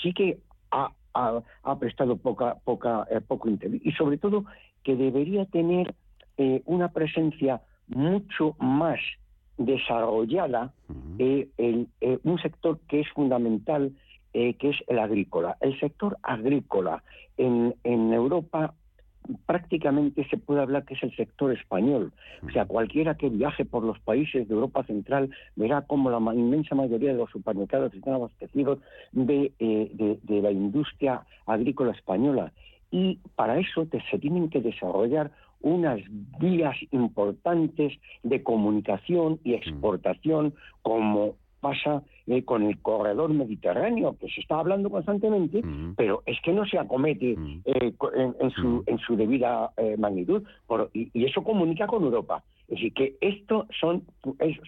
sí 0.00 0.12
que 0.12 0.38
ha, 0.70 0.92
ha, 1.14 1.78
prestado 1.80 2.16
poca, 2.18 2.56
poca, 2.64 3.06
poco 3.26 3.48
interés 3.48 3.80
y 3.84 3.90
sobre 3.92 4.18
todo 4.18 4.44
que 4.84 4.94
debería 4.94 5.44
tener 5.46 5.94
una 6.66 6.92
presencia 6.92 7.62
mucho 7.88 8.54
más 8.58 8.98
desarrollada 9.64 10.72
eh, 11.18 11.48
eh, 11.58 12.18
un 12.24 12.38
sector 12.38 12.78
que 12.88 13.00
es 13.00 13.08
fundamental, 13.10 13.92
eh, 14.32 14.54
que 14.54 14.70
es 14.70 14.76
el 14.88 14.98
agrícola. 14.98 15.56
El 15.60 15.78
sector 15.78 16.18
agrícola 16.22 17.02
en, 17.36 17.74
en 17.84 18.12
Europa 18.12 18.74
prácticamente 19.46 20.26
se 20.28 20.36
puede 20.36 20.62
hablar 20.62 20.84
que 20.84 20.94
es 20.94 21.02
el 21.02 21.14
sector 21.14 21.52
español. 21.52 22.12
O 22.44 22.50
sea, 22.50 22.64
cualquiera 22.64 23.16
que 23.16 23.28
viaje 23.28 23.64
por 23.64 23.84
los 23.84 23.98
países 24.00 24.48
de 24.48 24.54
Europa 24.54 24.82
Central 24.84 25.30
verá 25.54 25.82
cómo 25.82 26.10
la 26.10 26.18
inmensa 26.34 26.74
mayoría 26.74 27.12
de 27.12 27.18
los 27.18 27.30
supermercados 27.30 27.94
están 27.94 28.14
abastecidos 28.14 28.80
de, 29.12 29.52
de, 29.58 30.42
la 30.42 30.50
industria 30.50 31.22
agrícola 31.46 31.92
española. 31.92 32.52
Y 32.90 33.20
para 33.36 33.58
eso 33.60 33.86
se 34.10 34.18
tienen 34.18 34.50
que 34.50 34.60
desarrollar 34.60 35.30
unas 35.62 36.00
vías 36.38 36.76
importantes 36.90 37.92
de 38.22 38.42
comunicación 38.42 39.40
y 39.44 39.54
exportación, 39.54 40.54
como 40.82 41.36
pasa 41.62 42.02
eh, 42.26 42.44
con 42.44 42.64
el 42.64 42.78
corredor 42.80 43.32
mediterráneo, 43.32 44.16
que 44.20 44.28
se 44.28 44.40
está 44.40 44.58
hablando 44.58 44.90
constantemente, 44.90 45.62
pero 45.96 46.22
es 46.26 46.38
que 46.42 46.52
no 46.52 46.66
se 46.66 46.76
acomete 46.76 47.36
eh, 47.64 47.92
en, 48.40 48.50
su, 48.50 48.82
en 48.86 48.98
su 48.98 49.16
debida 49.16 49.70
eh, 49.76 49.96
magnitud, 49.96 50.42
y, 50.92 51.24
eso 51.24 51.42
comunica 51.42 51.86
con 51.86 52.02
Europa. 52.02 52.42
Es 52.62 52.76
decir, 52.76 52.92
que 52.94 53.16
estos 53.20 53.66
son, 53.78 54.02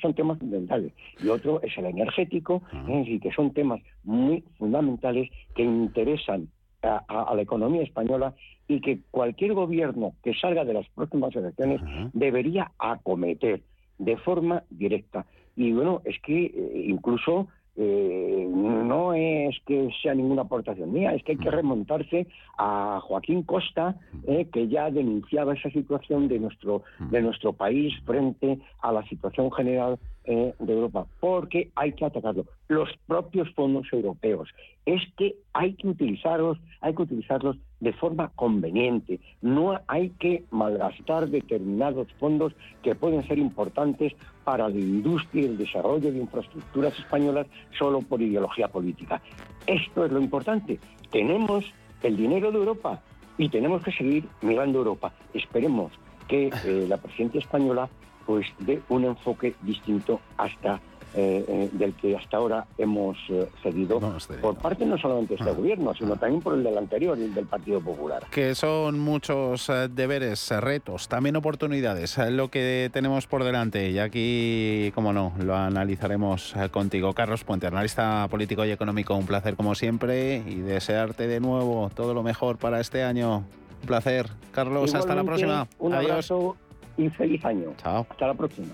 son 0.01 0.15
temas 0.15 0.39
fundamentales. 0.39 0.93
Y 1.23 1.29
otro 1.29 1.61
es 1.63 1.77
el 1.79 1.87
energético, 1.87 2.63
es 2.73 2.87
decir, 2.87 3.21
que 3.21 3.33
son 3.33 3.53
temas 3.53 3.81
muy 4.05 4.45
fundamentales 4.59 5.31
que 5.55 5.63
interesan 5.63 6.49
a, 6.85 7.33
la 7.35 7.43
economía 7.43 7.83
española 7.83 8.35
y 8.69 8.81
que 8.81 9.01
cualquier 9.11 9.55
gobierno 9.55 10.13
que 10.23 10.35
salga 10.35 10.65
de 10.65 10.75
las 10.75 10.89
próximas 10.89 11.35
elecciones 11.37 11.81
debería 12.13 12.73
acometer 12.79 13.63
de 13.99 14.17
forma 14.17 14.63
directa. 14.71 15.27
Y 15.57 15.73
bueno, 15.73 16.03
es 16.05 16.21
que 16.21 16.47
eh, 16.47 16.85
incluso 16.87 17.49
eh, 17.77 18.47
no 18.49 19.15
es 19.15 19.57
que 19.67 19.91
sea 20.03 20.15
ninguna 20.15 20.43
aportación 20.43 20.93
mía, 20.93 21.13
es 21.13 21.23
que 21.25 21.33
hay 21.33 21.39
que 21.39 21.51
remontarse 21.51 22.27
a 22.57 23.01
Joaquín 23.03 23.43
Costa, 23.43 23.97
eh, 24.27 24.47
que 24.53 24.69
ya 24.69 24.91
denunciaba 24.91 25.55
esa 25.55 25.71
situación 25.71 26.29
de 26.29 26.39
nuestro, 26.39 26.83
de 27.11 27.21
nuestro 27.21 27.53
país 27.53 27.93
frente 28.05 28.59
a 28.81 28.93
la 28.93 29.05
situación 29.09 29.51
general 29.51 29.99
eh, 30.25 30.55
de 30.59 30.73
Europa, 30.73 31.07
porque 31.21 31.71
hay 31.75 31.93
que 31.93 32.05
atacarlo. 32.05 32.47
Los 32.69 32.89
propios 33.07 33.53
fondos 33.55 33.87
europeos, 33.93 34.49
es 34.87 35.03
que 35.17 35.35
hay 35.53 35.75
que 35.75 35.89
utilizarlos, 35.89 36.59
hay 36.81 36.95
que 36.95 37.03
utilizarlos 37.03 37.57
de 37.85 37.93
forma 37.93 38.31
conveniente. 38.35 39.21
No 39.43 39.79
hay 39.87 40.09
que 40.19 40.43
malgastar 40.51 41.29
determinados 41.29 42.09
fondos 42.19 42.55
que 42.83 42.95
pueden 42.95 43.27
ser 43.29 43.39
importantes 43.39 44.15
para 44.43 44.69
la 44.69 44.79
industria 44.79 45.43
y 45.43 45.47
el 45.47 45.59
desarrollo 45.59 46.11
de 46.11 46.19
infraestructuras 46.19 46.99
españolas 46.99 47.47
solo 47.79 48.01
por 48.01 48.23
ideología 48.23 48.69
política. 48.69 49.21
Esto 49.67 50.07
es 50.07 50.13
lo 50.13 50.21
importante. 50.21 50.81
Tenemos 51.11 51.67
el 52.03 52.17
dinero 52.17 52.51
de 52.51 52.59
Europa 52.59 53.03
y 53.37 53.49
tenemos 53.51 53.83
que 53.83 53.93
seguir 53.93 54.25
mirando 54.41 54.79
Europa. 54.79 55.13
Esperemos 55.35 55.93
que 56.27 56.49
eh, 56.49 56.87
la 56.89 56.97
presidencia 56.97 57.41
española 57.41 57.89
pues 58.25 58.47
de 58.61 58.81
un 58.89 59.05
enfoque 59.05 59.55
distinto 59.61 60.21
hasta 60.39 60.81
eh, 61.17 61.45
eh, 61.47 61.71
del 61.73 61.95
que 61.95 62.17
hasta 62.17 62.39
ahora 62.39 62.67
hemos 62.77 63.17
eh, 63.29 63.49
seguido 63.63 64.01
por 64.41 64.57
parte 64.57 64.85
no 64.85 64.99
solamente 64.99 65.35
de 65.35 65.41
este 65.41 65.51
ah. 65.51 65.55
gobierno, 65.55 65.95
sino 65.95 66.17
también 66.17 66.43
por 66.43 66.55
el 66.55 66.65
del 66.65 66.77
anterior, 66.77 67.17
el 67.17 67.33
del 67.33 67.47
Partido 67.47 67.81
Popular. 67.81 68.27
Que 68.33 68.57
son 68.57 68.99
muchos 68.99 69.71
deberes, 69.91 70.51
retos, 70.61 71.09
también 71.09 71.37
oportunidades, 71.37 72.19
lo 72.31 72.51
que 72.51 72.91
tenemos 72.93 73.29
por 73.29 73.45
delante. 73.45 73.91
Y 73.91 74.01
aquí, 74.01 74.91
como 74.95 75.13
no, 75.13 75.33
lo 75.39 75.55
analizaremos 75.55 76.55
contigo. 76.73 77.13
Carlos 77.13 77.45
Puente, 77.45 77.69
analista 77.69 78.27
político 78.29 78.65
y 78.65 78.73
económico, 78.73 79.15
un 79.15 79.27
placer 79.27 79.55
como 79.55 79.77
siempre 79.77 80.43
y 80.47 80.57
desearte 80.57 81.29
de 81.29 81.39
nuevo 81.39 81.91
todo 81.95 82.13
lo 82.15 82.25
mejor 82.25 82.59
para 82.59 82.81
este 82.81 83.05
año. 83.05 83.45
Un 83.83 83.87
placer. 83.87 84.31
Carlos, 84.51 84.93
hasta 84.95 85.15
la 85.15 85.23
próxima. 85.23 85.69
Un 85.79 85.95
abrazo 85.95 86.57
y 86.97 87.09
feliz 87.11 87.45
año. 87.45 87.73
Chao. 87.77 88.07
Hasta 88.11 88.27
la 88.27 88.35
próxima. 88.35 88.69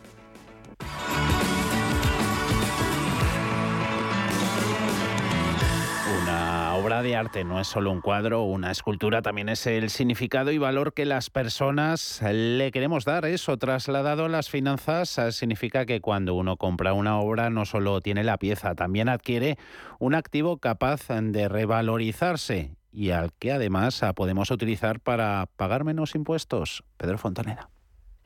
Obra 6.91 7.03
de 7.03 7.15
arte 7.15 7.45
no 7.45 7.61
es 7.61 7.69
solo 7.69 7.93
un 7.93 8.01
cuadro 8.01 8.43
una 8.43 8.73
escultura, 8.73 9.23
también 9.23 9.49
es 9.49 9.65
el 9.69 9.91
significado 9.91 10.51
y 10.51 10.59
valor 10.59 10.93
que 10.93 11.05
las 11.05 11.31
personas 11.31 12.21
le 12.21 12.73
queremos 12.73 13.05
dar. 13.05 13.27
Eso 13.27 13.57
trasladado 13.59 14.25
a 14.25 14.29
las 14.29 14.51
finanzas 14.51 15.09
significa 15.37 15.87
que 15.87 16.01
cuando 16.01 16.35
uno 16.35 16.57
compra 16.57 16.93
una 16.93 17.21
obra 17.21 17.49
no 17.49 17.65
solo 17.65 18.01
tiene 18.01 18.25
la 18.25 18.39
pieza, 18.39 18.75
también 18.75 19.09
adquiere 19.09 19.57
un 20.01 20.17
activo 20.17 20.57
capaz 20.57 21.07
de 21.09 21.49
revalorizarse 21.49 22.75
y 22.91 23.11
al 23.11 23.33
que 23.35 23.53
además 23.53 24.03
podemos 24.17 24.51
utilizar 24.51 24.99
para 24.99 25.47
pagar 25.55 25.85
menos 25.85 26.17
impuestos. 26.17 26.83
Pedro 26.97 27.19
Fontaneda. 27.19 27.71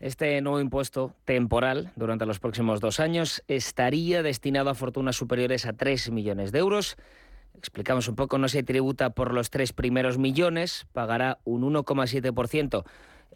Este 0.01 0.41
nuevo 0.41 0.61
impuesto 0.61 1.15
temporal 1.25 1.93
durante 1.97 2.27
los 2.27 2.41
próximos 2.41 2.81
dos 2.81 2.99
años 2.99 3.43
estaría 3.47 4.23
destinado 4.23 4.71
a 4.71 4.75
fortunas 4.75 5.17
superiores 5.17 5.67
a 5.67 5.73
3 5.75 6.11
millones 6.11 6.51
de 6.51 6.59
euros. 6.59 6.97
Explicamos 7.57 8.09
un 8.09 8.17
poco, 8.17 8.39
no 8.39 8.49
se 8.49 8.63
tributa 8.63 9.11
por 9.11 9.33
los 9.33 9.51
tres 9.51 9.73
primeros 9.73 10.19
millones, 10.19 10.87
pagará 10.93 11.39
un 11.45 11.63
1,7% 11.63 12.85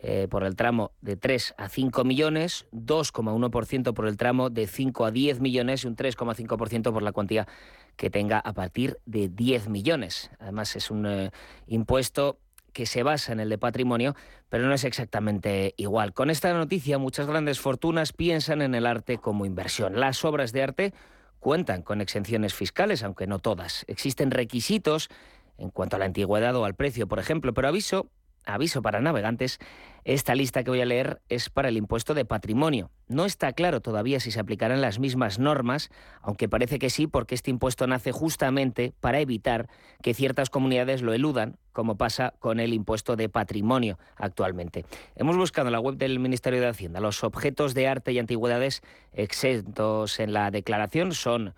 eh, 0.01 0.29
por 0.31 0.45
el 0.45 0.55
tramo 0.55 0.93
de 1.01 1.17
3 1.17 1.55
a 1.59 1.69
5 1.69 2.05
millones, 2.05 2.67
2,1% 2.73 3.95
por 3.95 4.07
el 4.07 4.17
tramo 4.17 4.49
de 4.49 4.67
5 4.69 5.07
a 5.07 5.11
10 5.11 5.41
millones 5.41 5.83
y 5.83 5.89
un 5.89 5.97
3,5% 5.97 6.93
por 6.93 7.03
la 7.03 7.13
cuantía 7.13 7.49
que 7.97 8.11
tenga 8.11 8.39
a 8.39 8.53
partir 8.53 8.99
de 9.07 9.29
10 9.29 9.69
millones. 9.69 10.31
Además 10.39 10.77
es 10.77 10.93
un 10.93 11.07
eh, 11.07 11.31
impuesto 11.67 12.39
que 12.73 12.87
se 12.87 13.03
basa 13.03 13.33
en 13.33 13.41
el 13.41 13.49
de 13.49 13.59
patrimonio, 13.59 14.15
pero 14.49 14.69
no 14.69 14.73
es 14.73 14.85
exactamente 14.85 15.75
igual. 15.77 16.13
Con 16.13 16.31
esta 16.31 16.53
noticia, 16.53 16.99
muchas 16.99 17.27
grandes 17.27 17.59
fortunas 17.59 18.13
piensan 18.13 18.63
en 18.63 18.77
el 18.77 18.87
arte 18.87 19.19
como 19.19 19.47
inversión. 19.47 19.99
Las 19.99 20.25
obras 20.25 20.53
de 20.53 20.63
arte 20.63 20.95
cuentan 21.41 21.83
con 21.83 22.01
exenciones 22.01 22.55
fiscales, 22.55 23.03
aunque 23.03 23.27
no 23.27 23.39
todas. 23.39 23.85
Existen 23.89 24.31
requisitos 24.31 25.09
en 25.57 25.71
cuanto 25.71 25.97
a 25.97 25.99
la 25.99 26.05
antigüedad 26.05 26.55
o 26.57 26.65
al 26.65 26.75
precio, 26.75 27.07
por 27.09 27.19
ejemplo, 27.19 27.53
pero 27.53 27.69
aviso 27.69 28.11
aviso 28.49 28.83
para 28.83 29.01
navegantes, 29.01 29.59
esta 30.05 30.35
lista 30.35 30.65
que 30.65 30.71
voy 30.71 30.81
a 30.81 30.87
leer 30.87 31.21
es 31.29 31.51
para 31.51 31.69
el 31.69 31.77
impuesto 31.77 32.15
de 32.15 32.25
patrimonio. 32.25 32.91
No 33.09 33.27
está 33.27 33.53
claro 33.53 33.81
todavía 33.81 34.21
si 34.21 34.31
se 34.31 34.41
aplicarán 34.41 34.81
las 34.81 34.99
mismas 34.99 35.39
normas, 35.39 35.91
aunque 36.23 36.49
parece 36.49 36.79
que 36.79 36.89
sí, 36.89 37.07
porque 37.07 37.35
este 37.35 37.51
impuesto 37.51 37.87
nace 37.87 38.11
justamente 38.11 38.95
para 39.01 39.21
evitar 39.21 39.69
que 40.03 40.15
ciertas 40.15 40.49
comunidades 40.49 41.03
lo 41.03 41.13
eludan, 41.13 41.59
como 41.73 41.97
pasa 41.97 42.35
con 42.39 42.59
el 42.59 42.73
impuesto 42.73 43.17
de 43.17 43.29
patrimonio 43.29 43.99
actualmente. 44.17 44.87
Hemos 45.15 45.37
buscado 45.37 45.69
en 45.69 45.73
la 45.73 45.81
web 45.81 45.97
del 45.97 46.19
Ministerio 46.19 46.61
de 46.61 46.69
Hacienda 46.69 47.01
los 47.01 47.23
objetos 47.23 47.75
de 47.75 47.87
arte 47.87 48.13
y 48.13 48.19
antigüedades 48.19 48.83
exentos 49.13 50.21
en 50.21 50.33
la 50.33 50.51
declaración 50.51 51.13
son 51.13 51.55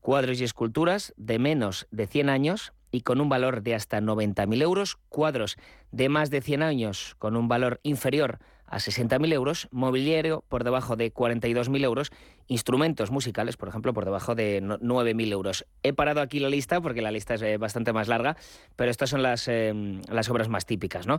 cuadros 0.00 0.38
y 0.38 0.44
esculturas 0.44 1.14
de 1.16 1.38
menos 1.38 1.86
de 1.90 2.06
100 2.06 2.28
años, 2.28 2.74
y 2.94 3.00
con 3.00 3.20
un 3.20 3.28
valor 3.28 3.62
de 3.62 3.74
hasta 3.74 4.00
90.000 4.00 4.62
euros, 4.62 4.98
cuadros 5.08 5.56
de 5.90 6.08
más 6.08 6.30
de 6.30 6.40
100 6.40 6.62
años 6.62 7.16
con 7.18 7.34
un 7.34 7.48
valor 7.48 7.80
inferior 7.82 8.38
a 8.66 8.76
60.000 8.76 9.32
euros, 9.32 9.68
mobiliario 9.72 10.44
por 10.48 10.62
debajo 10.62 10.94
de 10.94 11.12
42.000 11.12 11.84
euros, 11.84 12.12
instrumentos 12.46 13.10
musicales, 13.10 13.56
por 13.56 13.68
ejemplo, 13.68 13.92
por 13.92 14.04
debajo 14.04 14.36
de 14.36 14.62
9.000 14.62 15.32
euros. 15.32 15.66
He 15.82 15.92
parado 15.92 16.20
aquí 16.20 16.38
la 16.38 16.48
lista 16.48 16.80
porque 16.80 17.02
la 17.02 17.10
lista 17.10 17.34
es 17.34 17.42
eh, 17.42 17.56
bastante 17.56 17.92
más 17.92 18.06
larga, 18.06 18.36
pero 18.76 18.92
estas 18.92 19.10
son 19.10 19.24
las, 19.24 19.48
em, 19.48 20.00
las 20.08 20.30
obras 20.30 20.48
más 20.48 20.64
típicas. 20.64 21.08
¿no? 21.08 21.18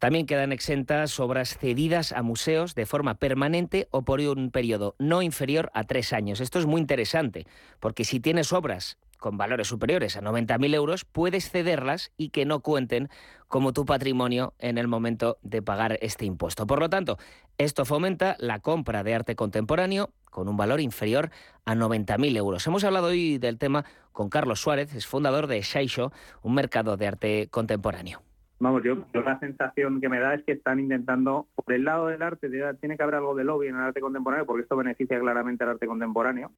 También 0.00 0.26
quedan 0.26 0.50
exentas 0.50 1.20
obras 1.20 1.56
cedidas 1.56 2.10
a 2.10 2.22
museos 2.22 2.74
de 2.74 2.84
forma 2.84 3.14
permanente 3.14 3.86
o 3.92 4.02
por 4.02 4.18
un 4.18 4.50
periodo 4.50 4.96
no 4.98 5.22
inferior 5.22 5.70
a 5.72 5.84
tres 5.84 6.12
años. 6.12 6.40
Esto 6.40 6.58
es 6.58 6.66
muy 6.66 6.80
interesante, 6.80 7.46
porque 7.78 8.04
si 8.04 8.18
tienes 8.18 8.52
obras 8.52 8.98
con 9.22 9.38
valores 9.38 9.68
superiores 9.68 10.16
a 10.16 10.20
90.000 10.20 10.74
euros, 10.74 11.06
puedes 11.06 11.48
cederlas 11.48 12.12
y 12.18 12.28
que 12.30 12.44
no 12.44 12.60
cuenten 12.60 13.08
como 13.48 13.72
tu 13.72 13.86
patrimonio 13.86 14.52
en 14.58 14.76
el 14.76 14.88
momento 14.88 15.38
de 15.42 15.62
pagar 15.62 15.96
este 16.02 16.26
impuesto. 16.26 16.66
Por 16.66 16.80
lo 16.80 16.90
tanto, 16.90 17.16
esto 17.56 17.84
fomenta 17.84 18.36
la 18.38 18.58
compra 18.58 19.04
de 19.04 19.14
arte 19.14 19.36
contemporáneo 19.36 20.10
con 20.30 20.48
un 20.48 20.56
valor 20.56 20.80
inferior 20.80 21.30
a 21.64 21.74
90.000 21.74 22.36
euros. 22.36 22.66
Hemos 22.66 22.82
hablado 22.84 23.06
hoy 23.06 23.38
del 23.38 23.58
tema 23.58 23.84
con 24.10 24.28
Carlos 24.28 24.60
Suárez, 24.60 24.94
es 24.94 25.06
fundador 25.06 25.46
de 25.46 25.60
Shaisho, 25.60 26.12
un 26.42 26.54
mercado 26.54 26.96
de 26.96 27.06
arte 27.06 27.48
contemporáneo. 27.50 28.22
Vamos, 28.58 28.82
yo, 28.84 28.96
la 29.12 29.38
sensación 29.38 30.00
que 30.00 30.08
me 30.08 30.20
da 30.20 30.34
es 30.34 30.44
que 30.44 30.52
están 30.52 30.78
intentando, 30.78 31.46
por 31.54 31.72
el 31.72 31.84
lado 31.84 32.06
del 32.06 32.22
arte, 32.22 32.48
tiene 32.80 32.96
que 32.96 33.02
haber 33.02 33.16
algo 33.16 33.34
de 33.34 33.44
lobby 33.44 33.68
en 33.68 33.76
el 33.76 33.82
arte 33.82 34.00
contemporáneo, 34.00 34.46
porque 34.46 34.62
esto 34.62 34.76
beneficia 34.76 35.18
claramente 35.18 35.64
al 35.64 35.70
arte 35.70 35.86
contemporáneo. 35.86 36.52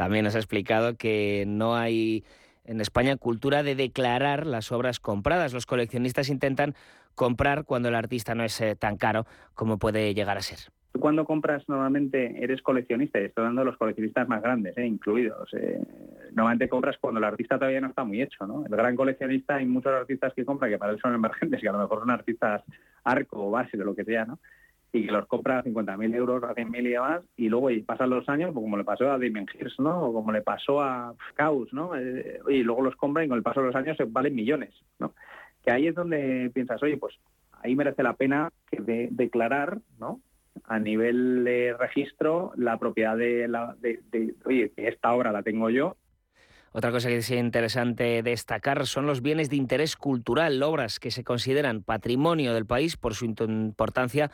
También 0.00 0.24
has 0.24 0.34
explicado 0.34 0.96
que 0.96 1.44
no 1.46 1.76
hay 1.76 2.24
en 2.64 2.80
España 2.80 3.18
cultura 3.18 3.62
de 3.62 3.74
declarar 3.74 4.46
las 4.46 4.72
obras 4.72 4.98
compradas. 4.98 5.52
Los 5.52 5.66
coleccionistas 5.66 6.30
intentan 6.30 6.74
comprar 7.14 7.66
cuando 7.66 7.90
el 7.90 7.94
artista 7.94 8.34
no 8.34 8.42
es 8.42 8.58
eh, 8.62 8.76
tan 8.76 8.96
caro 8.96 9.26
como 9.52 9.78
puede 9.78 10.14
llegar 10.14 10.38
a 10.38 10.40
ser. 10.40 10.72
Tú 10.92 11.00
cuando 11.00 11.26
compras 11.26 11.68
normalmente 11.68 12.42
eres 12.42 12.62
coleccionista, 12.62 13.20
y 13.20 13.24
estoy 13.24 13.42
hablando 13.42 13.60
de 13.60 13.66
los 13.66 13.76
coleccionistas 13.76 14.26
más 14.26 14.40
grandes, 14.40 14.74
eh, 14.78 14.86
incluidos. 14.86 15.52
Eh, 15.52 15.78
normalmente 16.32 16.70
compras 16.70 16.96
cuando 16.98 17.18
el 17.18 17.24
artista 17.24 17.58
todavía 17.58 17.82
no 17.82 17.88
está 17.88 18.02
muy 18.02 18.22
hecho. 18.22 18.46
¿no? 18.46 18.64
El 18.64 18.74
gran 18.74 18.96
coleccionista, 18.96 19.56
hay 19.56 19.66
muchos 19.66 19.92
artistas 19.92 20.32
que 20.32 20.46
compran 20.46 20.70
que 20.70 20.78
para 20.78 20.92
él 20.92 20.98
son 21.02 21.14
emergentes, 21.14 21.60
que 21.60 21.68
a 21.68 21.72
lo 21.72 21.80
mejor 21.80 22.00
son 22.00 22.10
artistas 22.10 22.62
arco 23.04 23.48
o 23.48 23.50
base 23.50 23.76
lo 23.76 23.94
que 23.94 24.04
sea, 24.04 24.24
¿no? 24.24 24.38
Y 24.92 25.06
que 25.06 25.12
los 25.12 25.26
compra 25.26 25.60
a 25.60 25.64
50.000 25.64 26.14
euros, 26.14 26.42
a 26.42 26.54
100.000 26.54 26.80
y 26.80 26.88
demás, 26.90 27.22
y 27.36 27.48
luego 27.48 27.68
pasan 27.86 28.10
los 28.10 28.28
años, 28.28 28.50
pues 28.52 28.62
como 28.64 28.76
le 28.76 28.84
pasó 28.84 29.10
a 29.10 29.18
Damien 29.18 29.46
Hirst, 29.54 29.78
¿no? 29.78 30.06
O 30.06 30.12
como 30.12 30.32
le 30.32 30.42
pasó 30.42 30.80
a 30.80 31.14
Caus, 31.34 31.72
¿no? 31.72 31.96
Eh, 31.96 32.40
y 32.48 32.62
luego 32.62 32.82
los 32.82 32.96
compra 32.96 33.24
y 33.24 33.28
con 33.28 33.36
el 33.36 33.42
paso 33.42 33.60
de 33.60 33.66
los 33.66 33.76
años 33.76 33.96
se 33.96 34.04
valen 34.04 34.34
millones, 34.34 34.74
¿no? 34.98 35.14
Que 35.62 35.70
ahí 35.70 35.86
es 35.86 35.94
donde 35.94 36.50
piensas, 36.52 36.82
oye, 36.82 36.96
pues 36.96 37.14
ahí 37.62 37.76
merece 37.76 38.02
la 38.02 38.14
pena 38.14 38.50
que 38.70 39.08
declarar, 39.10 39.78
¿no? 39.98 40.20
A 40.64 40.78
nivel 40.78 41.44
de 41.44 41.76
registro, 41.78 42.52
la 42.56 42.78
propiedad 42.78 43.16
de, 43.16 43.46
la, 43.46 43.76
de, 43.80 44.00
de, 44.10 44.34
oye, 44.44 44.72
esta 44.76 45.12
obra 45.12 45.30
la 45.30 45.42
tengo 45.42 45.70
yo, 45.70 45.96
otra 46.72 46.92
cosa 46.92 47.08
que 47.08 47.16
es 47.16 47.30
interesante 47.32 48.22
destacar 48.22 48.86
son 48.86 49.04
los 49.04 49.22
bienes 49.22 49.50
de 49.50 49.56
interés 49.56 49.96
cultural, 49.96 50.62
obras 50.62 51.00
que 51.00 51.10
se 51.10 51.24
consideran 51.24 51.82
patrimonio 51.82 52.54
del 52.54 52.64
país 52.64 52.96
por 52.96 53.14
su 53.14 53.24
importancia 53.24 54.30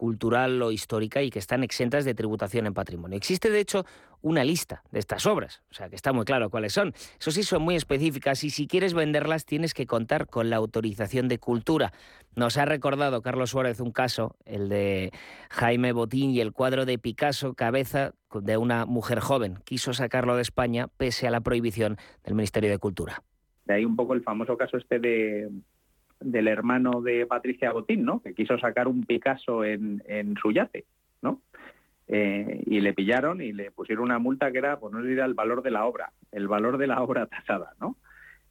cultural 0.00 0.62
o 0.62 0.72
histórica 0.72 1.20
y 1.20 1.28
que 1.28 1.38
están 1.38 1.62
exentas 1.62 2.06
de 2.06 2.14
tributación 2.14 2.64
en 2.64 2.72
patrimonio. 2.72 3.18
Existe, 3.18 3.50
de 3.50 3.60
hecho, 3.60 3.84
una 4.22 4.44
lista 4.44 4.82
de 4.90 4.98
estas 4.98 5.26
obras, 5.26 5.60
o 5.70 5.74
sea 5.74 5.90
que 5.90 5.94
está 5.94 6.14
muy 6.14 6.24
claro 6.24 6.48
cuáles 6.48 6.72
son. 6.72 6.94
Eso 7.18 7.30
sí, 7.30 7.42
son 7.42 7.60
muy 7.60 7.76
específicas 7.76 8.42
y 8.42 8.48
si 8.48 8.66
quieres 8.66 8.94
venderlas 8.94 9.44
tienes 9.44 9.74
que 9.74 9.84
contar 9.84 10.26
con 10.26 10.48
la 10.48 10.56
autorización 10.56 11.28
de 11.28 11.36
cultura. 11.36 11.92
Nos 12.34 12.56
ha 12.56 12.64
recordado 12.64 13.20
Carlos 13.20 13.50
Suárez 13.50 13.78
un 13.78 13.92
caso, 13.92 14.36
el 14.46 14.70
de 14.70 15.12
Jaime 15.50 15.92
Botín 15.92 16.30
y 16.30 16.40
el 16.40 16.52
cuadro 16.52 16.86
de 16.86 16.96
Picasso, 16.96 17.52
cabeza 17.52 18.14
de 18.32 18.56
una 18.56 18.86
mujer 18.86 19.20
joven. 19.20 19.58
Quiso 19.64 19.92
sacarlo 19.92 20.34
de 20.34 20.40
España 20.40 20.88
pese 20.96 21.26
a 21.26 21.30
la 21.30 21.42
prohibición 21.42 21.98
del 22.24 22.36
Ministerio 22.36 22.70
de 22.70 22.78
Cultura. 22.78 23.22
De 23.66 23.74
ahí 23.74 23.84
un 23.84 23.96
poco 23.96 24.14
el 24.14 24.22
famoso 24.22 24.56
caso 24.56 24.78
este 24.78 24.98
de 24.98 25.50
del 26.20 26.48
hermano 26.48 27.00
de 27.00 27.26
Patricia 27.26 27.72
Botín, 27.72 28.04
¿no? 28.04 28.20
Que 28.20 28.34
quiso 28.34 28.58
sacar 28.58 28.88
un 28.88 29.04
Picasso 29.04 29.64
en, 29.64 30.02
en 30.06 30.36
su 30.36 30.52
yate, 30.52 30.84
¿no? 31.22 31.40
Eh, 32.08 32.62
y 32.66 32.80
le 32.80 32.92
pillaron 32.92 33.40
y 33.40 33.52
le 33.52 33.70
pusieron 33.70 34.04
una 34.04 34.18
multa 34.18 34.50
que 34.50 34.58
era, 34.58 34.78
pues 34.78 34.92
no 34.92 35.00
el 35.00 35.34
valor 35.34 35.62
de 35.62 35.70
la 35.70 35.86
obra, 35.86 36.12
el 36.32 36.48
valor 36.48 36.76
de 36.76 36.88
la 36.88 37.02
obra 37.02 37.26
tasada, 37.26 37.74
¿no? 37.80 37.96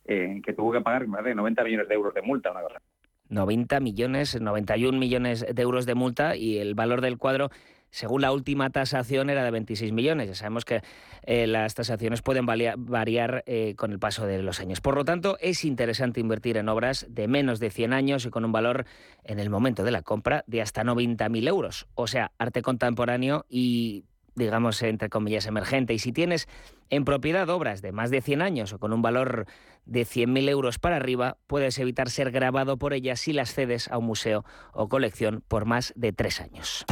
Eh, 0.06 0.42
que 0.44 0.54
tuvo 0.54 0.72
que 0.72 0.82
pagar 0.82 1.08
más 1.08 1.24
de 1.24 1.36
90 1.36 1.64
millones 1.64 1.88
de 1.88 1.94
euros 1.94 2.14
de 2.14 2.22
multa, 2.22 2.52
una 2.52 2.62
cosa. 2.62 2.82
90 3.28 3.80
millones, 3.82 4.40
91 4.42 4.98
millones 4.98 5.46
de 5.54 5.62
euros 5.62 5.86
de 5.86 5.94
multa 5.94 6.36
y 6.36 6.58
el 6.58 6.74
valor 6.74 7.02
del 7.02 7.18
cuadro 7.18 7.50
según 7.92 8.22
la 8.22 8.32
última 8.32 8.70
tasación 8.70 9.30
era 9.30 9.44
de 9.44 9.52
26 9.52 9.92
millones. 9.94 10.28
Ya 10.28 10.36
sabemos 10.36 10.66
que 10.66 10.82
eh, 11.24 11.48
las 11.48 11.76
tasaciones 11.76 12.22
pueden 12.22 12.46
variar 12.46 13.44
eh, 13.46 13.76
con 13.76 13.92
el 13.92 14.00
paso 14.00 14.26
de 14.26 14.42
los 14.42 14.60
años. 14.60 14.82
Por 14.82 14.96
lo 14.96 15.06
tanto, 15.06 15.38
es 15.40 15.64
interesante 15.66 16.20
invertir 16.20 16.58
en 16.58 16.70
obras 16.70 17.06
de 17.10 17.28
menos 17.28 17.60
de 17.60 17.70
100 17.70 17.94
años 17.94 18.26
y 18.26 18.30
con 18.30 18.46
un 18.46 18.52
valor 18.52 18.86
en 19.24 19.40
el 19.40 19.50
momento 19.50 19.84
de 19.84 19.92
la 19.92 20.02
compra 20.02 20.44
de 20.48 20.62
hasta 20.62 20.84
90.000 20.84 21.48
euros. 21.48 21.88
O 21.96 22.08
sea, 22.08 22.32
arte 22.38 22.62
contemporáneo 22.62 23.46
y 23.50 24.06
digamos, 24.36 24.82
entre 24.82 25.10
comillas, 25.10 25.46
emergente. 25.46 25.94
Y 25.94 26.00
si 26.00 26.12
tienes 26.12 26.48
en 26.90 27.06
propiedad 27.06 27.48
obras 27.50 27.84
de 27.84 27.92
más 27.92 28.10
de 28.10 28.22
100 28.22 28.42
años 28.42 28.74
o 28.74 28.80
con 28.80 28.94
un 28.94 29.04
valor 29.04 29.46
de 29.86 30.02
100.000 30.02 30.50
euros 30.50 30.80
para 30.80 30.96
arriba, 30.96 31.38
puedes 31.46 31.78
evitar 31.78 32.10
ser 32.10 32.32
grabado 32.32 32.78
por 32.78 32.94
ellas 32.94 33.20
si 33.20 33.34
las 33.34 33.54
cedes 33.54 33.88
a 33.90 33.98
un 33.98 34.06
museo 34.06 34.46
o 34.74 34.88
colección 34.88 35.44
por 35.48 35.66
más 35.66 35.94
de 35.96 36.14
tres 36.14 36.42
años. 36.42 36.86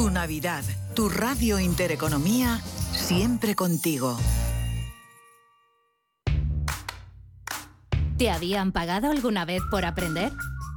Tu 0.00 0.08
Navidad, 0.08 0.64
tu 0.94 1.10
radio 1.10 1.58
Intereconomía, 1.58 2.62
siempre 2.90 3.54
contigo. 3.54 4.16
¿Te 8.16 8.30
habían 8.30 8.72
pagado 8.72 9.10
alguna 9.10 9.44
vez 9.44 9.60
por 9.70 9.84
aprender? 9.84 10.32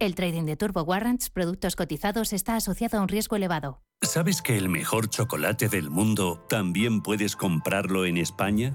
El 0.00 0.14
trading 0.14 0.44
de 0.44 0.56
Turbo 0.56 0.82
Warrants, 0.82 1.30
productos 1.30 1.76
cotizados, 1.76 2.32
está 2.32 2.56
asociado 2.56 2.98
a 2.98 3.02
un 3.02 3.08
riesgo 3.08 3.36
elevado. 3.36 3.80
¿Sabes 4.02 4.42
que 4.42 4.56
el 4.56 4.68
mejor 4.68 5.08
chocolate 5.08 5.68
del 5.68 5.88
mundo 5.88 6.44
también 6.48 7.00
puedes 7.00 7.36
comprarlo 7.36 8.04
en 8.04 8.18
España? 8.18 8.74